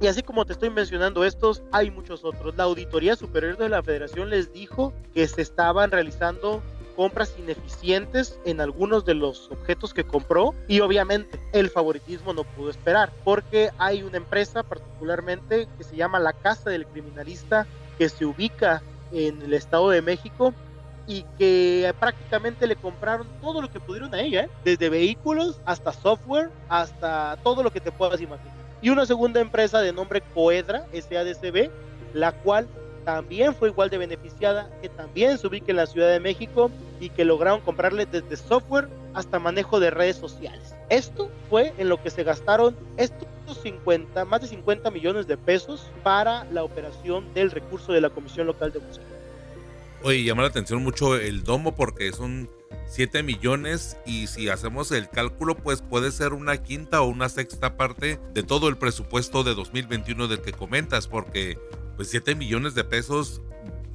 Y 0.00 0.06
así 0.06 0.22
como 0.22 0.44
te 0.44 0.52
estoy 0.52 0.70
mencionando 0.70 1.24
estos, 1.24 1.62
hay 1.72 1.90
muchos 1.90 2.24
otros. 2.24 2.56
La 2.56 2.64
Auditoría 2.64 3.16
Superior 3.16 3.56
de 3.56 3.68
la 3.68 3.82
Federación 3.82 4.30
les 4.30 4.52
dijo 4.52 4.92
que 5.14 5.26
se 5.28 5.42
estaban 5.42 5.90
realizando 5.90 6.62
compras 6.96 7.34
ineficientes 7.38 8.38
en 8.44 8.60
algunos 8.60 9.04
de 9.04 9.14
los 9.14 9.50
objetos 9.50 9.94
que 9.94 10.04
compró 10.04 10.54
y 10.68 10.80
obviamente 10.80 11.40
el 11.52 11.70
favoritismo 11.70 12.34
no 12.34 12.44
pudo 12.44 12.68
esperar 12.70 13.10
porque 13.24 13.70
hay 13.78 14.02
una 14.02 14.18
empresa 14.18 14.62
particularmente 14.62 15.68
que 15.78 15.84
se 15.84 15.96
llama 15.96 16.18
la 16.18 16.34
Casa 16.34 16.68
del 16.68 16.86
Criminalista 16.86 17.66
que 17.96 18.10
se 18.10 18.26
ubica 18.26 18.82
en 19.10 19.40
el 19.40 19.54
Estado 19.54 19.90
de 19.90 20.02
México 20.02 20.52
y 21.06 21.24
que 21.38 21.92
prácticamente 21.98 22.66
le 22.66 22.76
compraron 22.76 23.26
todo 23.40 23.60
lo 23.60 23.70
que 23.70 23.80
pudieron 23.80 24.14
a 24.14 24.20
ella, 24.20 24.44
¿eh? 24.44 24.50
desde 24.64 24.88
vehículos 24.88 25.60
hasta 25.64 25.92
software, 25.92 26.50
hasta 26.68 27.36
todo 27.42 27.62
lo 27.62 27.70
que 27.70 27.80
te 27.80 27.90
puedas 27.90 28.20
imaginar. 28.20 28.61
Y 28.82 28.90
una 28.90 29.06
segunda 29.06 29.40
empresa 29.40 29.80
de 29.80 29.92
nombre 29.92 30.22
Coedra, 30.34 30.86
SADCB, 30.92 31.70
la 32.14 32.32
cual 32.32 32.68
también 33.04 33.54
fue 33.54 33.68
igual 33.68 33.90
de 33.90 33.98
beneficiada, 33.98 34.68
que 34.80 34.88
también 34.88 35.38
se 35.38 35.46
ubica 35.46 35.66
en 35.70 35.76
la 35.76 35.86
Ciudad 35.86 36.10
de 36.10 36.20
México 36.20 36.70
y 37.00 37.08
que 37.08 37.24
lograron 37.24 37.60
comprarle 37.60 38.06
desde 38.06 38.36
software 38.36 38.88
hasta 39.14 39.38
manejo 39.38 39.80
de 39.80 39.90
redes 39.90 40.16
sociales. 40.16 40.74
Esto 40.88 41.30
fue 41.48 41.72
en 41.78 41.88
lo 41.88 42.02
que 42.02 42.10
se 42.10 42.24
gastaron 42.24 42.76
estos 42.96 43.28
50, 43.62 44.24
más 44.24 44.40
de 44.40 44.48
50 44.48 44.90
millones 44.90 45.26
de 45.26 45.36
pesos 45.36 45.90
para 46.02 46.44
la 46.44 46.64
operación 46.64 47.32
del 47.34 47.50
recurso 47.50 47.92
de 47.92 48.00
la 48.00 48.10
Comisión 48.10 48.46
Local 48.46 48.72
de 48.72 48.78
Búsqueda. 48.78 49.11
Oye, 50.04 50.24
llama 50.24 50.42
la 50.42 50.48
atención 50.48 50.82
mucho 50.82 51.14
el 51.14 51.44
domo 51.44 51.76
porque 51.76 52.10
son 52.12 52.50
7 52.86 53.22
millones 53.22 53.96
y 54.04 54.26
si 54.26 54.48
hacemos 54.48 54.90
el 54.90 55.08
cálculo 55.08 55.56
pues 55.56 55.80
puede 55.80 56.10
ser 56.10 56.32
una 56.32 56.56
quinta 56.62 57.02
o 57.02 57.06
una 57.06 57.28
sexta 57.28 57.76
parte 57.76 58.18
de 58.34 58.42
todo 58.42 58.68
el 58.68 58.76
presupuesto 58.76 59.44
de 59.44 59.54
2021 59.54 60.26
del 60.26 60.40
que 60.40 60.52
comentas 60.52 61.06
porque 61.06 61.56
pues 61.94 62.10
7 62.10 62.34
millones 62.34 62.74
de 62.74 62.82
pesos 62.82 63.42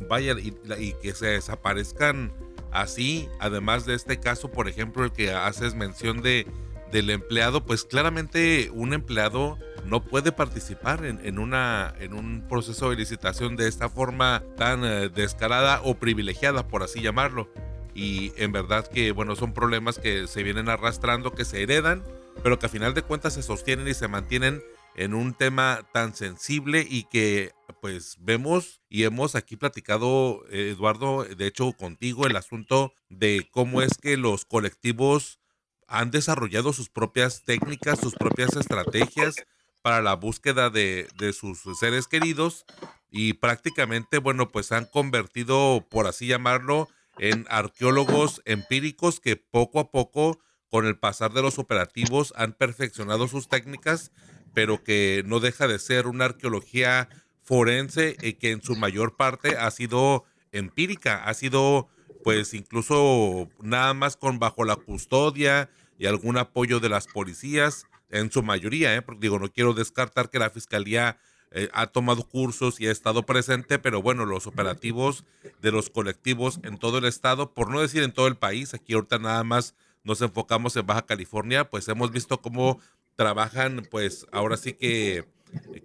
vaya 0.07 0.33
y, 0.39 0.55
y, 0.79 0.93
que 0.93 1.13
se 1.13 1.27
desaparezcan 1.27 2.31
así 2.71 3.27
además 3.41 3.85
de 3.85 3.95
este 3.95 4.17
caso 4.17 4.49
por 4.49 4.69
ejemplo 4.69 5.03
el 5.03 5.11
que 5.11 5.31
haces 5.33 5.75
mención 5.75 6.21
de 6.21 6.47
del 6.91 7.09
empleado 7.09 7.65
pues 7.65 7.83
claramente 7.83 8.69
un 8.73 8.93
empleado 8.93 9.57
no 9.87 10.03
puede 10.03 10.31
participar 10.31 11.05
en, 11.05 11.39
una, 11.39 11.93
en 11.99 12.13
un 12.13 12.45
proceso 12.47 12.89
de 12.89 12.97
licitación 12.97 13.55
de 13.55 13.67
esta 13.67 13.89
forma 13.89 14.43
tan 14.57 14.83
eh, 14.83 15.09
descarada 15.09 15.81
o 15.83 15.95
privilegiada, 15.95 16.67
por 16.67 16.83
así 16.83 17.01
llamarlo. 17.01 17.49
Y 17.95 18.33
en 18.35 18.51
verdad 18.51 18.85
que, 18.85 19.11
bueno, 19.11 19.35
son 19.35 19.53
problemas 19.53 19.97
que 19.97 20.27
se 20.27 20.43
vienen 20.43 20.67
arrastrando, 20.67 21.33
que 21.33 21.45
se 21.45 21.63
heredan, 21.63 22.03
pero 22.43 22.59
que 22.59 22.65
a 22.65 22.69
final 22.69 22.93
de 22.93 23.01
cuentas 23.01 23.33
se 23.33 23.43
sostienen 23.43 23.87
y 23.87 23.93
se 23.93 24.07
mantienen 24.07 24.61
en 24.95 25.13
un 25.13 25.33
tema 25.33 25.87
tan 25.93 26.13
sensible 26.13 26.85
y 26.87 27.03
que 27.03 27.53
pues 27.81 28.17
vemos 28.19 28.81
y 28.89 29.03
hemos 29.03 29.35
aquí 29.35 29.55
platicado, 29.55 30.43
Eduardo, 30.49 31.23
de 31.23 31.47
hecho 31.47 31.71
contigo, 31.73 32.25
el 32.25 32.35
asunto 32.35 32.93
de 33.09 33.47
cómo 33.51 33.81
es 33.81 33.97
que 33.97 34.17
los 34.17 34.43
colectivos 34.45 35.39
han 35.87 36.11
desarrollado 36.11 36.73
sus 36.73 36.89
propias 36.89 37.43
técnicas, 37.43 37.99
sus 37.99 38.13
propias 38.15 38.55
estrategias 38.55 39.35
para 39.81 40.01
la 40.01 40.15
búsqueda 40.15 40.69
de, 40.69 41.07
sus 41.33 41.61
seres 41.79 42.07
queridos 42.07 42.65
y 43.09 43.33
prácticamente, 43.33 44.17
bueno, 44.17 44.49
pues 44.49 44.71
han 44.71 44.85
convertido, 44.85 45.87
por 45.89 46.07
así 46.07 46.27
llamarlo, 46.27 46.89
en 47.17 47.45
arqueólogos 47.49 48.41
empíricos 48.45 49.19
que 49.19 49.37
poco 49.37 49.79
a 49.79 49.91
poco, 49.91 50.39
con 50.69 50.85
el 50.85 50.97
pasar 50.97 51.31
de 51.31 51.41
los 51.41 51.57
operativos, 51.57 52.33
han 52.35 52.51
perfeccionado 52.51 53.29
sus 53.29 53.47
técnicas, 53.47 54.11
pero 54.53 54.83
que 54.83 55.23
no 55.25 55.39
deja 55.39 55.67
de 55.67 55.79
ser 55.79 56.07
una 56.07 56.25
arqueología 56.25 57.07
forense 57.41 58.17
y 58.21 58.33
que 58.33 58.51
en 58.51 58.61
su 58.61 58.75
mayor 58.75 59.15
parte 59.15 59.55
ha 59.57 59.71
sido 59.71 60.25
empírica, 60.51 61.23
ha 61.23 61.33
sido 61.33 61.87
pues 62.25 62.53
incluso 62.53 63.47
nada 63.61 63.93
más 63.93 64.17
con 64.17 64.37
bajo 64.37 64.65
la 64.65 64.75
custodia 64.75 65.69
y 65.97 66.05
algún 66.05 66.37
apoyo 66.37 66.79
de 66.79 66.89
las 66.89 67.07
policías 67.07 67.85
en 68.09 68.31
su 68.31 68.43
mayoría, 68.43 68.95
¿eh? 68.95 69.01
Porque 69.01 69.21
digo, 69.21 69.39
no 69.39 69.51
quiero 69.51 69.73
descartar 69.73 70.29
que 70.29 70.39
la 70.39 70.49
fiscalía 70.49 71.17
eh, 71.51 71.69
ha 71.73 71.87
tomado 71.87 72.27
cursos 72.27 72.79
y 72.79 72.87
ha 72.87 72.91
estado 72.91 73.25
presente, 73.25 73.79
pero 73.79 74.01
bueno, 74.01 74.25
los 74.25 74.47
operativos 74.47 75.25
de 75.61 75.71
los 75.71 75.89
colectivos 75.89 76.59
en 76.63 76.77
todo 76.77 76.97
el 76.97 77.05
estado, 77.05 77.53
por 77.53 77.69
no 77.69 77.81
decir 77.81 78.03
en 78.03 78.11
todo 78.11 78.27
el 78.27 78.37
país, 78.37 78.73
aquí 78.73 78.93
ahorita 78.93 79.17
nada 79.19 79.43
más 79.43 79.75
nos 80.03 80.21
enfocamos 80.21 80.75
en 80.75 80.85
Baja 80.85 81.05
California, 81.05 81.69
pues 81.69 81.87
hemos 81.87 82.11
visto 82.11 82.41
cómo 82.41 82.79
trabajan, 83.15 83.87
pues 83.89 84.25
ahora 84.31 84.57
sí 84.57 84.73
que 84.73 85.25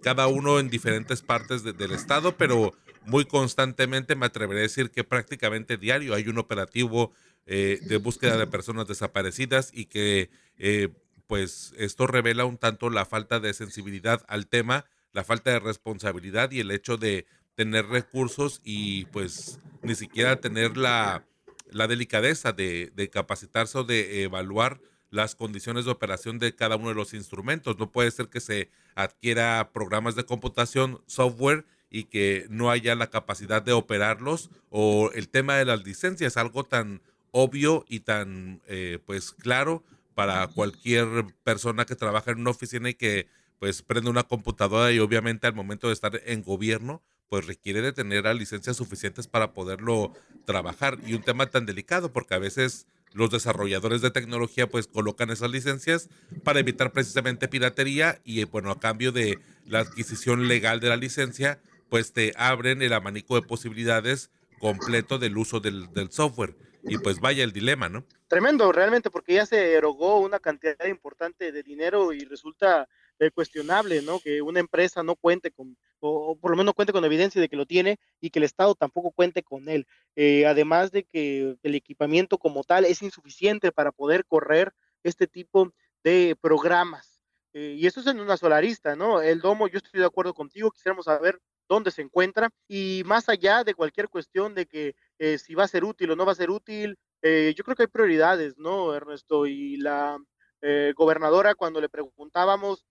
cada 0.01 0.27
uno 0.27 0.59
en 0.59 0.69
diferentes 0.69 1.21
partes 1.21 1.63
del 1.63 1.91
estado, 1.91 2.35
pero 2.37 2.73
muy 3.05 3.25
constantemente 3.25 4.15
me 4.15 4.25
atreveré 4.25 4.59
a 4.59 4.63
decir 4.63 4.91
que 4.91 5.03
prácticamente 5.03 5.77
diario 5.77 6.13
hay 6.13 6.27
un 6.27 6.37
operativo 6.37 7.11
eh, 7.45 7.79
de 7.81 7.97
búsqueda 7.97 8.37
de 8.37 8.47
personas 8.47 8.87
desaparecidas 8.87 9.71
y 9.73 9.85
que 9.85 10.29
eh, 10.57 10.89
pues 11.27 11.73
esto 11.77 12.07
revela 12.07 12.45
un 12.45 12.57
tanto 12.57 12.89
la 12.89 13.05
falta 13.05 13.39
de 13.39 13.53
sensibilidad 13.53 14.23
al 14.27 14.47
tema, 14.47 14.85
la 15.11 15.23
falta 15.23 15.51
de 15.51 15.59
responsabilidad 15.59 16.51
y 16.51 16.59
el 16.59 16.71
hecho 16.71 16.97
de 16.97 17.25
tener 17.55 17.87
recursos 17.87 18.61
y 18.63 19.05
pues 19.05 19.59
ni 19.81 19.95
siquiera 19.95 20.39
tener 20.39 20.77
la, 20.77 21.25
la 21.69 21.87
delicadeza 21.87 22.51
de, 22.51 22.91
de, 22.95 23.09
capacitarse 23.09 23.77
o 23.77 23.83
de 23.83 24.23
evaluar 24.23 24.79
las 25.09 25.35
condiciones 25.35 25.85
de 25.85 25.91
operación 25.91 26.39
de 26.39 26.55
cada 26.55 26.75
uno 26.75 26.89
de 26.89 26.95
los 26.95 27.13
instrumentos. 27.13 27.77
No 27.77 27.91
puede 27.91 28.09
ser 28.11 28.29
que 28.29 28.39
se 28.39 28.71
adquiera 28.95 29.71
programas 29.71 30.15
de 30.15 30.25
computación, 30.25 31.01
software 31.05 31.65
y 31.89 32.05
que 32.05 32.47
no 32.49 32.71
haya 32.71 32.95
la 32.95 33.11
capacidad 33.11 33.61
de 33.61 33.73
operarlos 33.73 34.49
o 34.69 35.11
el 35.13 35.29
tema 35.29 35.57
de 35.57 35.65
las 35.65 35.83
licencias, 35.83 36.37
algo 36.37 36.63
tan 36.63 37.01
obvio 37.33 37.83
y 37.89 38.01
tan 38.01 38.61
eh, 38.67 38.99
pues 39.05 39.31
claro 39.31 39.83
para 40.13 40.47
cualquier 40.47 41.25
persona 41.43 41.85
que 41.85 41.95
trabaja 41.95 42.31
en 42.31 42.39
una 42.39 42.51
oficina 42.51 42.89
y 42.89 42.93
que 42.93 43.27
pues 43.59 43.81
prende 43.81 44.09
una 44.09 44.23
computadora 44.23 44.91
y 44.91 44.99
obviamente 44.99 45.47
al 45.47 45.55
momento 45.55 45.87
de 45.87 45.93
estar 45.93 46.21
en 46.25 46.43
gobierno 46.43 47.01
pues 47.29 47.47
requiere 47.47 47.81
de 47.81 47.91
tener 47.91 48.23
licencias 48.35 48.77
suficientes 48.77 49.25
para 49.27 49.53
poderlo 49.53 50.13
trabajar. 50.45 50.99
Y 51.07 51.15
un 51.15 51.23
tema 51.23 51.47
tan 51.47 51.65
delicado 51.65 52.13
porque 52.13 52.35
a 52.35 52.39
veces 52.39 52.85
los 53.13 53.31
desarrolladores 53.31 54.01
de 54.01 54.11
tecnología 54.11 54.69
pues 54.69 54.85
colocan 54.85 55.31
esas 55.31 55.49
licencias 55.49 56.09
para 56.43 56.59
evitar 56.59 56.91
precisamente 56.91 57.47
piratería 57.47 58.21
y 58.23 58.43
bueno 58.43 58.69
a 58.69 58.79
cambio 58.79 59.11
de 59.11 59.39
la 59.65 59.79
adquisición 59.79 60.47
legal 60.47 60.79
de 60.79 60.89
la 60.89 60.97
licencia 60.97 61.59
pues 61.89 62.13
te 62.13 62.33
abren 62.37 62.83
el 62.83 62.93
abanico 62.93 63.33
de 63.35 63.47
posibilidades 63.47 64.29
completo 64.59 65.17
del 65.17 65.35
uso 65.37 65.59
del, 65.59 65.91
del 65.93 66.11
software 66.11 66.55
y 66.83 66.97
pues 66.97 67.19
vaya 67.19 67.43
el 67.43 67.53
dilema, 67.53 67.89
¿no? 67.89 68.05
Tremendo, 68.27 68.71
realmente, 68.71 69.09
porque 69.09 69.35
ya 69.35 69.45
se 69.45 69.73
erogó 69.73 70.19
una 70.19 70.39
cantidad 70.39 70.85
importante 70.85 71.51
de 71.51 71.63
dinero 71.63 72.13
y 72.13 72.25
resulta 72.25 72.87
cuestionable, 73.33 74.01
¿no? 74.01 74.19
Que 74.19 74.41
una 74.41 74.59
empresa 74.59 75.03
no 75.03 75.15
cuente 75.15 75.51
con, 75.51 75.77
o, 75.99 76.35
por 76.35 76.51
lo 76.51 76.57
menos 76.57 76.73
cuente 76.73 76.93
con 76.93 77.05
evidencia 77.05 77.41
de 77.41 77.49
que 77.49 77.55
lo 77.55 77.65
tiene 77.65 77.99
y 78.19 78.29
que 78.29 78.39
el 78.39 78.45
Estado 78.45 78.75
tampoco 78.75 79.11
cuente 79.11 79.43
con 79.43 79.69
él. 79.69 79.87
Eh, 80.15 80.45
además 80.45 80.91
de 80.91 81.03
que 81.03 81.55
el 81.63 81.75
equipamiento 81.75 82.37
como 82.37 82.63
tal 82.63 82.85
es 82.85 83.01
insuficiente 83.01 83.71
para 83.71 83.91
poder 83.91 84.25
correr 84.25 84.73
este 85.03 85.27
tipo 85.27 85.71
de 86.03 86.35
programas. 86.39 87.21
Eh, 87.53 87.75
y 87.77 87.85
eso 87.85 87.99
es 87.99 88.07
en 88.07 88.19
una 88.19 88.37
solarista, 88.37 88.95
¿no? 88.95 89.21
El 89.21 89.39
domo, 89.39 89.67
yo 89.67 89.77
estoy 89.77 89.99
de 89.99 90.07
acuerdo 90.07 90.33
contigo, 90.33 90.71
quisiéramos 90.71 91.05
saber 91.05 91.39
dónde 91.67 91.91
se 91.91 92.01
encuentra 92.01 92.49
y 92.67 93.03
más 93.05 93.29
allá 93.29 93.63
de 93.63 93.73
cualquier 93.73 94.09
cuestión 94.09 94.53
de 94.55 94.65
que 94.65 94.95
eh, 95.19 95.37
si 95.37 95.55
va 95.55 95.63
a 95.63 95.67
ser 95.67 95.83
útil 95.83 96.11
o 96.11 96.15
no 96.15 96.25
va 96.25 96.33
a 96.33 96.35
ser 96.35 96.49
útil, 96.49 96.97
eh, 97.21 97.53
yo 97.55 97.63
creo 97.63 97.75
que 97.75 97.83
hay 97.83 97.87
prioridades, 97.87 98.57
¿no, 98.57 98.93
Ernesto? 98.93 99.45
Y 99.45 99.77
la 99.77 100.17
eh, 100.61 100.93
gobernadora, 100.95 101.55
cuando 101.55 101.81
le 101.81 101.89
preguntábamos 101.89 102.85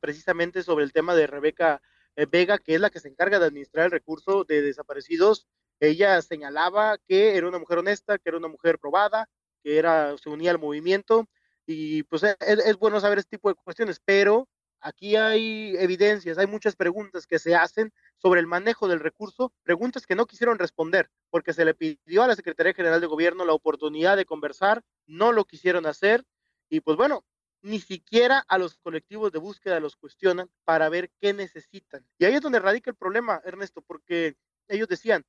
precisamente 0.00 0.62
sobre 0.62 0.84
el 0.84 0.92
tema 0.92 1.14
de 1.14 1.26
Rebeca 1.26 1.82
Vega, 2.30 2.58
que 2.58 2.76
es 2.76 2.80
la 2.80 2.90
que 2.90 3.00
se 3.00 3.08
encarga 3.08 3.38
de 3.38 3.46
administrar 3.46 3.86
el 3.86 3.90
recurso 3.90 4.44
de 4.44 4.62
desaparecidos, 4.62 5.46
Ella 5.80 6.22
señalaba 6.22 6.96
que 7.06 7.36
era 7.36 7.48
una 7.48 7.58
mujer 7.58 7.78
honesta, 7.78 8.16
que 8.16 8.28
era 8.30 8.38
una 8.38 8.48
mujer 8.48 8.78
probada, 8.78 9.28
que 9.62 9.76
era, 9.76 10.16
se 10.16 10.30
unía 10.30 10.52
al 10.52 10.58
movimiento 10.58 11.26
y 11.66 12.02
pues 12.04 12.22
e, 12.22 12.36
es, 12.40 12.58
es 12.64 12.76
bueno 12.76 13.00
saber 13.00 13.18
este 13.18 13.36
tipo 13.36 13.48
de 13.48 13.54
cuestiones, 13.56 14.00
pero 14.04 14.48
aquí 14.84 15.16
hay 15.16 15.74
evidencias, 15.78 16.36
hay 16.36 16.46
muchas 16.46 16.76
preguntas 16.76 17.26
que 17.26 17.38
se 17.38 17.54
hacen 17.54 17.92
sobre 18.18 18.40
el 18.40 18.46
manejo 18.46 18.86
del 18.86 19.00
recurso, 19.00 19.52
preguntas 19.62 20.06
que 20.06 20.14
no 20.14 20.26
quisieron 20.26 20.58
responder 20.58 21.10
porque 21.30 21.54
se 21.54 21.64
le 21.64 21.74
pidió 21.74 22.22
a 22.22 22.26
la 22.28 22.36
Secretaría 22.36 22.74
General 22.74 23.00
de 23.00 23.06
Gobierno 23.06 23.46
la 23.46 23.54
oportunidad 23.54 24.16
de 24.16 24.26
conversar, 24.26 24.82
no 25.06 25.32
lo 25.32 25.46
quisieron 25.46 25.86
hacer 25.86 26.22
y 26.68 26.80
pues 26.80 26.98
bueno, 26.98 27.24
ni 27.62 27.80
siquiera 27.80 28.44
a 28.46 28.58
los 28.58 28.76
colectivos 28.76 29.32
de 29.32 29.38
búsqueda 29.38 29.80
los 29.80 29.96
cuestionan 29.96 30.50
para 30.64 30.90
ver 30.90 31.10
qué 31.18 31.32
necesitan. 31.32 32.06
Y 32.18 32.26
ahí 32.26 32.34
es 32.34 32.42
donde 32.42 32.58
radica 32.58 32.90
el 32.90 32.96
problema, 32.96 33.40
Ernesto, 33.42 33.80
porque 33.80 34.36
ellos 34.68 34.86
decían, 34.86 35.24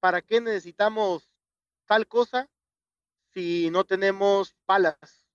¿para 0.00 0.22
qué 0.22 0.40
necesitamos 0.40 1.30
tal 1.84 2.06
cosa 2.06 2.48
si 3.34 3.68
no 3.70 3.84
tenemos 3.84 4.56
palas? 4.64 5.26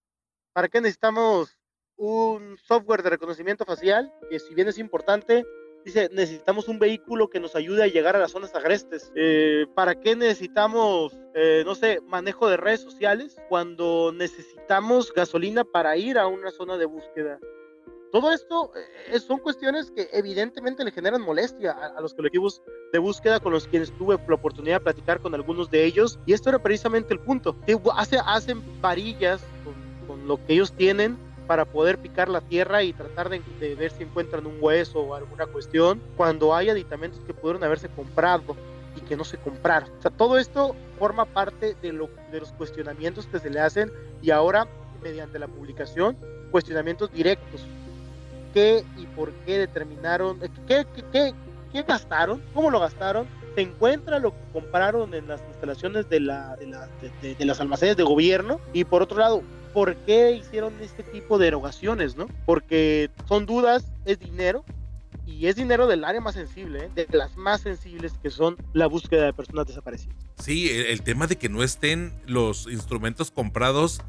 ¿Para 0.53 0.69
qué 0.69 0.81
necesitamos 0.81 1.58
un 1.99 2.57
software 2.57 3.03
de 3.03 3.11
reconocimiento 3.11 3.65
facial? 3.65 4.11
Que 4.29 4.39
si 4.39 4.55
bien 4.55 4.67
es 4.67 4.79
importante, 4.79 5.45
dice, 5.85 6.09
necesitamos 6.11 6.67
un 6.67 6.79
vehículo 6.79 7.29
que 7.29 7.39
nos 7.39 7.55
ayude 7.55 7.83
a 7.83 7.87
llegar 7.87 8.15
a 8.15 8.19
las 8.19 8.31
zonas 8.31 8.55
agrestes. 8.55 9.11
Eh, 9.15 9.65
¿Para 9.75 9.99
qué 9.99 10.15
necesitamos, 10.15 11.17
eh, 11.35 11.63
no 11.65 11.75
sé, 11.75 12.01
manejo 12.07 12.49
de 12.49 12.57
redes 12.57 12.81
sociales 12.81 13.37
cuando 13.49 14.11
necesitamos 14.13 15.13
gasolina 15.13 15.63
para 15.63 15.95
ir 15.97 16.17
a 16.17 16.27
una 16.27 16.51
zona 16.51 16.77
de 16.77 16.85
búsqueda? 16.85 17.39
Todo 18.11 18.31
esto 18.31 18.71
eh, 19.11 19.19
son 19.19 19.37
cuestiones 19.37 19.91
que 19.91 20.09
evidentemente 20.13 20.83
le 20.83 20.91
generan 20.91 21.21
molestia 21.21 21.73
a, 21.73 22.01
los 22.01 22.15
colectivos 22.15 22.63
de 22.91 22.97
búsqueda 22.97 23.39
con 23.39 23.53
los 23.53 23.67
quienes 23.67 23.91
tuve 23.91 24.17
la 24.27 24.33
oportunidad 24.33 24.77
de 24.77 24.83
platicar 24.85 25.19
con 25.19 25.35
algunos 25.35 25.69
de 25.69 25.85
ellos. 25.85 26.17
Y 26.25 26.33
esto 26.33 26.49
era 26.49 26.57
precisamente 26.57 27.13
el 27.13 27.19
punto. 27.19 27.55
Que 27.67 27.79
hace, 27.95 28.17
hacen 28.25 28.63
varillas 28.81 29.41
con, 29.63 29.75
con 30.07 30.27
lo 30.27 30.43
que 30.43 30.53
ellos 30.53 30.73
tienen 30.73 31.17
para 31.49 31.65
poder 31.65 31.97
picar 31.97 32.29
la 32.29 32.41
tierra 32.41 32.83
y 32.83 32.93
tratar 32.93 33.27
de, 33.27 33.41
ver 33.73 33.89
si 33.89 34.03
encuentran 34.03 34.45
un 34.45 34.57
hueso 34.61 34.99
o 34.99 35.15
alguna 35.15 35.47
cuestión, 35.47 35.99
cuando 36.15 36.53
hay 36.53 36.69
aditamentos 36.69 37.19
que 37.25 37.33
pudieron 37.33 37.63
haberse 37.63 37.89
comprado 37.89 38.55
y 38.95 39.01
que 39.01 39.17
no 39.17 39.23
se 39.23 39.37
compraron. 39.37 39.89
O 39.97 40.01
sea, 40.03 40.11
todo 40.11 40.37
esto 40.37 40.75
forma 40.99 41.25
parte 41.25 41.75
de, 41.81 41.91
lo, 41.91 42.07
de 42.31 42.41
los 42.41 42.51
cuestionamientos 42.51 43.25
que 43.25 43.39
se 43.39 43.49
le 43.49 43.59
hacen 43.59 43.91
y 44.21 44.29
ahora, 44.29 44.67
mediante 45.01 45.39
la 45.39 45.47
publicación, 45.47 46.15
cuestionamientos 46.51 47.11
directos. 47.11 47.65
¿Qué 48.53 48.85
y 48.95 49.07
por 49.07 49.31
qué 49.47 49.57
determinaron? 49.57 50.37
Eh, 50.43 50.49
¿Qué, 50.67 50.85
qué, 50.93 51.03
qué, 51.11 51.33
qué 51.73 51.81
gastaron? 51.81 52.43
¿Cómo 52.53 52.69
lo 52.69 52.79
gastaron? 52.79 53.25
se 53.55 53.61
encuentra 53.61 54.19
lo 54.19 54.29
que 54.29 54.37
compraron 54.53 55.15
en 55.15 55.27
las 55.27 55.41
instalaciones 55.49 56.07
de, 56.09 56.19
la, 56.19 56.55
de, 56.55 57.45
las 57.45 57.59
almacenes 57.59 57.97
de 57.97 58.03
gobierno 58.03 58.61
y 58.71 58.83
por 58.83 59.01
otro 59.01 59.17
lado, 59.17 59.41
¿por 59.73 59.95
qué 59.97 60.31
hicieron 60.31 60.73
este 60.81 61.03
tipo 61.03 61.37
de 61.37 61.47
erogaciones, 61.47 62.15
no? 62.15 62.27
Porque 62.45 63.09
son 63.27 63.45
dudas, 63.45 63.91
es 64.05 64.19
dinero, 64.19 64.63
y 65.25 65.47
es 65.47 65.55
dinero 65.55 65.87
del 65.87 66.03
área 66.03 66.21
más 66.21 66.35
sensible, 66.35 66.85
¿eh? 66.85 67.05
de 67.07 67.17
las 67.17 67.37
más 67.37 67.61
sensibles 67.61 68.13
que 68.21 68.29
son 68.29 68.57
la 68.73 68.87
búsqueda 68.87 69.25
de 69.25 69.33
personas 69.33 69.67
desaparecidas. 69.67 70.15
Sí, 70.39 70.69
el, 70.69 70.87
el 70.87 71.01
tema 71.03 71.27
de 71.27 71.37
que 71.37 71.49
no 71.49 71.63
estén 71.63 72.13
los 72.25 72.67
instrumentos 72.67 73.29
comprados, 73.31 74.01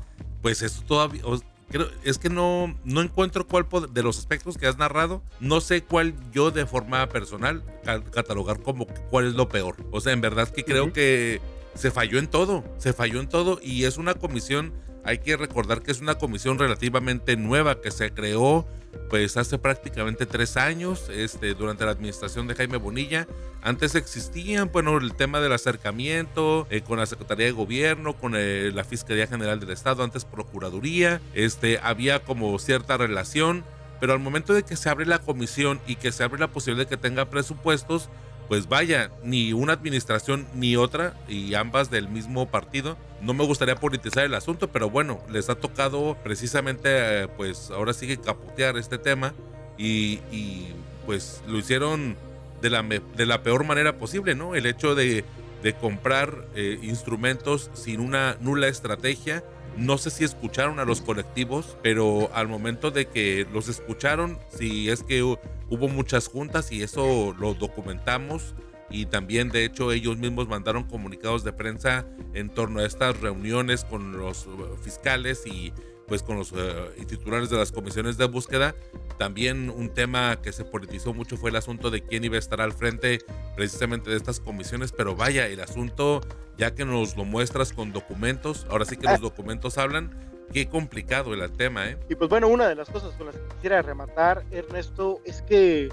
pues 0.43 0.63
eso 0.63 0.83
todavía, 0.83 1.23
creo, 1.69 1.89
es 2.05 2.19
que 2.19 2.31
no, 2.31 2.75
no 2.85 3.03
encuentro 3.03 3.47
cuál 3.47 3.67
de 3.93 4.03
los 4.03 4.19
aspectos 4.19 4.57
que 4.57 4.67
has 4.67 4.79
narrado, 4.79 5.23
no 5.41 5.61
sé 5.61 5.83
cuál 5.83 6.15
yo 6.33 6.51
de 6.51 6.67
forma 6.67 7.07
personal 7.09 7.63
catalogar 8.11 8.61
como 8.61 8.87
cuál 9.11 9.27
es 9.27 9.35
lo 9.35 9.49
peor. 9.49 9.77
O 9.91 10.01
sea, 10.01 10.13
en 10.13 10.21
verdad 10.21 10.49
que 10.49 10.65
creo 10.65 10.85
uh 10.85 10.89
-huh. 10.89 10.93
que 10.93 11.41
se 11.75 11.91
falló 11.91 12.19
en 12.19 12.29
todo, 12.29 12.65
se 12.79 12.93
falló 12.93 13.21
en 13.21 13.29
todo 13.29 13.61
y 13.63 13.85
es 13.85 13.99
una 13.99 14.15
comisión 14.15 14.73
hay 15.05 15.19
que 15.19 15.37
recordar 15.37 15.83
que 15.83 15.91
es 15.91 16.01
una 16.01 16.17
comisión 16.17 16.59
relativamente 16.59 17.37
nueva 17.37 17.81
que 17.81 17.91
se 17.91 18.13
creó 18.13 18.67
pues 19.09 19.37
hace 19.37 19.59
prácticamente 19.59 20.27
tres 20.27 20.57
años 20.57 21.09
este, 21.11 21.55
durante 21.55 21.85
la 21.85 21.93
administración 21.93 22.47
de 22.47 22.55
Jaime 22.55 22.77
Bonilla. 22.77 23.27
Antes 23.63 23.95
existían, 23.95 24.71
bueno, 24.73 24.97
el 24.99 25.15
tema 25.15 25.41
del 25.41 25.53
acercamiento 25.53 26.67
eh, 26.71 26.81
con 26.81 26.99
la 26.99 27.07
Secretaría 27.07 27.47
de 27.47 27.53
Gobierno, 27.53 28.15
con 28.15 28.35
eh, 28.37 28.71
la 28.73 28.85
Fiscalía 28.85 29.27
General 29.27 29.61
del 29.61 29.71
Estado, 29.71 30.03
antes 30.03 30.25
Procuraduría, 30.25 31.21
este, 31.35 31.79
había 31.83 32.21
como 32.21 32.59
cierta 32.59 32.97
relación, 32.97 33.65
pero 34.01 34.13
al 34.13 34.21
momento 34.21 34.55
de 34.55 34.63
que 34.63 34.77
se 34.77 34.89
abre 34.89 35.07
la 35.07 35.19
comisión 35.19 35.81
y 35.87 35.97
que 35.97 36.13
se 36.13 36.25
abre 36.25 36.41
la 36.41 36.49
posibilidad 36.49 36.89
de 36.89 36.97
que 36.97 37.01
tenga 37.01 37.31
presupuestos, 37.31 38.09
pues 38.51 38.69
vaya, 38.69 39.13
ni 39.23 39.53
una 39.53 39.75
administración 39.75 40.45
ni 40.55 40.75
otra, 40.75 41.15
y 41.29 41.55
ambas 41.55 41.89
del 41.89 42.09
mismo 42.09 42.49
partido. 42.51 42.99
No 43.23 43.33
me 43.33 43.45
gustaría 43.47 43.77
politizar 43.77 44.25
el 44.25 44.35
asunto, 44.35 44.67
pero 44.73 44.91
bueno, 44.91 45.21
les 45.31 45.49
ha 45.49 45.55
tocado 45.55 46.17
precisamente, 46.25 47.29
pues 47.37 47.71
ahora 47.71 47.93
sigue 47.93 48.17
capotear 48.17 48.77
este 48.77 48.99
tema 48.99 49.35
y, 49.79 50.19
y 50.33 50.75
pues 51.07 51.43
lo 51.47 51.59
hicieron 51.59 52.17
de 52.61 52.71
la, 52.71 52.83
de 52.83 53.27
la 53.27 53.45
peor 53.45 53.63
manera 53.63 53.99
posible, 53.99 54.35
¿no? 54.35 54.57
El 54.57 54.67
hecho 54.67 54.97
de, 54.97 55.25
de 55.63 55.73
comprar 55.75 56.45
eh, 56.57 56.81
instrumentos 56.83 57.71
sin 57.75 58.01
una 58.01 58.37
nula 58.41 58.67
estrategia. 58.67 59.45
No 59.77 59.97
sé 59.97 60.11
si 60.11 60.25
escucharon 60.25 60.81
a 60.81 60.85
los 60.85 61.03
colectivos, 61.03 61.77
pero 61.85 62.29
al 62.35 62.49
momento 62.49 62.91
de 62.91 63.07
que 63.07 63.47
los 63.53 63.69
escucharon, 63.69 64.41
si 64.49 64.91
es 64.91 65.05
que 65.05 65.37
hubo 65.71 65.89
muchas 65.89 66.29
juntas 66.29 66.71
y 66.73 66.83
eso 66.83 67.35
lo 67.39 67.55
documentamos 67.55 68.55
y 68.91 69.07
también 69.07 69.51
de 69.51 69.65
hecho 69.65 69.93
ellos 69.93 70.19
mismos 70.19 70.49
mandaron 70.49 70.85
comunicados 70.85 71.45
de 71.45 71.53
prensa 71.53 72.05
en 72.35 72.51
torno 72.51 72.81
a 72.81 72.87
estas 72.87 73.21
reuniones 73.21 73.85
con 73.85 74.19
los 74.19 74.49
fiscales 74.83 75.47
y 75.47 75.73
pues 76.11 76.25
con 76.25 76.37
los 76.37 76.51
uh, 76.51 76.91
titulares 77.07 77.51
de 77.51 77.57
las 77.57 77.71
comisiones 77.71 78.19
de 78.19 78.25
búsqueda. 78.25 78.75
También 79.17 79.71
un 79.71 79.95
tema 79.95 80.43
que 80.43 80.53
se 80.53 80.65
politizó 80.65 81.15
mucho 81.15 81.37
fue 81.37 81.51
el 81.51 81.57
asunto 81.57 81.89
de 81.89 82.03
quién 82.03 82.25
iba 82.25 82.35
a 82.35 82.41
estar 82.41 82.61
al 82.61 82.73
frente 82.73 83.21
precisamente 83.55 84.11
de 84.11 84.17
estas 84.17 84.41
comisiones, 84.41 84.91
pero 84.91 85.15
vaya, 85.15 85.47
el 85.47 85.61
asunto 85.61 86.21
ya 86.59 86.75
que 86.75 86.85
nos 86.85 87.17
lo 87.17 87.25
muestras 87.25 87.73
con 87.73 87.93
documentos, 87.93 88.67
ahora 88.69 88.87
sí 88.87 88.97
que 88.97 89.07
los 89.07 89.21
documentos 89.21 89.79
hablan, 89.79 90.30
qué 90.53 90.69
complicado 90.69 91.35
el 91.35 91.53
tema, 91.53 91.89
¿eh? 91.89 91.99
Y 92.09 92.15
pues 92.15 92.29
bueno, 92.29 92.49
una 92.49 92.69
de 92.69 92.75
las 92.75 92.91
cosas 92.91 93.15
con 93.15 93.27
las 93.27 93.37
que 93.37 93.49
quisiera 93.55 93.83
rematar, 93.83 94.45
Ernesto, 94.51 95.21
es 95.25 95.43
que 95.43 95.89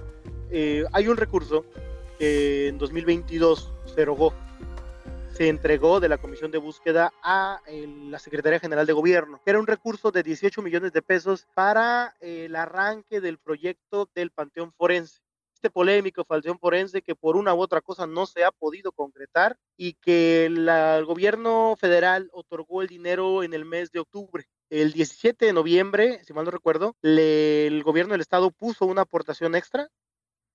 eh, 0.51 0.83
hay 0.93 1.07
un 1.07 1.17
recurso 1.17 1.65
que 2.17 2.67
en 2.67 2.77
2022 2.77 3.73
se 3.85 4.01
erogó, 4.01 4.33
se 5.33 5.49
entregó 5.49 5.99
de 5.99 6.09
la 6.09 6.17
Comisión 6.17 6.51
de 6.51 6.57
Búsqueda 6.57 7.13
a 7.21 7.61
la 7.67 8.19
Secretaría 8.19 8.59
General 8.59 8.87
de 8.87 8.93
Gobierno. 8.93 9.39
Era 9.45 9.59
un 9.59 9.67
recurso 9.67 10.11
de 10.11 10.23
18 10.23 10.61
millones 10.61 10.93
de 10.93 11.01
pesos 11.01 11.47
para 11.53 12.15
eh, 12.21 12.45
el 12.45 12.55
arranque 12.55 13.21
del 13.21 13.37
proyecto 13.37 14.09
del 14.15 14.31
Panteón 14.31 14.73
Forense 14.73 15.26
este 15.57 15.71
polémico 15.71 16.23
Panteón 16.23 16.59
Forense 16.59 17.01
que 17.01 17.15
por 17.15 17.35
una 17.35 17.53
u 17.53 17.59
otra 17.59 17.81
cosa 17.81 18.05
no 18.05 18.25
se 18.27 18.43
ha 18.43 18.51
podido 18.51 18.91
concretar 18.91 19.57
y 19.75 19.93
que 19.93 20.49
la, 20.51 20.97
el 20.97 21.05
gobierno 21.05 21.75
federal 21.77 22.29
otorgó 22.31 22.83
el 22.83 22.87
dinero 22.87 23.43
en 23.43 23.53
el 23.53 23.65
mes 23.65 23.91
de 23.91 23.99
octubre. 23.99 24.45
El 24.69 24.93
17 24.93 25.45
de 25.45 25.53
noviembre, 25.53 26.23
si 26.23 26.33
mal 26.33 26.45
no 26.45 26.51
recuerdo, 26.51 26.95
le, 27.01 27.65
el 27.67 27.83
gobierno 27.83 28.11
del 28.11 28.21
estado 28.21 28.51
puso 28.51 28.85
una 28.85 29.01
aportación 29.01 29.55
extra 29.55 29.89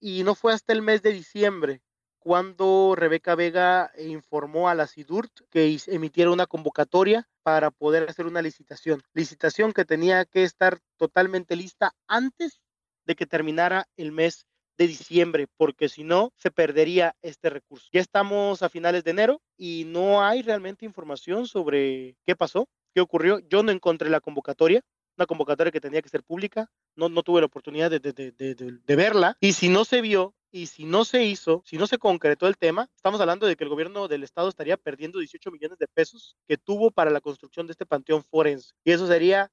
y 0.01 0.23
no 0.23 0.35
fue 0.37 0.53
hasta 0.53 0.73
el 0.73 0.83
mes 0.83 1.03
de 1.03 1.13
diciembre 1.13 1.83
cuando 2.21 2.95
Rebeca 2.97 3.35
Vega 3.35 3.91
informó 3.99 4.69
a 4.69 4.77
la 4.77 4.87
SIDURT 4.87 5.41
que 5.51 5.77
emitiera 5.89 6.31
una 6.31 6.47
convocatoria 6.47 7.29
para 7.43 7.73
poder 7.73 8.09
hacer 8.09 8.27
una 8.27 8.41
licitación. 8.41 9.03
Licitación 9.13 9.73
que 9.73 9.85
tenía 9.85 10.25
que 10.25 10.45
estar 10.45 10.79
totalmente 10.97 11.57
lista 11.57 11.93
antes 12.07 12.61
de 13.05 13.17
que 13.17 13.27
terminara 13.27 13.89
el 13.97 14.13
mes 14.13 14.47
de 14.79 14.87
diciembre, 14.87 15.47
porque 15.57 15.89
si 15.89 16.05
no, 16.05 16.33
se 16.37 16.51
perdería 16.51 17.15
este 17.23 17.51
recurso. 17.51 17.89
Ya 17.93 18.01
estamos 18.01 18.63
a 18.63 18.69
finales 18.69 19.05
de 19.05 19.11
enero 19.11 19.43
y 19.57 19.85
no 19.87 20.25
hay 20.25 20.43
realmente 20.43 20.85
información 20.85 21.47
sobre 21.47 22.17
qué 22.25 22.37
pasó, 22.37 22.69
qué 22.95 23.01
ocurrió. 23.01 23.39
Yo 23.41 23.63
no 23.63 23.73
encontré 23.73 24.11
la 24.11 24.21
convocatoria, 24.21 24.83
una 25.17 25.27
convocatoria 25.27 25.73
que 25.73 25.81
tenía 25.81 26.03
que 26.03 26.09
ser 26.09 26.23
pública, 26.23 26.71
no, 26.97 27.09
no 27.09 27.23
tuve 27.23 27.41
la 27.41 27.47
oportunidad 27.47 27.91
de, 27.91 28.01
de, 28.01 28.13
de, 28.13 28.55
de, 28.55 28.97
verla, 28.97 29.37
y 29.41 29.53
si 29.53 29.69
no 29.69 29.85
se 29.85 30.01
vio, 30.01 30.35
y 30.51 30.67
si 30.67 30.85
no 30.85 31.05
se 31.05 31.25
hizo, 31.25 31.63
si 31.65 31.77
no 31.77 31.87
se 31.87 31.99
concretó 31.99 32.47
el 32.47 32.59
tema, 32.59 32.89
estamos 32.97 33.21
hablando 33.21 33.47
de 33.47 33.57
que 33.57 33.65
el 33.65 33.71
gobierno 33.71 34.09
del 34.09 34.23
estado 34.23 34.49
estaría 34.49 34.77
perdiendo 34.77 35.19
18 35.19 35.51
millones 35.51 35.79
de 35.79 35.89
pesos 35.89 36.37
que 36.47 36.59
tuvo 36.59 36.91
para 36.91 37.11
la 37.11 37.21
construcción 37.21 37.67
de 37.67 37.73
este 37.73 37.87
panteón 37.87 38.23
forense. 38.23 38.73
Y 38.85 38.93
eso 38.93 39.07
sería 39.07 39.51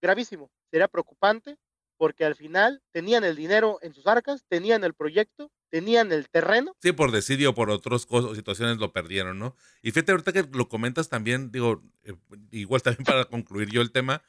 gravísimo, 0.00 0.50
sería 0.70 0.88
preocupante 0.88 1.56
porque 2.02 2.24
al 2.24 2.34
final 2.34 2.82
tenían 2.90 3.22
el 3.22 3.36
dinero 3.36 3.78
en 3.80 3.94
sus 3.94 4.08
arcas, 4.08 4.44
tenían 4.48 4.82
el 4.82 4.92
proyecto, 4.92 5.52
tenían 5.68 6.10
el 6.10 6.28
terreno. 6.28 6.74
Sí, 6.82 6.90
por 6.90 7.12
decidio 7.12 7.50
o 7.50 7.54
por 7.54 7.70
otras 7.70 8.08
situaciones 8.34 8.78
lo 8.78 8.92
perdieron, 8.92 9.38
¿no? 9.38 9.54
Y 9.82 9.92
fíjate, 9.92 10.10
ahorita 10.10 10.32
que 10.32 10.48
lo 10.52 10.68
comentas 10.68 11.08
también, 11.08 11.52
digo, 11.52 11.80
eh, 12.02 12.14
igual 12.50 12.82
también 12.82 13.04
para 13.06 13.26
concluir 13.26 13.70
yo 13.70 13.82
el 13.82 13.92
tema, 13.92 14.20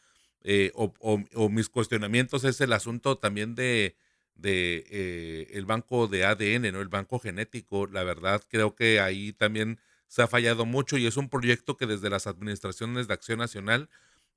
eh, 0.43 0.71
o, 0.75 1.49
mis 1.49 1.67
cuestionamientos 1.67 2.43
es 2.43 2.61
el 2.61 2.73
asunto 2.73 3.17
también 3.17 3.55
de, 3.55 3.95
de 4.35 4.85
eh, 4.91 5.47
el 5.53 5.65
banco 5.65 6.07
de 6.07 6.25
ADN, 6.25 6.71
¿no? 6.73 6.79
El 6.79 6.89
banco 6.89 7.17
genético, 7.17 7.87
la 7.87 8.03
verdad 8.03 8.43
creo 8.49 8.75
que 8.75 8.99
ahí 8.99 9.33
también 9.33 9.79
se 10.07 10.21
ha 10.21 10.27
fallado 10.27 10.67
mucho 10.67 10.95
y 10.99 11.07
es 11.07 11.17
un 11.17 11.27
proyecto 11.27 11.75
que 11.75 11.87
desde 11.87 12.11
las 12.11 12.27
administraciones 12.27 13.07
de 13.07 13.15
Acción 13.15 13.39
Nacional, 13.39 13.89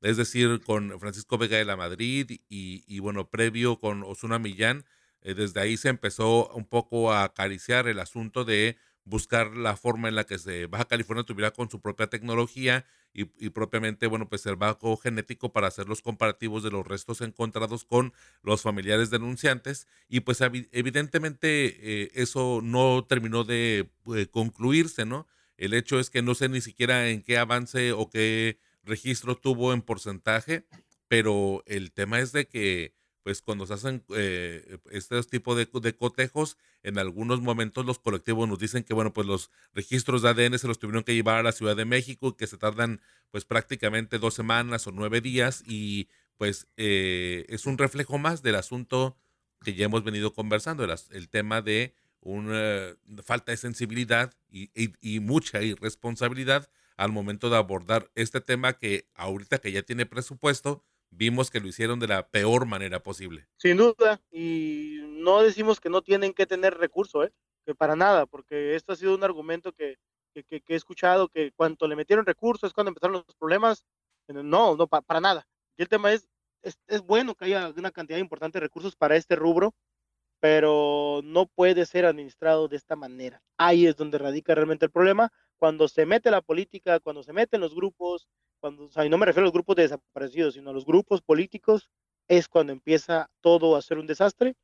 es 0.02 0.16
decir, 0.16 0.60
con 0.64 0.98
Francisco 1.00 1.38
Vega 1.38 1.56
de 1.58 1.64
la 1.64 1.76
Madrid 1.76 2.30
y, 2.48 2.84
y 2.86 2.98
bueno, 3.00 3.28
previo 3.30 3.78
con 3.78 4.02
Osuna 4.02 4.38
Millán, 4.38 4.84
eh, 5.22 5.34
desde 5.34 5.60
ahí 5.60 5.76
se 5.76 5.88
empezó 5.88 6.48
un 6.54 6.66
poco 6.66 7.12
a 7.12 7.24
acariciar 7.24 7.88
el 7.88 7.98
asunto 7.98 8.44
de 8.44 8.78
buscar 9.04 9.56
la 9.56 9.76
forma 9.76 10.08
en 10.08 10.16
la 10.16 10.24
que 10.24 10.38
se 10.38 10.66
Baja 10.66 10.84
California 10.84 11.24
tuviera 11.24 11.52
con 11.52 11.70
su 11.70 11.80
propia 11.80 12.08
tecnología 12.08 12.84
y, 13.12 13.24
propiamente, 13.48 14.08
bueno, 14.08 14.28
pues 14.28 14.44
el 14.44 14.56
banco 14.56 14.94
genético 14.98 15.50
para 15.50 15.68
hacer 15.68 15.88
los 15.88 16.02
comparativos 16.02 16.62
de 16.62 16.70
los 16.70 16.86
restos 16.86 17.22
encontrados 17.22 17.84
con 17.84 18.12
los 18.42 18.60
familiares 18.60 19.08
denunciantes. 19.08 19.86
Y 20.06 20.20
pues 20.20 20.42
evidentemente 20.42 22.02
eh, 22.02 22.10
eso 22.14 22.60
no 22.62 23.06
terminó 23.08 23.44
de 23.44 23.90
eh, 24.14 24.26
concluirse, 24.30 25.06
¿no? 25.06 25.26
El 25.56 25.72
hecho 25.72 25.98
es 25.98 26.10
que 26.10 26.20
no 26.20 26.34
sé 26.34 26.50
ni 26.50 26.60
siquiera 26.60 27.08
en 27.08 27.22
qué 27.22 27.38
avance 27.38 27.92
o 27.92 28.10
qué 28.10 28.58
registro 28.86 29.36
tuvo 29.36 29.72
en 29.72 29.82
porcentaje, 29.82 30.66
pero 31.08 31.62
el 31.66 31.92
tema 31.92 32.20
es 32.20 32.32
de 32.32 32.46
que 32.46 32.94
pues 33.26 33.42
cuando 33.42 33.66
se 33.66 33.74
hacen 33.74 34.04
eh, 34.14 34.78
estos 34.92 35.26
tipos 35.26 35.56
de, 35.56 35.96
cotejos, 35.96 36.56
en 36.84 36.96
algunos 36.96 37.40
momentos 37.40 37.84
los 37.84 37.98
colectivos 37.98 38.48
nos 38.48 38.60
dicen 38.60 38.84
que, 38.84 38.94
bueno, 38.94 39.12
pues 39.12 39.26
los 39.26 39.50
registros 39.74 40.22
de 40.22 40.28
ADN 40.28 40.60
se 40.60 40.68
los 40.68 40.78
tuvieron 40.78 41.02
que 41.02 41.12
llevar 41.12 41.40
a 41.40 41.42
la 41.42 41.50
Ciudad 41.50 41.74
de 41.74 41.84
México, 41.84 42.36
que 42.36 42.46
se 42.46 42.56
tardan 42.56 43.00
pues 43.32 43.44
prácticamente 43.44 44.20
dos 44.20 44.34
semanas 44.34 44.86
o 44.86 44.92
nueve 44.92 45.20
días 45.20 45.64
y 45.66 46.06
pues 46.36 46.68
eh, 46.76 47.46
es 47.48 47.66
un 47.66 47.78
reflejo 47.78 48.16
más 48.16 48.44
del 48.44 48.54
asunto 48.54 49.16
que 49.64 49.74
ya 49.74 49.86
hemos 49.86 50.04
venido 50.04 50.32
conversando, 50.32 50.84
el, 50.84 51.28
tema 51.28 51.62
de 51.62 51.96
una 52.20 52.94
falta 53.24 53.50
de 53.50 53.56
sensibilidad 53.56 54.32
y, 54.48 54.70
y 55.00 55.18
mucha 55.18 55.62
irresponsabilidad 55.62 56.70
al 56.96 57.12
momento 57.12 57.50
de 57.50 57.56
abordar 57.56 58.10
este 58.14 58.40
tema 58.40 58.74
que 58.74 59.08
ahorita 59.14 59.58
que 59.58 59.72
ya 59.72 59.82
tiene 59.82 60.06
presupuesto, 60.06 60.84
vimos 61.10 61.50
que 61.50 61.60
lo 61.60 61.68
hicieron 61.68 62.00
de 62.00 62.08
la 62.08 62.28
peor 62.28 62.66
manera 62.66 63.02
posible. 63.02 63.46
Sin 63.58 63.76
duda, 63.76 64.20
y 64.30 65.00
no 65.02 65.42
decimos 65.42 65.80
que 65.80 65.90
no 65.90 66.02
tienen 66.02 66.32
que 66.32 66.46
tener 66.46 66.74
recursos, 66.78 67.26
¿eh? 67.26 67.32
que 67.64 67.74
para 67.74 67.96
nada, 67.96 68.26
porque 68.26 68.74
esto 68.74 68.92
ha 68.92 68.96
sido 68.96 69.14
un 69.14 69.24
argumento 69.24 69.72
que, 69.72 69.96
que, 70.34 70.62
he 70.68 70.74
escuchado, 70.74 71.28
que 71.28 71.52
cuando 71.52 71.88
le 71.88 71.96
metieron 71.96 72.26
recursos 72.26 72.68
es 72.68 72.74
cuando 72.74 72.90
empezaron 72.90 73.24
los 73.26 73.36
problemas. 73.36 73.84
No, 74.28 74.76
no, 74.76 74.86
para 74.86 75.20
nada. 75.20 75.46
Y 75.76 75.82
el 75.82 75.88
tema 75.88 76.12
es, 76.12 76.28
es, 76.62 76.78
es 76.88 77.00
bueno 77.00 77.34
que 77.34 77.46
haya 77.46 77.72
una 77.76 77.92
cantidad 77.92 78.18
importante 78.18 78.58
de 78.58 78.64
recursos 78.64 78.96
para 78.96 79.16
este 79.16 79.36
rubro, 79.36 79.74
pero 80.40 81.20
no 81.24 81.46
puede 81.46 81.86
ser 81.86 82.06
administrado 82.06 82.68
de 82.68 82.76
esta 82.76 82.96
manera. 82.96 83.42
Ahí 83.56 83.86
es 83.86 83.96
donde 83.96 84.18
radica 84.18 84.54
realmente 84.54 84.86
el 84.86 84.90
problema, 84.90 85.32
cuando 85.58 85.88
se 85.88 86.06
mete 86.06 86.30
la 86.30 86.42
política, 86.42 87.00
cuando 87.00 87.22
se 87.22 87.32
meten 87.32 87.60
los 87.60 87.74
grupos, 87.74 88.28
cuando, 88.60 88.84
o 88.84 88.88
sea, 88.88 89.04
y 89.04 89.08
no 89.08 89.18
me 89.18 89.26
refiero 89.26 89.44
a 89.44 89.48
los 89.48 89.52
grupos 89.52 89.76
de 89.76 89.82
desaparecidos, 89.82 90.54
sino 90.54 90.70
a 90.70 90.72
los 90.72 90.84
grupos 90.84 91.22
políticos, 91.22 91.90
es 92.28 92.48
cuando 92.48 92.72
empieza 92.72 93.30
todo 93.40 93.76
a 93.76 93.82
ser 93.82 93.98
un 93.98 94.06
desastre. 94.06 94.54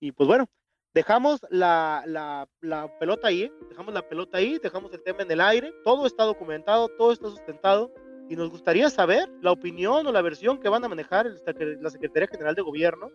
Y 0.00 0.12
pues 0.12 0.26
bueno, 0.26 0.48
dejamos 0.94 1.40
la, 1.50 2.02
la, 2.06 2.48
la 2.60 2.98
pelota 2.98 3.28
ahí, 3.28 3.44
¿eh? 3.44 3.52
dejamos 3.68 3.94
la 3.94 4.08
pelota 4.08 4.38
ahí, 4.38 4.58
dejamos 4.58 4.92
el 4.92 5.02
tema 5.02 5.22
en 5.22 5.30
el 5.30 5.40
aire, 5.40 5.72
todo 5.84 6.06
está 6.06 6.24
documentado, 6.24 6.88
todo 6.96 7.12
está 7.12 7.28
sustentado. 7.28 7.92
Y 8.28 8.36
nos 8.36 8.50
gustaría 8.50 8.88
saber 8.90 9.28
la 9.42 9.50
opinión 9.50 10.06
o 10.06 10.12
la 10.12 10.22
versión 10.22 10.60
que 10.60 10.68
van 10.68 10.84
a 10.84 10.88
manejar 10.88 11.26
la 11.26 11.90
Secretaría 11.90 12.28
General 12.28 12.54
de 12.54 12.62
Gobierno 12.62 13.10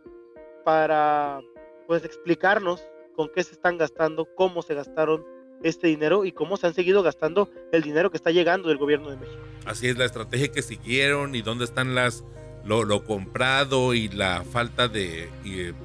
para 0.65 1.39
pues 1.88 2.03
explicarnos 2.03 2.86
con 3.15 3.29
qué 3.29 3.43
se 3.43 3.53
están 3.53 3.77
gastando, 3.77 4.27
cómo 4.36 4.61
se 4.61 4.73
gastaron 4.73 5.25
este 5.64 5.88
dinero 5.88 6.26
y 6.26 6.32
cómo 6.32 6.58
se 6.58 6.68
han 6.68 6.74
seguido 6.74 7.03
gastando 7.03 7.49
el 7.72 7.82
dinero 7.82 8.12
que 8.12 8.18
está 8.18 8.32
llegando 8.32 8.70
del 8.70 8.78
gobierno 8.78 9.10
de 9.10 9.18
México. 9.18 9.41
Así 9.66 9.88
es, 9.88 9.97
la 9.97 10.06
estrategia 10.06 10.49
que 10.49 10.62
siguieron 10.62 11.36
y 11.36 11.41
dónde 11.41 11.66
están 11.66 11.95
las 11.95 12.24
lo, 12.66 13.03
comprado 13.03 13.93
y 13.93 14.08
la 14.08 14.43
falta 14.43 14.88
de 14.88 15.30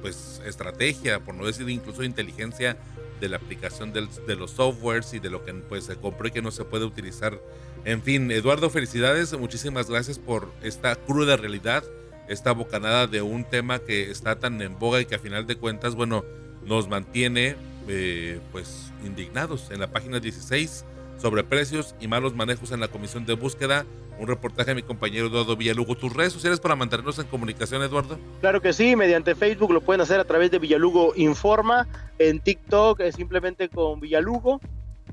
pues 0.01 0.41
estrategia, 0.45 1.19
por 1.19 1.35
no 1.35 1.45
decir 1.45 1.69
incluso 1.69 2.03
inteligencia 2.03 2.77
de 3.19 3.29
la 3.29 3.37
aplicación 3.37 3.93
de 3.93 4.35
los 4.35 4.51
softwares 4.51 5.13
y 5.13 5.19
de 5.19 5.29
lo 5.29 5.45
que 5.45 5.53
pues 5.53 5.85
se 5.85 5.95
compró 5.95 6.27
y 6.27 6.31
que 6.31 6.41
no 6.41 6.51
se 6.51 6.65
puede 6.65 6.85
utilizar. 6.85 7.39
En 7.85 8.01
fin, 8.01 8.31
Eduardo, 8.31 8.69
felicidades, 8.69 9.37
muchísimas 9.37 9.89
gracias 9.89 10.17
por 10.17 10.51
esta 10.63 10.95
cruda 10.95 11.37
realidad, 11.37 11.83
esta 12.27 12.51
bocanada 12.51 13.05
de 13.05 13.21
un 13.21 13.43
tema 13.43 13.79
que 13.79 14.09
está 14.09 14.39
tan 14.39 14.61
en 14.61 14.77
boga 14.79 15.01
y 15.01 15.05
que 15.05 15.15
a 15.15 15.19
final 15.19 15.45
de 15.45 15.55
cuentas, 15.55 15.93
bueno, 15.93 16.25
nos 16.65 16.87
mantiene 16.87 17.55
eh, 17.87 18.39
pues 18.51 18.90
indignados 19.03 19.69
en 19.71 19.79
la 19.79 19.87
página 19.87 20.19
16 20.19 20.85
sobre 21.21 21.43
precios 21.43 21.95
y 21.99 22.07
malos 22.07 22.35
manejos 22.35 22.71
en 22.71 22.79
la 22.79 22.87
comisión 22.87 23.25
de 23.25 23.33
búsqueda. 23.33 23.85
Un 24.19 24.27
reportaje 24.27 24.71
de 24.71 24.75
mi 24.75 24.83
compañero 24.83 25.27
Eduardo 25.27 25.55
Villalugo. 25.55 25.95
¿Tus 25.95 26.13
redes 26.13 26.33
sociales 26.33 26.59
para 26.59 26.75
mantenernos 26.75 27.17
en 27.19 27.25
comunicación, 27.25 27.81
Eduardo? 27.81 28.19
Claro 28.39 28.61
que 28.61 28.73
sí, 28.73 28.95
mediante 28.95 29.35
Facebook 29.35 29.71
lo 29.71 29.81
pueden 29.81 30.01
hacer 30.01 30.19
a 30.19 30.25
través 30.25 30.51
de 30.51 30.59
Villalugo 30.59 31.13
Informa, 31.15 31.87
en 32.19 32.39
TikTok 32.39 32.99
es 33.01 33.15
simplemente 33.15 33.69
con 33.69 33.99
Villalugo 33.99 34.59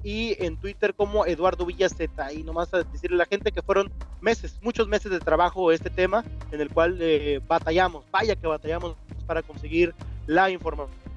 y 0.02 0.36
en 0.44 0.56
Twitter 0.56 0.94
como 0.94 1.26
Eduardo 1.26 1.64
Villaceta. 1.66 2.32
Y 2.32 2.42
nomás 2.42 2.72
a 2.74 2.82
decirle 2.82 3.16
a 3.16 3.18
la 3.18 3.26
gente 3.26 3.52
que 3.52 3.62
fueron 3.62 3.90
meses, 4.20 4.58
muchos 4.62 4.88
meses 4.88 5.10
de 5.10 5.20
trabajo 5.20 5.72
este 5.72 5.90
tema 5.90 6.24
en 6.52 6.60
el 6.60 6.70
cual 6.70 6.98
eh, 7.00 7.40
batallamos, 7.46 8.04
vaya 8.10 8.36
que 8.36 8.46
batallamos 8.46 8.94
para 9.26 9.42
conseguir 9.42 9.94
la 10.26 10.50
información 10.50 11.07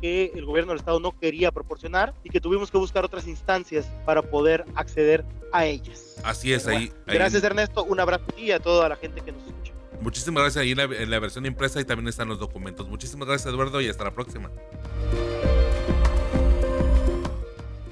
que 0.00 0.32
el 0.34 0.44
gobierno 0.44 0.72
del 0.72 0.80
estado 0.80 1.00
no 1.00 1.18
quería 1.18 1.50
proporcionar 1.50 2.14
y 2.24 2.30
que 2.30 2.40
tuvimos 2.40 2.70
que 2.70 2.78
buscar 2.78 3.04
otras 3.04 3.26
instancias 3.26 3.86
para 4.04 4.22
poder 4.22 4.64
acceder 4.74 5.24
a 5.52 5.64
ellas. 5.64 6.16
Así 6.24 6.52
es, 6.52 6.66
ahí, 6.66 6.92
Gracias 7.06 7.42
Ernesto, 7.42 7.84
un 7.84 8.00
abrazo 8.00 8.24
y 8.36 8.50
a 8.50 8.60
toda 8.60 8.88
la 8.88 8.96
gente 8.96 9.20
que 9.20 9.32
nos 9.32 9.42
escucha. 9.42 9.72
Muchísimas 10.00 10.42
gracias 10.42 10.62
ahí 10.62 10.72
en 10.72 11.10
la, 11.10 11.18
versión 11.18 11.46
impresa 11.46 11.80
y 11.80 11.84
también 11.84 12.08
están 12.08 12.28
los 12.28 12.38
documentos. 12.38 12.88
Muchísimas 12.88 13.28
gracias 13.28 13.52
Eduardo 13.52 13.80
y 13.80 13.88
hasta 13.88 14.04
la 14.04 14.12
próxima. 14.12 14.50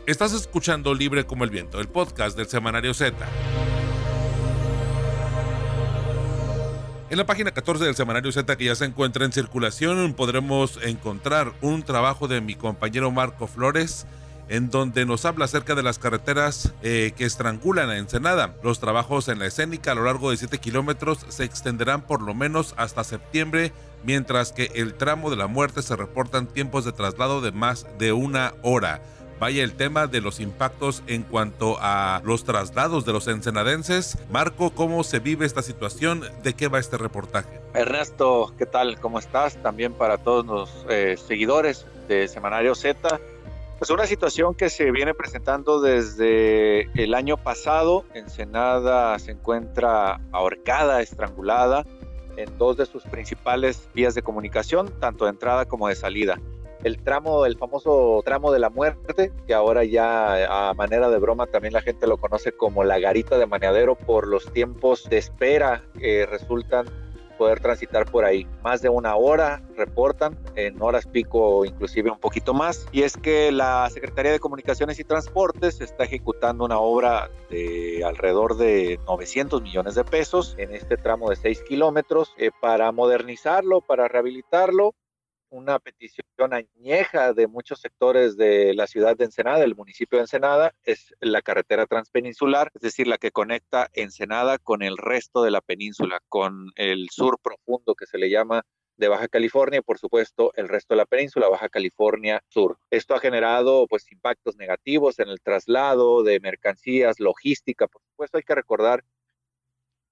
Estás 0.07 0.35
escuchando 0.35 0.93
Libre 0.95 1.25
como 1.25 1.45
el 1.45 1.51
Viento, 1.51 1.81
el 1.81 1.89
podcast 1.89 2.37
del 2.37 2.47
Semanario 2.47 2.93
Z. 2.93 3.17
En 7.15 7.19
la 7.19 7.27
página 7.27 7.53
14 7.53 7.85
del 7.85 7.95
semanario 7.95 8.33
Z 8.33 8.57
que 8.57 8.65
ya 8.65 8.75
se 8.75 8.87
encuentra 8.87 9.25
en 9.25 9.31
circulación 9.31 10.15
podremos 10.15 10.81
encontrar 10.83 11.53
un 11.61 11.85
trabajo 11.85 12.27
de 12.27 12.41
mi 12.41 12.57
compañero 12.57 13.12
Marco 13.12 13.47
Flores 13.47 14.05
en 14.49 14.69
donde 14.69 15.07
nos 15.07 15.25
habla 15.25 15.45
acerca 15.45 15.77
de 15.77 15.85
las 15.85 16.01
carreteras 16.01 16.75
eh, 16.83 17.12
que 17.17 17.25
estrangulan 17.25 17.89
a 17.89 17.99
Ensenada. 17.99 18.57
Los 18.65 18.81
trabajos 18.81 19.29
en 19.29 19.39
la 19.39 19.47
escénica 19.47 19.93
a 19.93 19.95
lo 19.95 20.03
largo 20.03 20.33
de 20.33 20.39
7 20.39 20.59
kilómetros 20.59 21.25
se 21.29 21.45
extenderán 21.45 22.03
por 22.03 22.21
lo 22.21 22.35
menos 22.35 22.75
hasta 22.79 23.05
septiembre, 23.05 23.73
mientras 24.03 24.51
que 24.51 24.73
el 24.75 24.95
tramo 24.95 25.31
de 25.31 25.37
la 25.37 25.47
muerte 25.47 25.83
se 25.83 25.95
reportan 25.95 26.49
tiempos 26.49 26.85
de 26.85 26.91
traslado 26.91 27.41
de 27.41 27.53
más 27.53 27.87
de 27.97 28.12
una 28.12 28.55
hora 28.62 29.01
vaya 29.39 29.64
el 29.64 29.74
tema 29.74 30.07
de 30.07 30.20
los 30.20 30.41
impactos 30.41 31.03
en 31.07 31.22
cuanto 31.22 31.76
a 31.80 32.20
los 32.24 32.45
traslados 32.45 33.05
de 33.05 33.12
los 33.12 33.28
ensenadenses. 33.28 34.18
Marco, 34.30 34.70
¿cómo 34.70 35.05
se 35.05 35.18
vive 35.18 35.47
esta 35.47 35.62
situación? 35.62 36.22
¿De 36.43 36.55
qué 36.55 36.68
va 36.68 36.78
este 36.78 36.99
reportaje? 36.99 37.61
Ernesto, 37.74 38.53
¿qué 38.59 38.66
tal? 38.66 38.99
¿Cómo 39.01 39.18
estás? 39.18 39.57
También 39.62 39.93
para 39.93 40.18
todos 40.18 40.47
los 40.47 40.87
eh, 40.89 41.16
seguidores 41.16 41.87
de 42.09 42.28
Semanario 42.28 42.74
Z. 42.74 43.20
Pues 43.78 43.91
una 43.91 44.07
situación 44.07 44.55
que 44.55 44.70
se 44.70 44.91
viene 44.93 45.14
presentando 45.14 45.80
desde 45.80 46.82
el 46.95 47.14
año 47.14 47.37
pasado. 47.37 48.05
Ensenada 48.14 49.18
se 49.18 49.32
encuentra 49.32 50.20
ahorcada, 50.32 51.03
estrangulada 51.03 51.85
en 52.37 52.57
dos 52.59 52.76
de 52.76 52.87
sus 52.87 53.03
principales 53.05 53.89
vías 53.95 54.14
de 54.14 54.22
comunicación, 54.22 54.93
tanto 55.01 55.24
de 55.24 55.30
entrada 55.30 55.66
como 55.66 55.89
de 55.89 55.95
salida 55.97 56.39
el 56.85 57.03
tramo, 57.03 57.47
el 57.47 57.57
famoso 57.57 58.22
tramo 58.24 58.53
de 58.53 58.59
la 58.59 58.70
muerte, 58.70 59.32
que 59.47 59.55
ahora 59.55 59.85
ya 59.85 60.68
a 60.70 60.74
manera 60.74 61.09
de 61.09 61.18
broma 61.18 61.47
también 61.47 61.72
la 61.72 61.80
gente 61.80 62.07
lo 62.07 62.18
conoce 62.18 62.53
como 62.53 62.85
la 62.85 62.99
garita 62.99 63.39
de 63.39 63.47
maneadero 63.47 63.97
por 63.97 64.28
los 64.28 64.53
tiempos 64.53 65.09
de 65.09 65.18
espera 65.18 65.82
que 65.99 66.26
resultan 66.26 66.87
poder 67.39 67.59
transitar 67.61 68.11
por 68.11 68.24
ahí. 68.24 68.47
Más 68.62 68.80
de 68.80 68.89
una 68.89 69.16
hora 69.16 69.62
reportan, 69.76 70.39
en 70.55 70.80
horas 70.80 71.07
pico 71.07 71.64
inclusive 71.64 72.11
un 72.11 72.18
poquito 72.18 72.55
más. 72.55 72.87
Y 72.93 73.03
es 73.03 73.16
que 73.16 73.51
la 73.51 73.89
Secretaría 73.91 74.30
de 74.30 74.39
Comunicaciones 74.39 75.01
y 75.01 75.05
Transportes 75.05 75.80
está 75.80 76.05
ejecutando 76.05 76.64
una 76.64 76.78
obra 76.78 77.30
de 77.51 78.03
alrededor 78.05 78.57
de 78.57 79.01
900 79.07 79.62
millones 79.62 79.95
de 79.95 80.05
pesos 80.05 80.55
en 80.59 80.72
este 80.74 80.97
tramo 80.97 81.30
de 81.30 81.37
6 81.37 81.62
kilómetros 81.62 82.35
eh, 82.39 82.51
para 82.61 82.93
modernizarlo, 82.93 83.80
para 83.80 84.07
rehabilitarlo 84.07 84.95
una 85.55 85.79
petición 85.79 86.27
añeja 86.53 87.33
de 87.33 87.47
muchos 87.47 87.81
sectores 87.81 88.37
de 88.37 88.75
la 88.75 88.89
ciudad 88.89 89.17
de 89.17 89.27
Ensenada, 89.27 89.61
del 89.61 89.77
municipio 89.77 90.19
de 90.19 90.25
Ensenada, 90.25 90.75
es 90.83 91.15
la 91.21 91.43
carretera 91.43 91.87
transpeninsular, 91.87 92.73
es 92.75 92.83
decir, 92.83 93.07
la 93.07 93.19
que 93.19 93.31
conecta 93.31 93.89
Ensenada 93.93 94.59
con 94.59 94.83
el 94.83 94.97
resto 94.97 95.45
de 95.45 95.53
la 95.53 95.61
península, 95.61 96.21
con 96.29 96.73
el 96.75 97.09
sur 97.11 97.39
profundo 97.41 97.95
que 97.95 98.07
se 98.07 98.19
le 98.19 98.31
llama 98.31 98.63
de 98.97 99.09
Baja 99.09 99.29
California 99.29 99.79
y 99.79 99.83
por 99.83 99.99
supuesto 99.99 100.53
el 100.55 100.69
resto 100.69 100.95
de 100.95 100.99
la 100.99 101.07
península, 101.07 101.49
Baja 101.49 101.69
California 101.69 102.43
Sur. 102.49 102.79
Esto 102.91 103.15
ha 103.15 103.21
generado 103.21 103.87
pues 103.89 104.11
impactos 104.11 104.57
negativos 104.57 105.21
en 105.21 105.29
el 105.29 105.41
traslado 105.41 106.23
de 106.25 106.41
mercancías, 106.41 107.21
logística, 107.21 107.87
por 107.87 108.03
supuesto 108.11 108.39
hay 108.39 108.45
que 108.45 108.55
recordar 108.55 109.05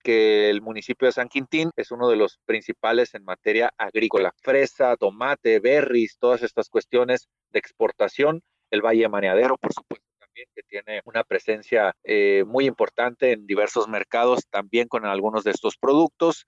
que 0.03 0.51
el 0.51 0.61
municipio 0.63 1.07
de 1.07 1.13
San 1.13 1.29
Quintín 1.29 1.71
es 1.77 1.91
uno 1.91 2.09
de 2.09 2.17
los 2.17 2.39
principales 2.45 3.15
en 3.15 3.25
materia 3.25 3.73
agrícola. 3.79 4.33
Fresa, 4.43 4.97
tomate, 4.97 5.61
berries, 5.61 6.19
todas 6.19 6.43
estas 6.43 6.69
cuestiones 6.69 7.29
de 7.51 7.59
exportación. 7.59 8.43
El 8.71 8.83
Valle 8.83 9.09
Maneadero, 9.09 9.57
por 9.59 9.73
supuesto, 9.73 10.07
también, 10.19 10.47
que 10.55 10.63
tiene 10.63 11.01
una 11.05 11.25
presencia 11.25 11.95
eh, 12.05 12.45
muy 12.47 12.67
importante 12.67 13.33
en 13.33 13.47
diversos 13.47 13.89
mercados, 13.89 14.47
también 14.51 14.89
con 14.89 15.07
algunos 15.07 15.45
de 15.45 15.53
estos 15.53 15.77
productos. 15.77 16.47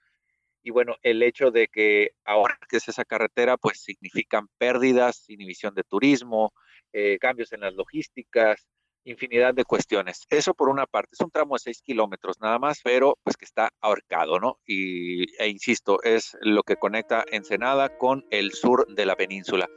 Y 0.63 0.71
bueno, 0.71 0.97
el 1.03 1.23
hecho 1.23 1.51
de 1.51 1.69
que 1.69 2.13
ahora 2.25 2.59
que 2.69 2.79
es 2.79 2.89
esa 2.89 3.05
carretera, 3.05 3.57
pues 3.59 3.81
significan 3.81 4.49
pérdidas, 4.59 5.29
inhibición 5.29 5.75
de 5.75 5.83
turismo, 5.83 6.55
eh, 6.93 7.19
cambios 7.19 7.53
en 7.53 7.61
las 7.61 7.75
logísticas, 7.75 8.67
infinidad 9.05 9.55
de 9.55 9.65
cuestiones. 9.65 10.27
Eso 10.31 10.55
por 10.55 10.69
una 10.69 10.87
parte, 10.87 11.11
es 11.13 11.21
un 11.21 11.31
tramo 11.31 11.55
de 11.55 11.61
6 11.61 11.83
kilómetros 11.83 12.41
nada 12.41 12.59
más, 12.59 12.81
pero 12.83 13.19
pues 13.23 13.37
que 13.37 13.45
está 13.45 13.71
ahorcado, 13.81 14.41
¿no? 14.41 14.59
Y, 14.67 15.25
e 15.41 15.49
insisto, 15.49 16.03
es 16.03 16.37
lo 16.41 16.63
que 16.63 16.77
conecta 16.77 17.25
Ensenada 17.31 17.97
con 17.99 18.25
el 18.31 18.53
sur 18.53 18.87
de 18.95 19.07
la 19.07 19.17
península. 19.17 19.69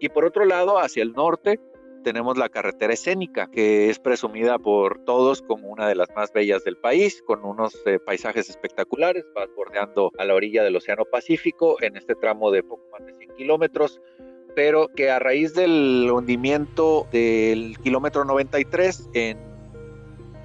Y 0.00 0.08
por 0.08 0.24
otro 0.24 0.44
lado, 0.44 0.78
hacia 0.78 1.02
el 1.02 1.12
norte, 1.12 1.58
tenemos 2.06 2.38
la 2.38 2.48
carretera 2.48 2.92
escénica, 2.92 3.48
que 3.50 3.90
es 3.90 3.98
presumida 3.98 4.60
por 4.60 5.04
todos 5.04 5.42
como 5.42 5.68
una 5.68 5.88
de 5.88 5.96
las 5.96 6.08
más 6.14 6.32
bellas 6.32 6.62
del 6.62 6.76
país, 6.76 7.20
con 7.26 7.44
unos 7.44 7.82
eh, 7.84 7.98
paisajes 7.98 8.48
espectaculares, 8.48 9.24
va 9.36 9.44
bordeando 9.56 10.12
a 10.16 10.24
la 10.24 10.34
orilla 10.34 10.62
del 10.62 10.76
Océano 10.76 11.04
Pacífico 11.04 11.76
en 11.82 11.96
este 11.96 12.14
tramo 12.14 12.52
de 12.52 12.62
poco 12.62 12.84
más 12.92 13.04
de 13.04 13.12
100 13.14 13.34
kilómetros, 13.34 14.00
pero 14.56 14.88
que 14.88 15.10
a 15.10 15.18
raíz 15.18 15.52
del 15.52 16.10
hundimiento 16.10 17.06
del 17.12 17.76
kilómetro 17.82 18.24
93 18.24 19.10
en 19.12 19.36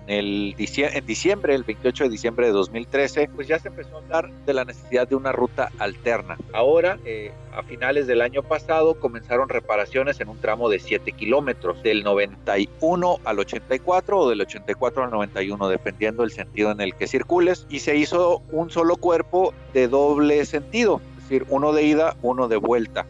el 0.08 0.54
en 0.58 1.06
diciembre, 1.06 1.56
el 1.56 1.64
28 1.64 2.04
de 2.04 2.10
diciembre 2.10 2.48
de 2.48 2.52
2013, 2.52 3.30
pues 3.34 3.48
ya 3.48 3.58
se 3.58 3.70
empezó 3.70 3.96
a 3.96 4.00
hablar 4.00 4.30
de 4.46 4.54
la 4.54 4.66
necesidad 4.66 5.08
de 5.08 5.16
una 5.16 5.32
ruta 5.32 5.72
alterna. 5.80 6.38
Ahora, 6.52 7.00
eh, 7.06 7.32
a 7.54 7.64
finales 7.64 8.06
del 8.06 8.22
año 8.22 8.44
pasado, 8.44 9.00
comenzaron 9.00 9.48
reparaciones 9.48 10.20
en 10.20 10.28
un 10.28 10.40
tramo 10.40 10.68
de 10.68 10.80
7 10.80 11.14
kilómetros, 11.14 11.82
del 11.82 12.04
91 12.04 13.20
al 13.24 13.40
84 13.40 14.20
o 14.20 14.30
del 14.30 14.42
84 14.42 15.06
al 15.06 15.12
91, 15.12 15.70
dependiendo 15.70 16.24
del 16.24 16.32
sentido 16.32 16.72
en 16.72 16.82
el 16.82 16.96
que 16.96 17.08
circules, 17.08 17.66
y 17.70 17.80
se 17.80 17.96
hizo 17.96 18.42
un 18.52 18.72
solo 18.72 18.98
cuerpo 18.98 19.54
de 19.74 19.88
doble 19.88 20.44
sentido, 20.44 21.00
es 21.16 21.30
decir, 21.30 21.46
uno 21.48 21.72
de 21.72 21.84
ida, 21.84 22.18
uno 22.22 22.50
de 22.50 22.58
vuelta. 22.58 23.06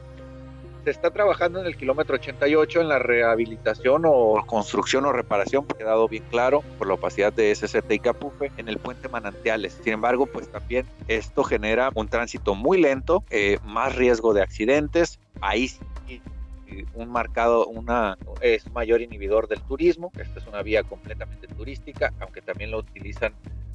Se 0.83 0.89
está 0.89 1.11
trabajando 1.11 1.59
en 1.59 1.67
el 1.67 1.77
kilómetro 1.77 2.15
88 2.15 2.81
en 2.81 2.89
la 2.89 2.97
rehabilitación 2.97 4.01
o 4.05 4.43
construcción 4.47 5.05
o 5.05 5.11
reparación, 5.11 5.65
quedado 5.77 6.07
bien 6.07 6.23
claro 6.31 6.63
por 6.79 6.87
la 6.87 6.95
opacidad 6.95 7.31
de 7.31 7.53
SCT 7.53 7.91
y 7.91 7.99
Capufe, 7.99 8.51
en 8.57 8.67
el 8.67 8.79
puente 8.79 9.07
Manantiales. 9.07 9.79
Sin 9.83 9.93
embargo, 9.93 10.25
pues 10.25 10.51
también 10.51 10.87
esto 11.07 11.43
genera 11.43 11.91
un 11.93 12.07
tránsito 12.07 12.55
muy 12.55 12.81
lento, 12.81 13.23
eh, 13.29 13.59
más 13.63 13.95
riesgo 13.95 14.33
de 14.33 14.41
accidentes. 14.41 15.19
Ahí 15.39 15.67
sí 15.67 15.79
eh, 16.67 16.85
un 16.95 17.09
marcado, 17.09 17.67
una 17.67 18.17
es 18.41 18.69
mayor 18.71 19.01
inhibidor 19.01 19.47
del 19.47 19.61
turismo. 19.61 20.11
Esta 20.17 20.39
es 20.39 20.47
una 20.47 20.63
vía 20.63 20.81
completamente 20.83 21.47
turística, 21.47 22.11
aunque 22.19 22.41
también 22.41 22.71
lo 22.71 22.79
utilizan 22.79 23.33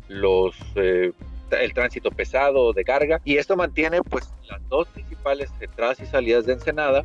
los 0.08 0.56
eh, 0.74 1.12
el 1.50 1.72
tránsito 1.72 2.10
pesado 2.10 2.72
de 2.72 2.84
carga 2.84 3.20
y 3.24 3.36
esto 3.36 3.56
mantiene 3.56 4.02
pues 4.02 4.32
las 4.48 4.66
dos 4.68 4.88
principales 4.88 5.50
entradas 5.60 6.00
y 6.00 6.06
salidas 6.06 6.46
de 6.46 6.54
Ensenada 6.54 7.04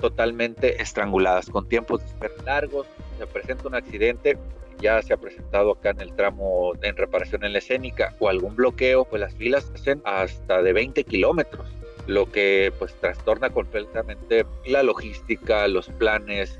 totalmente 0.00 0.82
estranguladas 0.82 1.48
con 1.48 1.68
tiempos 1.68 2.00
de 2.00 2.06
espera 2.06 2.34
largos 2.44 2.86
se 3.18 3.26
presenta 3.26 3.68
un 3.68 3.74
accidente 3.74 4.38
ya 4.80 5.00
se 5.02 5.14
ha 5.14 5.16
presentado 5.16 5.72
acá 5.72 5.90
en 5.90 6.00
el 6.00 6.12
tramo 6.14 6.72
en 6.82 6.96
reparación 6.96 7.44
en 7.44 7.52
la 7.52 7.58
escénica 7.58 8.14
o 8.18 8.28
algún 8.28 8.56
bloqueo 8.56 9.04
pues 9.04 9.20
las 9.20 9.34
filas 9.34 9.70
hacen 9.74 10.02
hasta 10.04 10.62
de 10.62 10.72
20 10.72 11.04
kilómetros 11.04 11.66
lo 12.06 12.30
que 12.30 12.72
pues 12.78 12.92
trastorna 12.94 13.50
completamente 13.50 14.44
la 14.66 14.82
logística 14.82 15.66
los 15.68 15.88
planes 15.88 16.58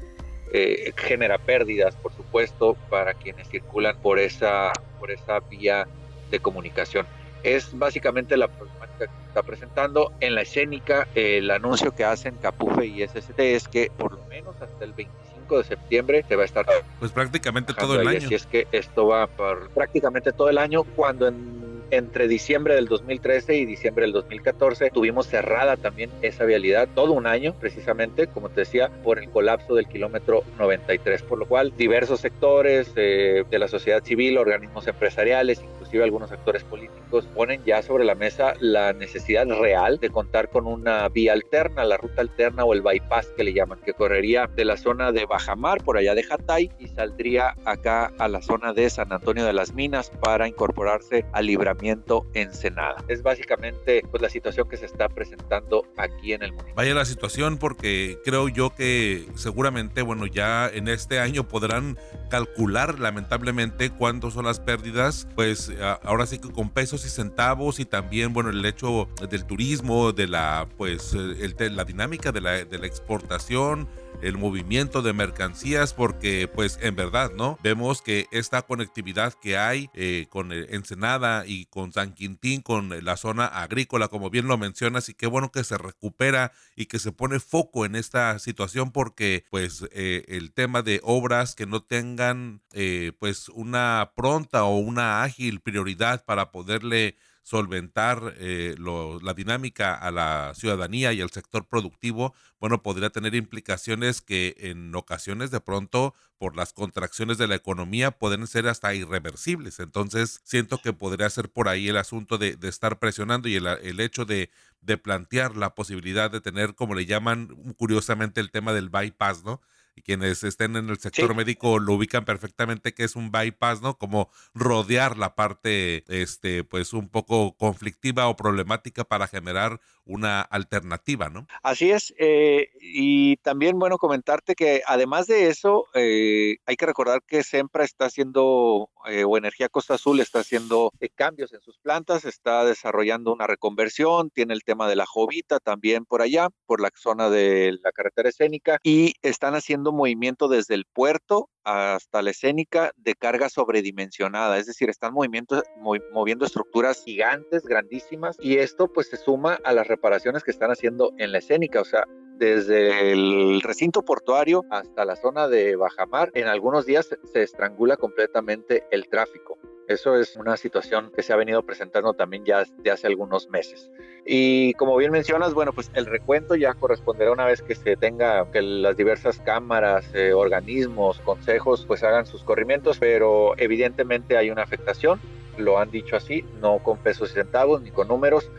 eh, 0.53 0.93
genera 0.97 1.39
pérdidas 1.39 1.97
por 1.97 2.13
supuesto 2.15 2.77
para 2.89 3.15
quienes 3.15 3.49
circulan 3.49 3.99
por 4.01 4.19
esa 4.19 4.73
por 5.01 5.11
esa 5.11 5.41
vía 5.41 5.87
de 6.35 6.41
comunicación. 6.41 7.07
Es 7.43 7.77
básicamente 7.79 8.37
la 8.37 8.49
problemática 8.49 9.07
que 9.07 9.13
se 9.23 9.29
está 9.29 9.43
presentando. 9.43 10.13
En 10.21 10.35
la 10.35 10.43
escénica, 10.43 11.09
el 11.15 11.51
anuncio 11.51 11.95
que 11.95 12.05
hacen 12.05 12.37
Capufe 12.37 12.87
y 12.87 13.07
SST 13.07 13.39
es 13.39 13.69
que 13.69 13.91
por 13.97 14.13
lo 14.13 14.25
menos 14.27 14.55
hasta 14.61 14.85
el 14.85 14.93
25 14.93 15.59
de 15.59 15.65
septiembre 15.65 16.25
se 16.27 16.37
va 16.37 16.43
a 16.43 16.47
estar... 16.47 16.67
Pues 16.99 17.13
prácticamente 17.13 17.75
todo 17.75 18.01
el 18.01 18.09
año. 18.09 18.19
Así 18.19 18.35
es 18.35 18.47
que 18.47 18.67
esto 18.73 19.07
va 19.09 19.27
por 19.27 19.69
prácticamente 19.71 20.33
todo 20.33 20.49
el 20.49 20.59
año, 20.59 20.85
cuando 20.85 21.29
en 21.29 21.65
entre 21.97 22.29
diciembre 22.29 22.75
del 22.75 22.89
2013 22.89 23.57
y 23.57 23.65
diciembre 23.65 24.03
del 24.03 24.13
2014 24.13 24.91
tuvimos 24.91 25.27
cerrada 25.27 25.77
también 25.77 26.11
esa 26.23 26.45
vialidad 26.45 26.89
todo 26.95 27.13
un 27.13 27.27
año 27.27 27.55
precisamente, 27.55 28.27
como 28.27 28.49
te 28.49 28.61
decía, 28.61 28.91
por 29.03 29.19
el 29.19 29.31
colapso 29.31 29.75
del 29.75 29.87
kilómetro 29.87 30.45
93, 30.59 31.23
por 31.23 31.39
lo 31.39 31.47
cual 31.47 31.73
diversos 31.77 32.21
sectores 32.21 32.93
eh, 32.97 33.45
de 33.49 33.59
la 33.59 33.69
sociedad 33.69 34.03
civil, 34.03 34.39
organismos 34.39 34.87
empresariales, 34.87 35.63
algunos 36.03 36.33
actores 36.33 36.65
políticos 36.65 37.27
ponen 37.35 37.63
ya 37.65 37.83
sobre 37.83 38.05
la 38.05 38.15
mesa 38.15 38.55
la 38.61 38.93
necesidad 38.93 39.47
real 39.47 39.99
de 39.99 40.11
contar 40.11 40.51
con 40.51 40.67
una 40.67 41.09
vía 41.09 41.33
alterna, 41.33 41.85
la 41.85 41.97
ruta 41.97 42.23
alterna 42.23 42.65
o 42.65 42.75
el 42.75 42.83
bypass 42.83 43.29
que 43.37 43.45
le 43.45 43.53
llaman, 43.53 43.81
que 43.85 43.93
correría 43.93 44.49
de 44.55 44.65
la 44.65 44.77
zona 44.77 45.13
de 45.13 45.27
Bajamar, 45.27 45.83
por 45.83 45.97
allá 45.97 46.15
de 46.15 46.25
Hatay, 46.29 46.71
y 46.79 46.89
saldría 46.89 47.55
acá 47.65 48.13
a 48.19 48.29
la 48.29 48.43
zona 48.43 48.73
de 48.73 48.89
San 48.91 49.13
Antonio 49.13 49.45
de 49.45 49.53
las 49.53 49.75
Minas 49.75 50.11
para 50.21 50.49
incorporarse 50.49 51.25
al 51.33 51.47
libramiento 51.47 52.27
Ensenada. 52.35 52.97
Es 53.09 53.23
básicamente 53.23 54.03
pues, 54.11 54.23
la 54.23 54.29
situación 54.29 54.69
que 54.69 54.77
se 54.77 54.87
está 54.87 55.09
presentando 55.09 55.87
aquí 55.97 56.33
en 56.33 56.43
el 56.43 56.51
municipio. 56.53 56.75
Vaya 56.77 56.95
la 56.95 57.05
situación 57.05 57.59
porque 57.59 58.19
creo 58.25 58.49
yo 58.49 58.75
que 58.75 59.27
seguramente, 59.35 60.03
bueno, 60.03 60.27
ya 60.27 60.69
en 60.69 60.89
este 60.89 61.19
año 61.19 61.49
podrán 61.49 61.99
calcular 62.31 62.99
lamentablemente 62.99 63.91
cuánto 63.91 64.31
son 64.31 64.45
las 64.45 64.61
pérdidas, 64.61 65.29
pues 65.35 65.73
ahora 66.03 66.27
sí 66.27 66.39
que 66.39 66.51
con 66.51 66.71
pesos 66.71 67.05
y 67.07 67.09
centavos 67.09 67.81
y 67.81 67.85
también, 67.85 68.33
bueno, 68.33 68.51
el 68.51 68.65
hecho 68.65 69.09
del 69.31 69.45
turismo, 69.45 70.13
de 70.13 70.27
la, 70.27 70.69
pues, 70.77 71.13
el, 71.15 71.55
la 71.77 71.85
dinámica 71.85 72.33
de 72.33 72.41
la, 72.41 72.65
de 72.65 72.79
la 72.79 72.87
exportación, 72.87 73.89
el 74.25 74.39
movimiento 74.39 75.03
de 75.03 75.13
mercancías 75.13 75.93
porque 75.93 76.49
pues 76.49 76.79
en 76.83 76.97
verdad, 76.97 77.33
¿no? 77.37 77.59
Vemos 77.63 78.03
que 78.03 78.27
esta 78.31 78.63
conectividad 78.63 79.35
que 79.35 79.59
hay 79.59 79.91
eh, 79.95 80.27
con 80.31 80.51
Ensenada 80.53 81.45
y 81.47 81.67
con 81.67 81.93
San 81.93 82.15
Quintín, 82.15 82.63
con 82.63 83.05
la 83.05 83.17
zona 83.17 83.47
agrícola, 83.47 84.09
como 84.09 84.31
bien 84.31 84.49
lo 84.49 84.57
mencionas, 84.57 85.09
y 85.09 85.15
qué 85.15 85.27
bueno 85.27 85.53
que 85.53 85.63
se 85.63 85.77
recupera 85.77 86.53
y 86.75 86.87
que 86.87 86.99
se 86.99 87.13
pone 87.13 87.39
foco 87.39 87.85
en 87.85 87.97
esta 87.97 88.39
situación 88.39 88.93
porque 88.93 89.45
pues 89.51 89.85
eh, 89.93 90.25
el 90.29 90.53
tema 90.53 90.83
de 90.83 91.01
obras 91.03 91.55
que 91.55 91.67
no 91.67 91.83
tengan 91.83 92.63
eh, 92.73 93.13
pues 93.19 93.49
una 93.51 94.13
pronta 94.17 94.65
o 94.65 94.79
una 94.79 95.23
ágil 95.23 95.61
prioridad 95.61 96.25
para 96.25 96.51
poderle 96.51 97.17
solventar 97.45 98.35
eh, 98.39 98.75
la 98.79 99.35
dinámica 99.35 99.95
a 99.95 100.11
la 100.11 100.53
ciudadanía 100.57 101.13
y 101.13 101.21
al 101.21 101.31
sector 101.31 101.67
productivo, 101.69 102.35
bueno, 102.59 102.83
podría 102.83 103.11
tener 103.11 103.35
implicaciones 103.35 104.23
que 104.23 104.57
en 104.59 104.95
ocasiones 104.95 105.51
de 105.51 105.61
pronto 105.61 106.15
por 106.39 106.57
las 106.57 106.73
contracciones 106.73 107.37
de 107.37 107.47
la 107.47 107.55
economía 107.55 108.13
pueden 108.13 108.47
ser 108.47 108.67
hasta 108.67 108.95
irreversibles. 108.95 109.79
Entonces, 109.79 110.41
siento 110.43 110.79
que 110.79 110.95
podría 110.95 111.29
ser 111.29 111.51
por 111.51 111.69
ahí 111.69 111.89
el 111.89 111.99
asunto 111.99 112.39
de, 112.39 112.57
estar 112.63 112.99
presionando 112.99 113.47
y 113.47 113.57
el, 113.57 113.67
el 113.67 114.01
hecho 114.01 114.25
de, 114.25 114.51
de 114.81 114.97
plantear 114.97 115.55
la 115.55 115.75
posibilidad 115.75 116.31
de 116.31 116.41
tener, 116.41 116.75
como 116.75 116.95
le 116.95 117.05
llaman 117.05 117.75
curiosamente, 117.77 118.41
el 118.41 118.51
tema 118.51 118.73
del 118.73 118.89
bypass, 118.89 119.45
¿no? 119.45 119.61
Y 119.95 120.03
quienes 120.03 120.45
estén 120.45 120.77
en 120.77 120.89
el 120.89 120.99
sector 120.99 121.35
médico 121.35 121.79
lo 121.79 121.95
ubican 121.95 122.25
perfectamente 122.25 122.95
que 122.95 123.05
es 123.05 123.17
un 123.17 123.31
bypass, 123.31 123.83
¿no? 123.83 123.99
Como 123.99 124.31
rodear 124.55 125.17
la 125.19 125.35
parte, 125.35 126.05
este, 126.09 126.65
pues 126.65 126.93
un 126.93 127.09
poco 127.09 127.57
conflictiva 127.57 128.29
o 128.29 128.37
problemática 128.37 129.05
para 129.05 129.27
generar 129.27 129.81
una 130.05 130.43
alternativa, 130.43 131.29
¿no? 131.31 131.47
Así 131.63 131.91
es, 131.91 132.15
eh, 132.19 132.71
y 132.81 133.37
también, 133.39 133.79
bueno, 133.79 133.99
comentarte 133.99 134.55
que 134.55 134.83
además 134.87 135.27
de 135.27 135.49
eso, 135.49 135.87
eh, 135.95 136.57
hay 136.67 136.77
que 136.77 136.87
recordar 136.87 137.23
que 137.27 137.43
SEMPRA 137.43 137.85
está 137.85 138.07
haciendo 138.07 138.91
eh, 139.07 139.25
o 139.25 139.37
Energía 139.37 139.69
Costa 139.69 139.95
Azul 139.95 140.21
está 140.21 140.41
haciendo 140.41 140.91
eh, 141.01 141.09
cambios 141.15 141.53
en 141.53 141.61
sus 141.61 141.79
plantas, 141.79 142.25
está 142.25 142.65
desarrollando 142.65 143.33
una 143.33 143.47
reconversión, 143.47 144.31
tiene 144.31 144.55
el 144.55 144.65
tema 144.65 144.89
de 144.89 144.97
la 144.97 145.05
Jovita 145.05 145.61
también 145.61 146.07
por 146.07 146.23
allá, 146.23 146.49
por 146.67 146.81
la 146.81 146.91
zona 146.95 147.29
de 147.29 147.79
la 147.83 147.93
carretera 147.93 148.31
escénica, 148.31 148.79
y 148.83 149.15
están 149.23 149.55
haciendo 149.55 149.84
movimiento 149.93 150.49
desde 150.49 150.75
el 150.75 150.85
puerto 150.85 151.51
hasta 151.65 152.23
la 152.23 152.31
escénica 152.31 152.93
de 152.97 153.15
carga 153.15 153.49
sobredimensionada, 153.49 154.59
es 154.59 154.67
decir, 154.67 154.91
están 154.91 155.15
moviendo 155.15 156.45
estructuras 156.45 157.03
gigantes, 157.03 157.65
grandísimas, 157.65 158.37
y 158.41 158.59
esto 158.59 158.93
pues 158.93 159.09
se 159.09 159.17
suma 159.17 159.59
a 159.65 159.73
las 159.73 159.89
reparaciones 159.89 160.45
que 160.45 160.51
están 160.51 160.71
haciendo 160.71 161.13
en 161.19 161.33
la 161.33 161.39
escénica, 161.39 161.81
o 161.81 161.85
sea, 161.85 162.05
desde 162.39 163.13
el 163.13 163.61
recinto 163.63 164.03
portuario 164.03 164.65
hasta 164.71 165.05
la 165.05 165.17
zona 165.17 165.49
de 165.49 165.77
Bajamar, 165.77 166.31
en 166.35 166.49
algunos 166.49 166.87
días 166.87 167.17
se 167.33 167.43
estrangula 167.43 167.97
completamente 167.97 168.85
el 168.91 169.09
tráfico. 169.09 169.59
Eso 169.87 170.17
es 170.19 170.37
una 170.37 170.57
situación 170.57 171.13
que 171.15 171.23
se 171.23 171.33
ha 171.33 171.37
venido 171.37 171.63
presentando 171.63 172.15
también 172.15 172.45
ya 172.45 172.65
de 172.79 172.91
hace 172.91 173.07
algunos 173.07 173.51
meses. 173.51 173.91
Y 174.25 174.73
como 174.75 174.97
bien 174.97 175.13
mencionas, 175.13 175.53
bueno, 175.53 175.75
pues 175.75 175.91
el 175.95 176.07
recuento 176.07 176.55
ya 176.55 176.73
corresponderá 176.73 177.33
una 177.33 177.45
vez 177.45 177.61
que 177.61 177.75
se 177.75 177.95
tenga, 177.97 178.51
que 178.51 178.63
las 178.63 178.97
diversas 178.97 179.39
cámaras, 179.41 180.07
eh, 180.15 180.33
organismos, 180.33 181.21
consejos, 181.21 181.85
pues 181.87 182.03
hagan 182.03 182.25
sus 182.25 182.43
corrimientos, 182.45 182.99
pero 182.99 183.53
evidentemente 183.59 184.39
hay 184.39 184.51
una 184.51 184.63
afectación, 184.63 185.21
lo 185.59 185.79
han 185.79 185.91
dicho 185.91 186.17
así, 186.17 186.43
no 186.63 186.79
con 186.79 186.97
pesos 186.97 187.31
y 187.33 187.35
centavos 187.35 187.83
ni 187.83 187.91
con 187.91 188.09
números, 188.09 188.51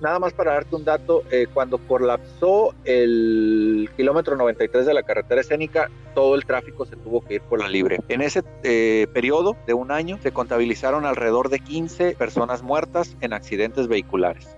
nada 0.00 0.18
más 0.18 0.32
para 0.32 0.52
darte 0.52 0.76
un 0.76 0.84
dato, 0.84 1.22
eh, 1.30 1.46
cuando 1.52 1.78
colapsó 1.78 2.74
el 2.84 3.88
kilómetro 3.96 4.36
93 4.36 4.86
de 4.86 4.94
la 4.94 5.02
carretera 5.02 5.40
escénica, 5.40 5.90
todo 6.14 6.34
el 6.34 6.44
tráfico 6.44 6.86
se 6.86 6.96
tuvo 6.96 7.20
que 7.22 7.34
ir 7.34 7.42
por 7.42 7.60
la 7.60 7.68
libre. 7.68 7.98
En 8.08 8.22
ese 8.22 8.42
eh, 8.62 9.06
periodo 9.12 9.56
de 9.66 9.74
un 9.74 9.90
año 9.90 10.18
se 10.22 10.32
contabilizaron 10.32 11.04
alrededor 11.04 11.48
de 11.48 11.60
15 11.60 12.16
personas 12.16 12.62
muertas 12.62 13.16
en 13.20 13.32
accidentes 13.32 13.88
vehiculares. 13.88 14.56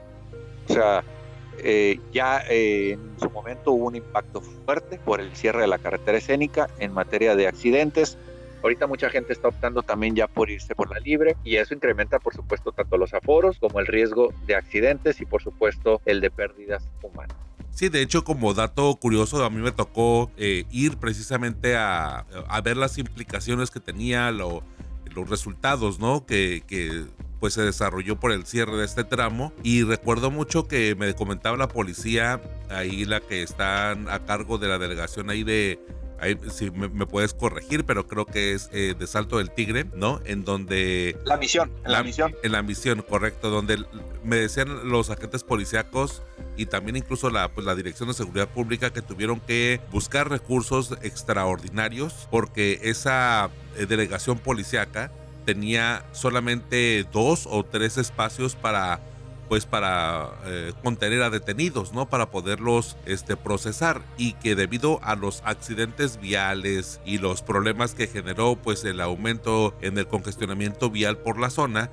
O 0.69 0.73
sea, 0.73 1.03
eh, 1.59 1.99
ya 2.13 2.43
en 2.49 3.01
su 3.19 3.31
momento 3.31 3.73
hubo 3.73 3.87
un 3.87 3.97
impacto 3.97 4.41
fuerte 4.41 5.01
por 5.05 5.21
el 5.21 5.35
cierre 5.35 5.63
de 5.63 5.67
la 5.67 5.79
carretera 5.79 6.19
escénica 6.19 6.69
en 6.79 6.93
materia 6.93 7.35
de 7.35 7.49
accidentes 7.49 8.19
Ahorita 8.63 8.87
mucha 8.87 9.11
gente 9.11 9.33
está 9.33 9.49
optando 9.49 9.83
también 9.83 10.17
ya 10.17 10.27
por 10.27 10.51
irse 10.51 10.75
por 10.75 10.91
la 10.91 10.99
libre 10.99 11.37
y 11.45 11.57
eso 11.57 11.75
incrementa 11.75 12.19
por 12.19 12.35
supuesto 12.35 12.73
tanto 12.73 12.97
los 12.97 13.15
aforos 13.15 13.59
como 13.59 13.81
el 13.81 13.87
riesgo 13.87 14.33
de 14.47 14.57
accidentes 14.57 15.21
y 15.21 15.27
por 15.27 15.43
supuesto 15.43 16.01
el 16.07 16.21
de 16.21 16.31
pérdidas 16.31 16.89
humanas. 17.03 17.37
Sí, 17.71 17.89
de 17.89 18.03
hecho, 18.03 18.25
como 18.25 18.55
dato 18.55 18.93
curioso, 18.97 19.45
a 19.45 19.51
mí 19.51 19.61
me 19.61 19.71
tocó 19.71 20.33
eh, 20.37 20.65
ir 20.73 20.97
precisamente 20.97 21.77
a, 21.77 22.27
ver 22.65 22.77
las 22.77 22.99
implicaciones 22.99 23.71
que 23.71 23.79
tenía, 23.79 24.33
los 24.33 24.63
resultados, 25.29 26.01
¿no? 26.01 26.27
Que, 26.27 26.65
que 26.67 27.07
pues 27.39 27.55
se 27.55 27.63
desarrolló 27.63 28.19
por 28.19 28.33
el 28.33 28.47
cierre 28.47 28.77
de 28.77 28.85
este 28.85 29.05
tramo 29.05 29.53
y 29.63 29.85
recuerdo 29.85 30.31
mucho 30.31 30.67
que 30.67 30.95
me 30.97 31.15
comentaba 31.15 31.57
la 31.57 31.69
policía 31.69 32.41
ahí 32.69 33.05
la 33.05 33.21
que 33.21 33.43
están 33.43 34.09
a 34.09 34.25
cargo 34.25 34.59
de 34.59 34.69
la 34.69 34.79
delegación 34.79 35.31
ahí 35.31 35.45
de 35.45 35.79
Ahí 36.21 36.37
si 36.51 36.71
me, 36.71 36.89
puedes 37.07 37.33
corregir, 37.33 37.85
pero 37.85 38.07
creo 38.07 38.27
que 38.27 38.53
es 38.53 38.69
eh, 38.73 38.95
de 38.99 39.07
Salto 39.07 39.39
del 39.39 39.51
Tigre, 39.51 39.87
¿no? 39.95 40.21
En 40.25 40.45
donde... 40.45 41.17
La 41.25 41.37
misión, 41.37 41.71
en 41.85 41.93
la, 41.93 42.03
misión. 42.03 42.35
En 42.43 42.53
la 42.53 42.63
misión, 42.63 43.03
correcto, 43.03 43.51
donde 43.51 43.85
me 44.25 44.37
decían 44.37 44.89
los 44.91 45.11
agentes 45.11 45.45
policíacos 45.45 46.23
y 46.57 46.67
también 46.67 46.97
incluso 46.97 47.31
la, 47.31 47.49
pues, 47.49 47.65
la 47.65 47.75
Dirección 47.75 48.09
de 48.09 48.15
Seguridad 48.15 48.49
Pública 48.49 48.93
que 48.93 49.01
tuvieron 49.01 49.41
que 49.41 49.81
buscar 49.93 50.29
recursos 50.29 50.93
extraordinarios 51.03 52.27
porque 52.31 52.81
esa 52.83 53.51
eh, 53.77 53.87
delegación 53.87 54.39
policíaca 54.39 55.13
tenía 55.45 56.05
solamente 56.13 57.07
dos 57.13 57.47
o 57.49 57.65
tres 57.65 57.97
espacios 57.97 58.55
para 58.55 59.01
pues 59.49 59.67
para 59.67 60.31
eh, 60.45 60.73
contener 60.83 61.23
a 61.23 61.31
detenidos, 61.31 61.93
¿no? 61.93 62.09
Para 62.09 62.31
poderlos 62.31 62.97
este, 63.07 63.37
procesar 63.37 64.03
y 64.17 64.35
que 64.35 64.55
debido 64.55 65.01
a 65.03 65.17
los 65.17 65.43
accidentes 65.45 66.21
viales 66.21 67.01
y 67.05 67.19
los 67.19 67.43
problemas 67.43 67.95
que 67.95 68.07
generó 68.07 68.57
pues 68.57 68.85
el 68.85 69.01
aumento 69.01 69.75
en 69.81 69.99
el 69.99 70.07
congestionamiento 70.07 70.91
vial 70.91 71.19
por 71.19 71.39
la 71.39 71.51
zona, 71.51 71.91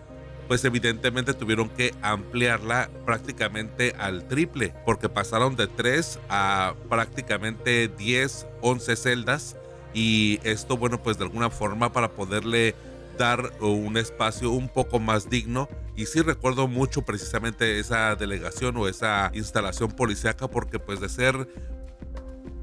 pues 0.48 0.64
evidentemente 0.66 1.34
tuvieron 1.34 1.70
que 1.70 1.94
ampliarla 2.02 2.90
prácticamente 3.06 3.96
al 3.98 4.28
triple, 4.28 4.74
porque 4.86 5.10
pasaron 5.10 5.56
de 5.56 5.68
3 5.68 6.20
a 6.30 6.76
prácticamente 6.90 7.88
10, 7.88 8.48
11 8.62 8.96
celdas 8.96 9.56
y 9.94 10.40
esto 10.44 10.78
bueno 10.78 11.02
pues 11.02 11.18
de 11.18 11.24
alguna 11.24 11.50
forma 11.50 11.92
para 11.94 12.10
poderle 12.10 12.76
dar 13.18 13.52
un 13.60 13.98
espacio 13.98 14.52
un 14.52 14.70
poco 14.70 15.00
más 15.00 15.30
digno. 15.30 15.70
Y 15.96 16.06
sí 16.06 16.22
recuerdo 16.22 16.68
mucho 16.68 17.04
precisamente 17.04 17.80
esa 17.80 18.16
delegación 18.16 18.78
o 18.78 18.88
esa 18.88 19.32
instalación 19.34 19.92
policíaca 19.92 20.50
porque 20.50 20.80
pues 20.80 21.00
de 21.00 21.10
ser 21.10 21.48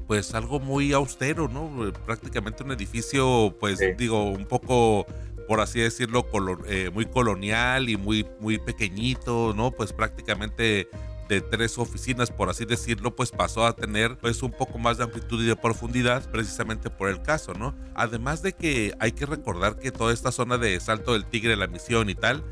pues 0.07 0.33
algo 0.35 0.59
muy 0.59 0.93
austero, 0.93 1.47
¿no? 1.47 1.91
Prácticamente 2.05 2.63
un 2.63 2.71
edificio 2.71 3.55
pues 3.59 3.79
digo 3.97 4.29
un 4.29 4.45
poco 4.45 5.05
por 5.47 5.59
así 5.59 5.79
decirlo, 5.79 6.25
eh, 6.67 6.89
muy 6.93 7.05
colonial 7.05 7.89
y 7.89 7.97
muy, 7.97 8.25
muy 8.39 8.59
pequeñito, 8.59 9.53
¿no? 9.55 9.71
Pues 9.71 9.93
prácticamente 9.93 10.89
de 11.27 11.41
tres 11.41 11.77
oficinas, 11.77 12.31
por 12.31 12.49
así 12.49 12.65
decirlo, 12.65 13.15
pues 13.15 13.31
pasó 13.31 13.65
a 13.65 13.75
tener 13.75 14.17
pues 14.17 14.43
un 14.43 14.51
poco 14.51 14.77
más 14.77 14.97
de 14.97 15.05
amplitud 15.05 15.41
y 15.43 15.47
de 15.47 15.55
profundidad 15.55 16.29
precisamente 16.31 16.89
por 16.89 17.09
el 17.09 17.21
caso, 17.21 17.53
¿no? 17.53 17.75
Además 17.95 18.41
de 18.41 18.53
que 18.53 18.93
hay 18.99 19.11
que 19.13 19.25
recordar 19.25 19.77
que 19.77 19.91
toda 19.91 20.13
esta 20.13 20.31
zona 20.31 20.57
de 20.57 20.79
Salto 20.79 21.13
del 21.13 21.25
Tigre, 21.25 21.55
la 21.55 21.67
misión 21.67 22.09
y 22.09 22.15
tal, 22.15 22.43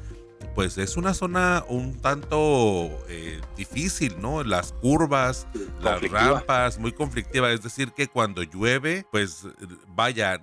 pues 0.55 0.77
es 0.77 0.97
una 0.97 1.13
zona 1.13 1.63
un 1.67 1.99
tanto 1.99 2.89
eh, 3.07 3.39
difícil, 3.55 4.19
¿no? 4.19 4.43
Las 4.43 4.73
curvas, 4.73 5.47
las 5.81 6.01
rampas, 6.01 6.79
muy 6.79 6.91
conflictiva. 6.91 7.51
Es 7.51 7.61
decir, 7.61 7.91
que 7.91 8.07
cuando 8.07 8.43
llueve, 8.43 9.05
pues 9.11 9.47
vaya, 9.87 10.41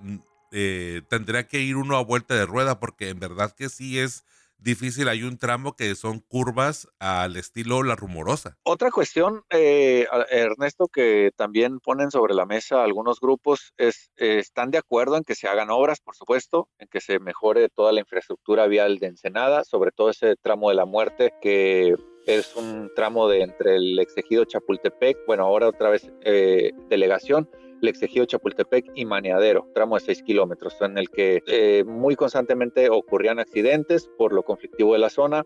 eh, 0.51 1.01
tendría 1.09 1.47
que 1.47 1.59
ir 1.59 1.75
uno 1.75 1.95
a 1.97 2.03
vuelta 2.03 2.33
de 2.35 2.45
rueda 2.45 2.79
porque 2.79 3.09
en 3.09 3.19
verdad 3.19 3.53
que 3.55 3.69
sí 3.69 3.99
es 3.99 4.23
difícil. 4.59 5.07
Hay 5.07 5.23
un 5.23 5.37
tramo 5.37 5.75
que 5.75 5.95
son 5.95 6.19
curvas 6.19 6.87
al 6.99 7.35
estilo 7.37 7.83
La 7.83 7.95
Rumorosa. 7.95 8.57
Otra 8.63 8.91
cuestión, 8.91 9.43
eh, 9.49 10.07
Ernesto, 10.29 10.87
que 10.87 11.31
también 11.35 11.79
ponen 11.79 12.11
sobre 12.11 12.33
la 12.33 12.45
mesa 12.45 12.83
algunos 12.83 13.19
grupos, 13.19 13.73
es, 13.77 14.11
eh, 14.17 14.39
están 14.39 14.71
de 14.71 14.77
acuerdo 14.77 15.17
en 15.17 15.23
que 15.23 15.35
se 15.35 15.47
hagan 15.47 15.69
obras, 15.69 15.99
por 16.01 16.15
supuesto, 16.15 16.69
en 16.77 16.87
que 16.87 17.01
se 17.01 17.19
mejore 17.19 17.69
toda 17.69 17.91
la 17.91 18.01
infraestructura 18.01 18.67
vial 18.67 18.99
de 18.99 19.07
Ensenada, 19.07 19.63
sobre 19.63 19.91
todo 19.91 20.09
ese 20.09 20.35
tramo 20.35 20.69
de 20.69 20.75
la 20.75 20.85
muerte 20.85 21.33
que 21.41 21.95
es 22.25 22.55
un 22.55 22.91
tramo 22.95 23.27
de 23.27 23.41
entre 23.41 23.77
el 23.77 23.97
exegido 23.97 24.45
Chapultepec, 24.45 25.17
bueno, 25.25 25.45
ahora 25.45 25.67
otra 25.67 25.89
vez 25.89 26.11
eh, 26.21 26.71
delegación, 26.89 27.49
Lexejío, 27.81 28.25
Chapultepec 28.25 28.91
y 28.95 29.05
Maneadero, 29.05 29.67
tramo 29.73 29.95
de 29.95 30.01
6 30.01 30.23
kilómetros, 30.23 30.75
en 30.81 30.97
el 30.97 31.09
que 31.09 31.41
eh, 31.47 31.83
muy 31.85 32.15
constantemente 32.15 32.89
ocurrían 32.89 33.39
accidentes 33.39 34.09
por 34.17 34.33
lo 34.33 34.43
conflictivo 34.43 34.93
de 34.93 34.99
la 34.99 35.09
zona. 35.09 35.45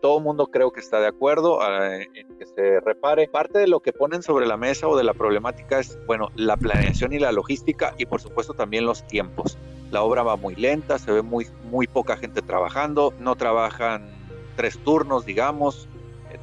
Todo 0.00 0.18
el 0.18 0.24
mundo 0.24 0.46
creo 0.48 0.72
que 0.72 0.80
está 0.80 1.00
de 1.00 1.06
acuerdo 1.06 1.62
ah, 1.62 1.96
en 1.96 2.38
que 2.38 2.46
se 2.46 2.80
repare. 2.80 3.28
Parte 3.28 3.58
de 3.58 3.68
lo 3.68 3.80
que 3.80 3.92
ponen 3.92 4.22
sobre 4.22 4.46
la 4.46 4.56
mesa 4.56 4.88
o 4.88 4.96
de 4.96 5.04
la 5.04 5.14
problemática 5.14 5.78
es, 5.78 5.98
bueno, 6.06 6.28
la 6.34 6.56
planeación 6.56 7.12
y 7.12 7.18
la 7.18 7.32
logística 7.32 7.94
y 7.96 8.06
por 8.06 8.20
supuesto 8.20 8.54
también 8.54 8.84
los 8.84 9.06
tiempos. 9.06 9.56
La 9.90 10.02
obra 10.02 10.22
va 10.22 10.36
muy 10.36 10.54
lenta, 10.56 10.98
se 10.98 11.12
ve 11.12 11.22
muy, 11.22 11.46
muy 11.70 11.86
poca 11.86 12.16
gente 12.16 12.42
trabajando, 12.42 13.14
no 13.20 13.36
trabajan 13.36 14.10
tres 14.56 14.78
turnos, 14.78 15.24
digamos, 15.24 15.88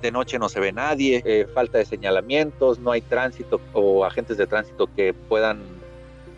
de 0.01 0.11
noche 0.11 0.39
no 0.39 0.49
se 0.49 0.59
ve 0.59 0.71
nadie, 0.71 1.21
eh, 1.25 1.47
falta 1.53 1.77
de 1.77 1.85
señalamientos, 1.85 2.79
no 2.79 2.91
hay 2.91 3.01
tránsito 3.01 3.61
o 3.73 4.05
agentes 4.05 4.37
de 4.37 4.47
tránsito 4.47 4.87
que 4.95 5.13
puedan 5.13 5.61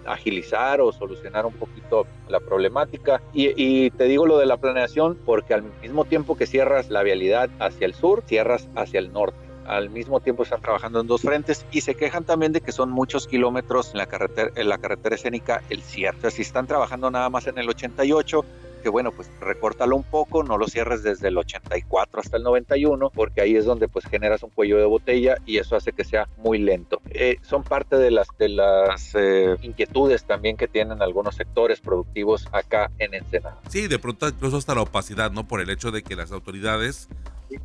agilizar 0.05 0.81
o 0.81 0.91
solucionar 0.91 1.45
un 1.45 1.53
poquito 1.53 2.05
la 2.29 2.39
problemática. 2.39 3.21
Y, 3.33 3.53
y, 3.55 3.89
te 3.91 4.05
digo 4.05 4.25
lo 4.25 4.37
de 4.37 4.45
la 4.45 4.57
planeación 4.57 5.17
porque 5.25 5.53
al 5.53 5.63
mismo 5.81 6.05
tiempo 6.05 6.37
que 6.37 6.45
cierras 6.45 6.89
la 6.89 7.03
vialidad 7.03 7.49
hacia 7.59 7.85
el 7.85 7.93
sur, 7.93 8.23
cierras 8.27 8.67
hacia 8.75 8.99
el 8.99 9.11
norte. 9.11 9.44
Al 9.65 9.89
mismo 9.89 10.19
tiempo 10.19 10.43
están 10.43 10.61
trabajando 10.61 11.01
en 11.01 11.07
dos 11.07 11.21
frentes 11.21 11.65
y 11.71 11.81
se 11.81 11.95
quejan 11.95 12.23
también 12.23 12.51
de 12.53 12.61
que 12.61 12.71
son 12.71 12.91
muchos 12.91 13.27
kilómetros 13.27 13.91
en 13.91 13.97
la 13.97 14.05
carretera, 14.05 14.51
en 14.55 14.69
la 14.69 14.77
carretera 14.77 15.15
escénica 15.15 15.61
el 15.69 15.81
cierre. 15.81 16.17
O 16.17 16.21
sea, 16.21 16.31
si 16.31 16.41
están 16.41 16.67
trabajando 16.67 17.09
nada 17.11 17.29
más 17.29 17.47
en 17.47 17.57
el 17.57 17.69
88, 17.69 18.45
que 18.85 18.89
bueno, 18.89 19.11
pues 19.11 19.31
recórtalo 19.39 19.95
un 19.95 20.03
poco, 20.03 20.43
no 20.43 20.59
lo 20.59 20.67
cierres 20.67 21.01
desde 21.01 21.29
el 21.29 21.39
84 21.39 22.19
hasta 22.19 22.37
el 22.37 22.43
91, 22.43 23.09
porque 23.09 23.41
ahí 23.41 23.55
es 23.55 23.65
donde 23.65 23.87
pues 23.87 24.05
generas 24.05 24.43
un 24.43 24.51
cuello 24.51 24.77
de 24.77 24.85
botella 24.85 25.37
y 25.43 25.57
eso 25.57 25.75
hace 25.75 25.91
que 25.91 26.03
sea 26.03 26.29
muy 26.37 26.59
lento. 26.59 27.01
Eh, 27.09 27.37
son 27.41 27.63
parte 27.63 27.97
de 27.97 28.11
las, 28.11 28.27
eh, 29.15 29.55
inquietudes 29.63 30.25
también 30.25 30.55
que 30.55 30.67
tienen 30.67 31.01
algunos 31.01 31.33
sectores 31.33 31.81
productivos 31.81 32.47
acá 32.51 32.91
en 32.99 33.15
Ensenada. 33.15 33.59
Sí, 33.69 33.87
de 33.87 33.97
pronto 33.97 34.27
incluso 34.27 34.57
hasta 34.57 34.75
la 34.75 34.83
opacidad, 34.83 35.31
¿no? 35.31 35.47
Por 35.47 35.61
el 35.61 35.71
hecho 35.71 35.89
de 35.89 36.03
que 36.03 36.15
las 36.15 36.31
autoridades 36.31 37.09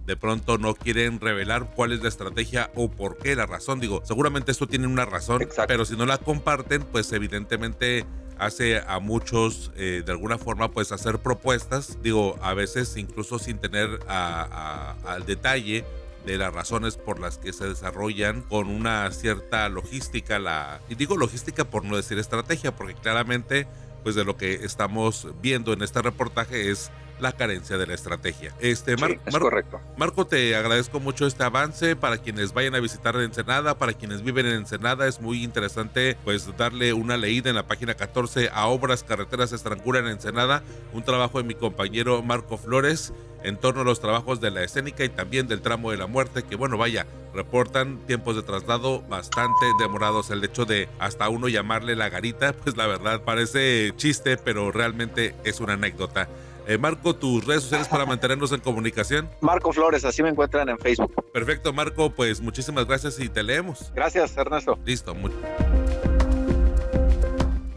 de 0.06 0.16
pronto 0.16 0.58
no 0.58 0.74
quieren 0.74 1.20
revelar 1.20 1.72
cuál 1.74 1.92
es 1.92 2.02
la 2.02 2.08
estrategia 2.08 2.70
o 2.74 2.90
por 2.90 3.18
qué 3.18 3.36
la 3.36 3.46
razón. 3.46 3.80
Digo, 3.80 4.02
seguramente 4.04 4.52
esto 4.52 4.66
tiene 4.66 4.86
una 4.86 5.04
razón, 5.04 5.46
pero 5.66 5.84
si 5.84 5.96
no 5.96 6.06
la 6.06 6.18
comparten, 6.18 6.82
pues 6.82 7.12
evidentemente 7.12 8.06
hace 8.38 8.78
a 8.86 8.98
muchos 9.00 9.70
eh, 9.76 10.02
de 10.04 10.12
alguna 10.12 10.38
forma 10.38 10.70
pues 10.70 10.92
hacer 10.92 11.18
propuestas, 11.18 11.98
digo, 12.02 12.38
a 12.40 12.54
veces 12.54 12.96
incluso 12.96 13.38
sin 13.38 13.58
tener 13.58 14.00
al 14.08 15.26
detalle 15.26 15.84
de 16.24 16.38
las 16.38 16.52
razones 16.52 16.96
por 16.96 17.20
las 17.20 17.38
que 17.38 17.52
se 17.52 17.66
desarrollan 17.66 18.42
con 18.42 18.68
una 18.68 19.10
cierta 19.10 19.68
logística, 19.68 20.38
la, 20.38 20.80
y 20.88 20.94
digo 20.94 21.16
logística 21.16 21.64
por 21.64 21.84
no 21.84 21.96
decir 21.96 22.18
estrategia, 22.18 22.74
porque 22.74 22.94
claramente 22.94 23.66
pues 24.02 24.14
de 24.14 24.24
lo 24.24 24.36
que 24.36 24.54
estamos 24.64 25.28
viendo 25.42 25.72
en 25.74 25.82
este 25.82 26.00
reportaje 26.00 26.70
es 26.70 26.90
la 27.20 27.32
carencia 27.32 27.78
de 27.78 27.86
la 27.86 27.94
estrategia. 27.94 28.54
Este, 28.60 28.94
es 28.94 29.38
correcto. 29.38 29.80
Marco, 29.96 30.26
te 30.26 30.54
agradezco 30.56 31.00
mucho 31.00 31.26
este 31.26 31.44
avance. 31.44 31.96
Para 31.96 32.18
quienes 32.18 32.52
vayan 32.52 32.74
a 32.74 32.80
visitar 32.80 33.16
Ensenada, 33.16 33.78
para 33.78 33.92
quienes 33.92 34.22
viven 34.22 34.46
en 34.46 34.54
Ensenada, 34.54 35.06
es 35.08 35.20
muy 35.20 35.42
interesante 35.42 36.16
pues 36.24 36.48
darle 36.56 36.92
una 36.92 37.16
leída 37.16 37.50
en 37.50 37.56
la 37.56 37.66
página 37.66 37.94
14 37.94 38.50
a 38.52 38.66
Obras 38.66 39.04
Carreteras 39.04 39.52
Estrangura 39.52 40.00
en 40.00 40.06
Ensenada, 40.08 40.62
un 40.92 41.02
trabajo 41.02 41.38
de 41.38 41.44
mi 41.44 41.54
compañero 41.54 42.22
Marco 42.22 42.56
Flores 42.56 43.12
en 43.42 43.56
torno 43.56 43.82
a 43.82 43.84
los 43.84 44.00
trabajos 44.00 44.40
de 44.40 44.50
la 44.50 44.62
escénica 44.62 45.04
y 45.04 45.08
también 45.08 45.48
del 45.48 45.62
tramo 45.62 45.90
de 45.90 45.96
la 45.96 46.06
muerte, 46.06 46.42
que 46.42 46.56
bueno, 46.56 46.76
vaya, 46.76 47.06
reportan 47.34 47.98
tiempos 48.06 48.36
de 48.36 48.42
traslado 48.42 49.02
bastante 49.02 49.66
demorados. 49.78 50.30
El 50.30 50.44
hecho 50.44 50.64
de 50.64 50.88
hasta 50.98 51.28
uno 51.28 51.48
llamarle 51.48 51.96
la 51.96 52.08
garita, 52.08 52.52
pues 52.52 52.76
la 52.76 52.86
verdad 52.86 53.22
parece 53.22 53.92
chiste, 53.96 54.36
pero 54.36 54.72
realmente 54.72 55.34
es 55.44 55.60
una 55.60 55.74
anécdota. 55.74 56.28
Eh, 56.70 56.78
Marco, 56.78 57.16
tus 57.16 57.44
redes 57.44 57.64
sociales 57.64 57.88
para 57.88 58.06
mantenernos 58.06 58.52
en 58.52 58.60
comunicación. 58.60 59.28
Marco 59.40 59.72
Flores, 59.72 60.04
así 60.04 60.22
me 60.22 60.28
encuentran 60.28 60.68
en 60.68 60.78
Facebook. 60.78 61.12
Perfecto, 61.32 61.72
Marco, 61.72 62.10
pues 62.10 62.40
muchísimas 62.40 62.86
gracias 62.86 63.18
y 63.18 63.28
te 63.28 63.42
leemos. 63.42 63.90
Gracias, 63.92 64.36
Ernesto. 64.36 64.78
Listo. 64.84 65.12
Muy... 65.12 65.32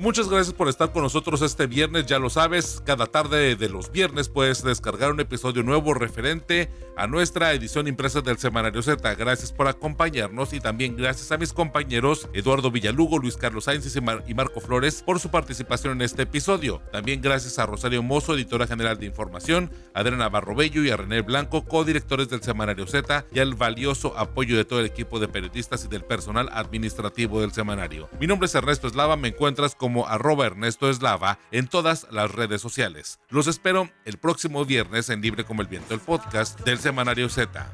Muchas 0.04 0.28
gracias 0.28 0.54
por 0.54 0.68
estar 0.68 0.92
con 0.92 1.04
nosotros 1.04 1.42
este 1.42 1.66
viernes, 1.66 2.08
ya 2.08 2.20
lo 2.20 2.30
sabes, 2.30 2.84
cada 2.86 3.06
tarde 3.06 3.56
de 3.56 3.70
los 3.70 3.90
viernes 3.90 4.28
puedes 4.28 4.62
descargar 4.62 5.14
un 5.14 5.22
episodio 5.22 5.64
nuevo 5.64 5.94
referente 5.94 6.70
a 6.98 7.08
nuestra 7.08 7.54
edición 7.54 7.88
impresa 7.88 8.20
del 8.20 8.38
Semanario 8.38 8.82
Z. 8.82 9.16
Gracias 9.16 9.54
por 9.54 9.70
acompañarnos 9.70 10.52
y 10.52 10.60
también 10.60 10.98
gracias 10.98 11.32
a 11.32 11.38
mis 11.38 11.54
compañeros 11.54 12.28
Eduardo 12.34 12.70
Villalugo, 12.70 13.18
Luis 13.18 13.38
Carlos 13.38 13.64
Sainz 13.64 13.96
y 13.96 14.34
Marco 14.34 14.60
Flores 14.60 15.02
por 15.02 15.22
su 15.22 15.32
participación 15.32 15.94
en 15.94 16.02
este 16.02 16.24
episodio. 16.24 16.82
También 16.92 17.22
gracias 17.22 17.58
a 17.58 17.66
Rosario 17.66 18.04
Mozo, 18.04 18.34
editora 18.34 18.68
general 18.68 19.00
de 19.00 19.06
información, 19.06 19.72
Adriana 19.94 20.28
Barrobello 20.28 20.84
y 20.84 20.90
a 20.90 20.98
René 20.98 21.22
Blanco, 21.22 21.64
codirectores 21.64 22.28
del 22.28 22.44
Semanario 22.44 22.88
Z 22.88 23.26
y 23.34 23.40
al 23.40 23.56
valioso 23.56 24.18
apoyo 24.18 24.58
de 24.58 24.66
todo 24.66 24.82
el 24.82 24.86
equipo 24.86 25.22
de 25.22 25.30
periodistas 25.30 25.86
y 25.86 25.88
del 25.88 26.04
personal 26.04 26.50
administrativo 26.52 27.40
del 27.40 27.54
semanario. 27.54 28.10
Mi 28.20 28.28
nombre 28.28 28.48
es 28.48 28.56
Ernesto 28.56 28.88
Eslava, 28.88 29.16
me 29.16 29.30
encuentras 29.30 29.76
como 29.76 29.93
como 29.94 30.08
arroba 30.08 30.48
Ernesto 30.48 30.90
Eslava 30.90 31.38
en 31.52 31.68
todas 31.68 32.08
las 32.10 32.32
redes 32.32 32.60
sociales. 32.60 33.20
Los 33.30 33.46
espero 33.46 33.92
el 34.06 34.18
próximo 34.18 34.66
viernes 34.66 35.08
en 35.12 35.22
Libre 35.22 35.46
como 35.46 35.62
el 35.62 35.68
Viento, 35.68 35.94
el 35.94 36.00
podcast 36.00 36.60
del 36.62 36.80
Semanario 36.80 37.30
Z. 37.30 37.68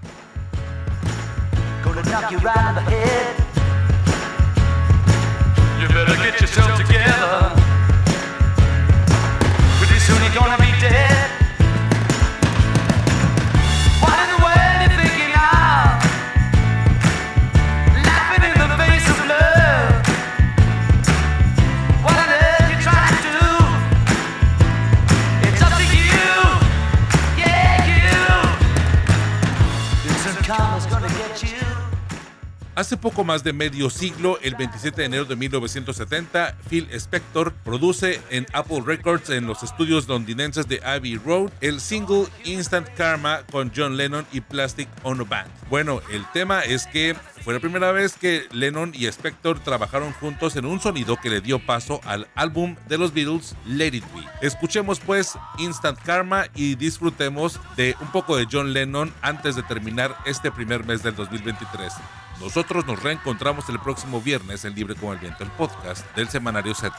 Hace 32.79 32.95
poco 32.95 33.25
más 33.25 33.43
de 33.43 33.51
medio 33.51 33.89
siglo, 33.89 34.39
el 34.41 34.55
27 34.55 35.01
de 35.01 35.07
enero 35.07 35.25
de 35.25 35.35
1970, 35.35 36.55
Phil 36.69 36.87
Spector 36.91 37.51
produce 37.51 38.21
en 38.29 38.47
Apple 38.53 38.81
Records 38.85 39.29
en 39.31 39.47
los 39.47 39.63
estudios 39.63 40.07
londinenses 40.07 40.65
de 40.69 40.79
Abbey 40.85 41.17
Road 41.17 41.51
el 41.59 41.81
single 41.81 42.27
Instant 42.45 42.87
Karma 42.95 43.41
con 43.51 43.73
John 43.75 43.97
Lennon 43.97 44.25
y 44.31 44.39
Plastic 44.39 44.87
Ono 45.03 45.25
Band. 45.25 45.51
Bueno, 45.69 45.99
el 46.09 46.25
tema 46.31 46.61
es 46.61 46.87
que 46.87 47.17
fue 47.43 47.53
la 47.53 47.59
primera 47.59 47.91
vez 47.91 48.15
que 48.15 48.47
Lennon 48.53 48.93
y 48.95 49.07
Spector 49.07 49.59
trabajaron 49.59 50.13
juntos 50.13 50.55
en 50.55 50.63
un 50.65 50.79
sonido 50.79 51.17
que 51.17 51.29
le 51.29 51.41
dio 51.41 51.59
paso 51.59 51.99
al 52.05 52.29
álbum 52.35 52.77
de 52.87 52.97
los 52.97 53.13
Beatles, 53.13 53.55
Let 53.65 53.87
It 53.87 54.05
Be. 54.13 54.23
Escuchemos 54.39 55.01
pues 55.01 55.37
Instant 55.57 55.99
Karma 55.99 56.45
y 56.55 56.75
disfrutemos 56.75 57.59
de 57.75 57.97
un 57.99 58.09
poco 58.13 58.37
de 58.37 58.47
John 58.49 58.71
Lennon 58.71 59.13
antes 59.21 59.57
de 59.57 59.63
terminar 59.63 60.15
este 60.25 60.49
primer 60.49 60.85
mes 60.85 61.03
del 61.03 61.17
2023. 61.17 61.91
Nosotros 62.39 62.85
nos 62.85 63.03
reencontramos 63.03 63.67
el 63.69 63.79
próximo 63.79 64.21
viernes 64.21 64.63
en 64.63 64.73
Libre 64.73 64.95
con 64.95 65.13
el 65.13 65.19
Viento, 65.19 65.43
el 65.43 65.51
podcast 65.51 66.05
del 66.15 66.29
Semanario 66.29 66.73
Z. 66.73 66.95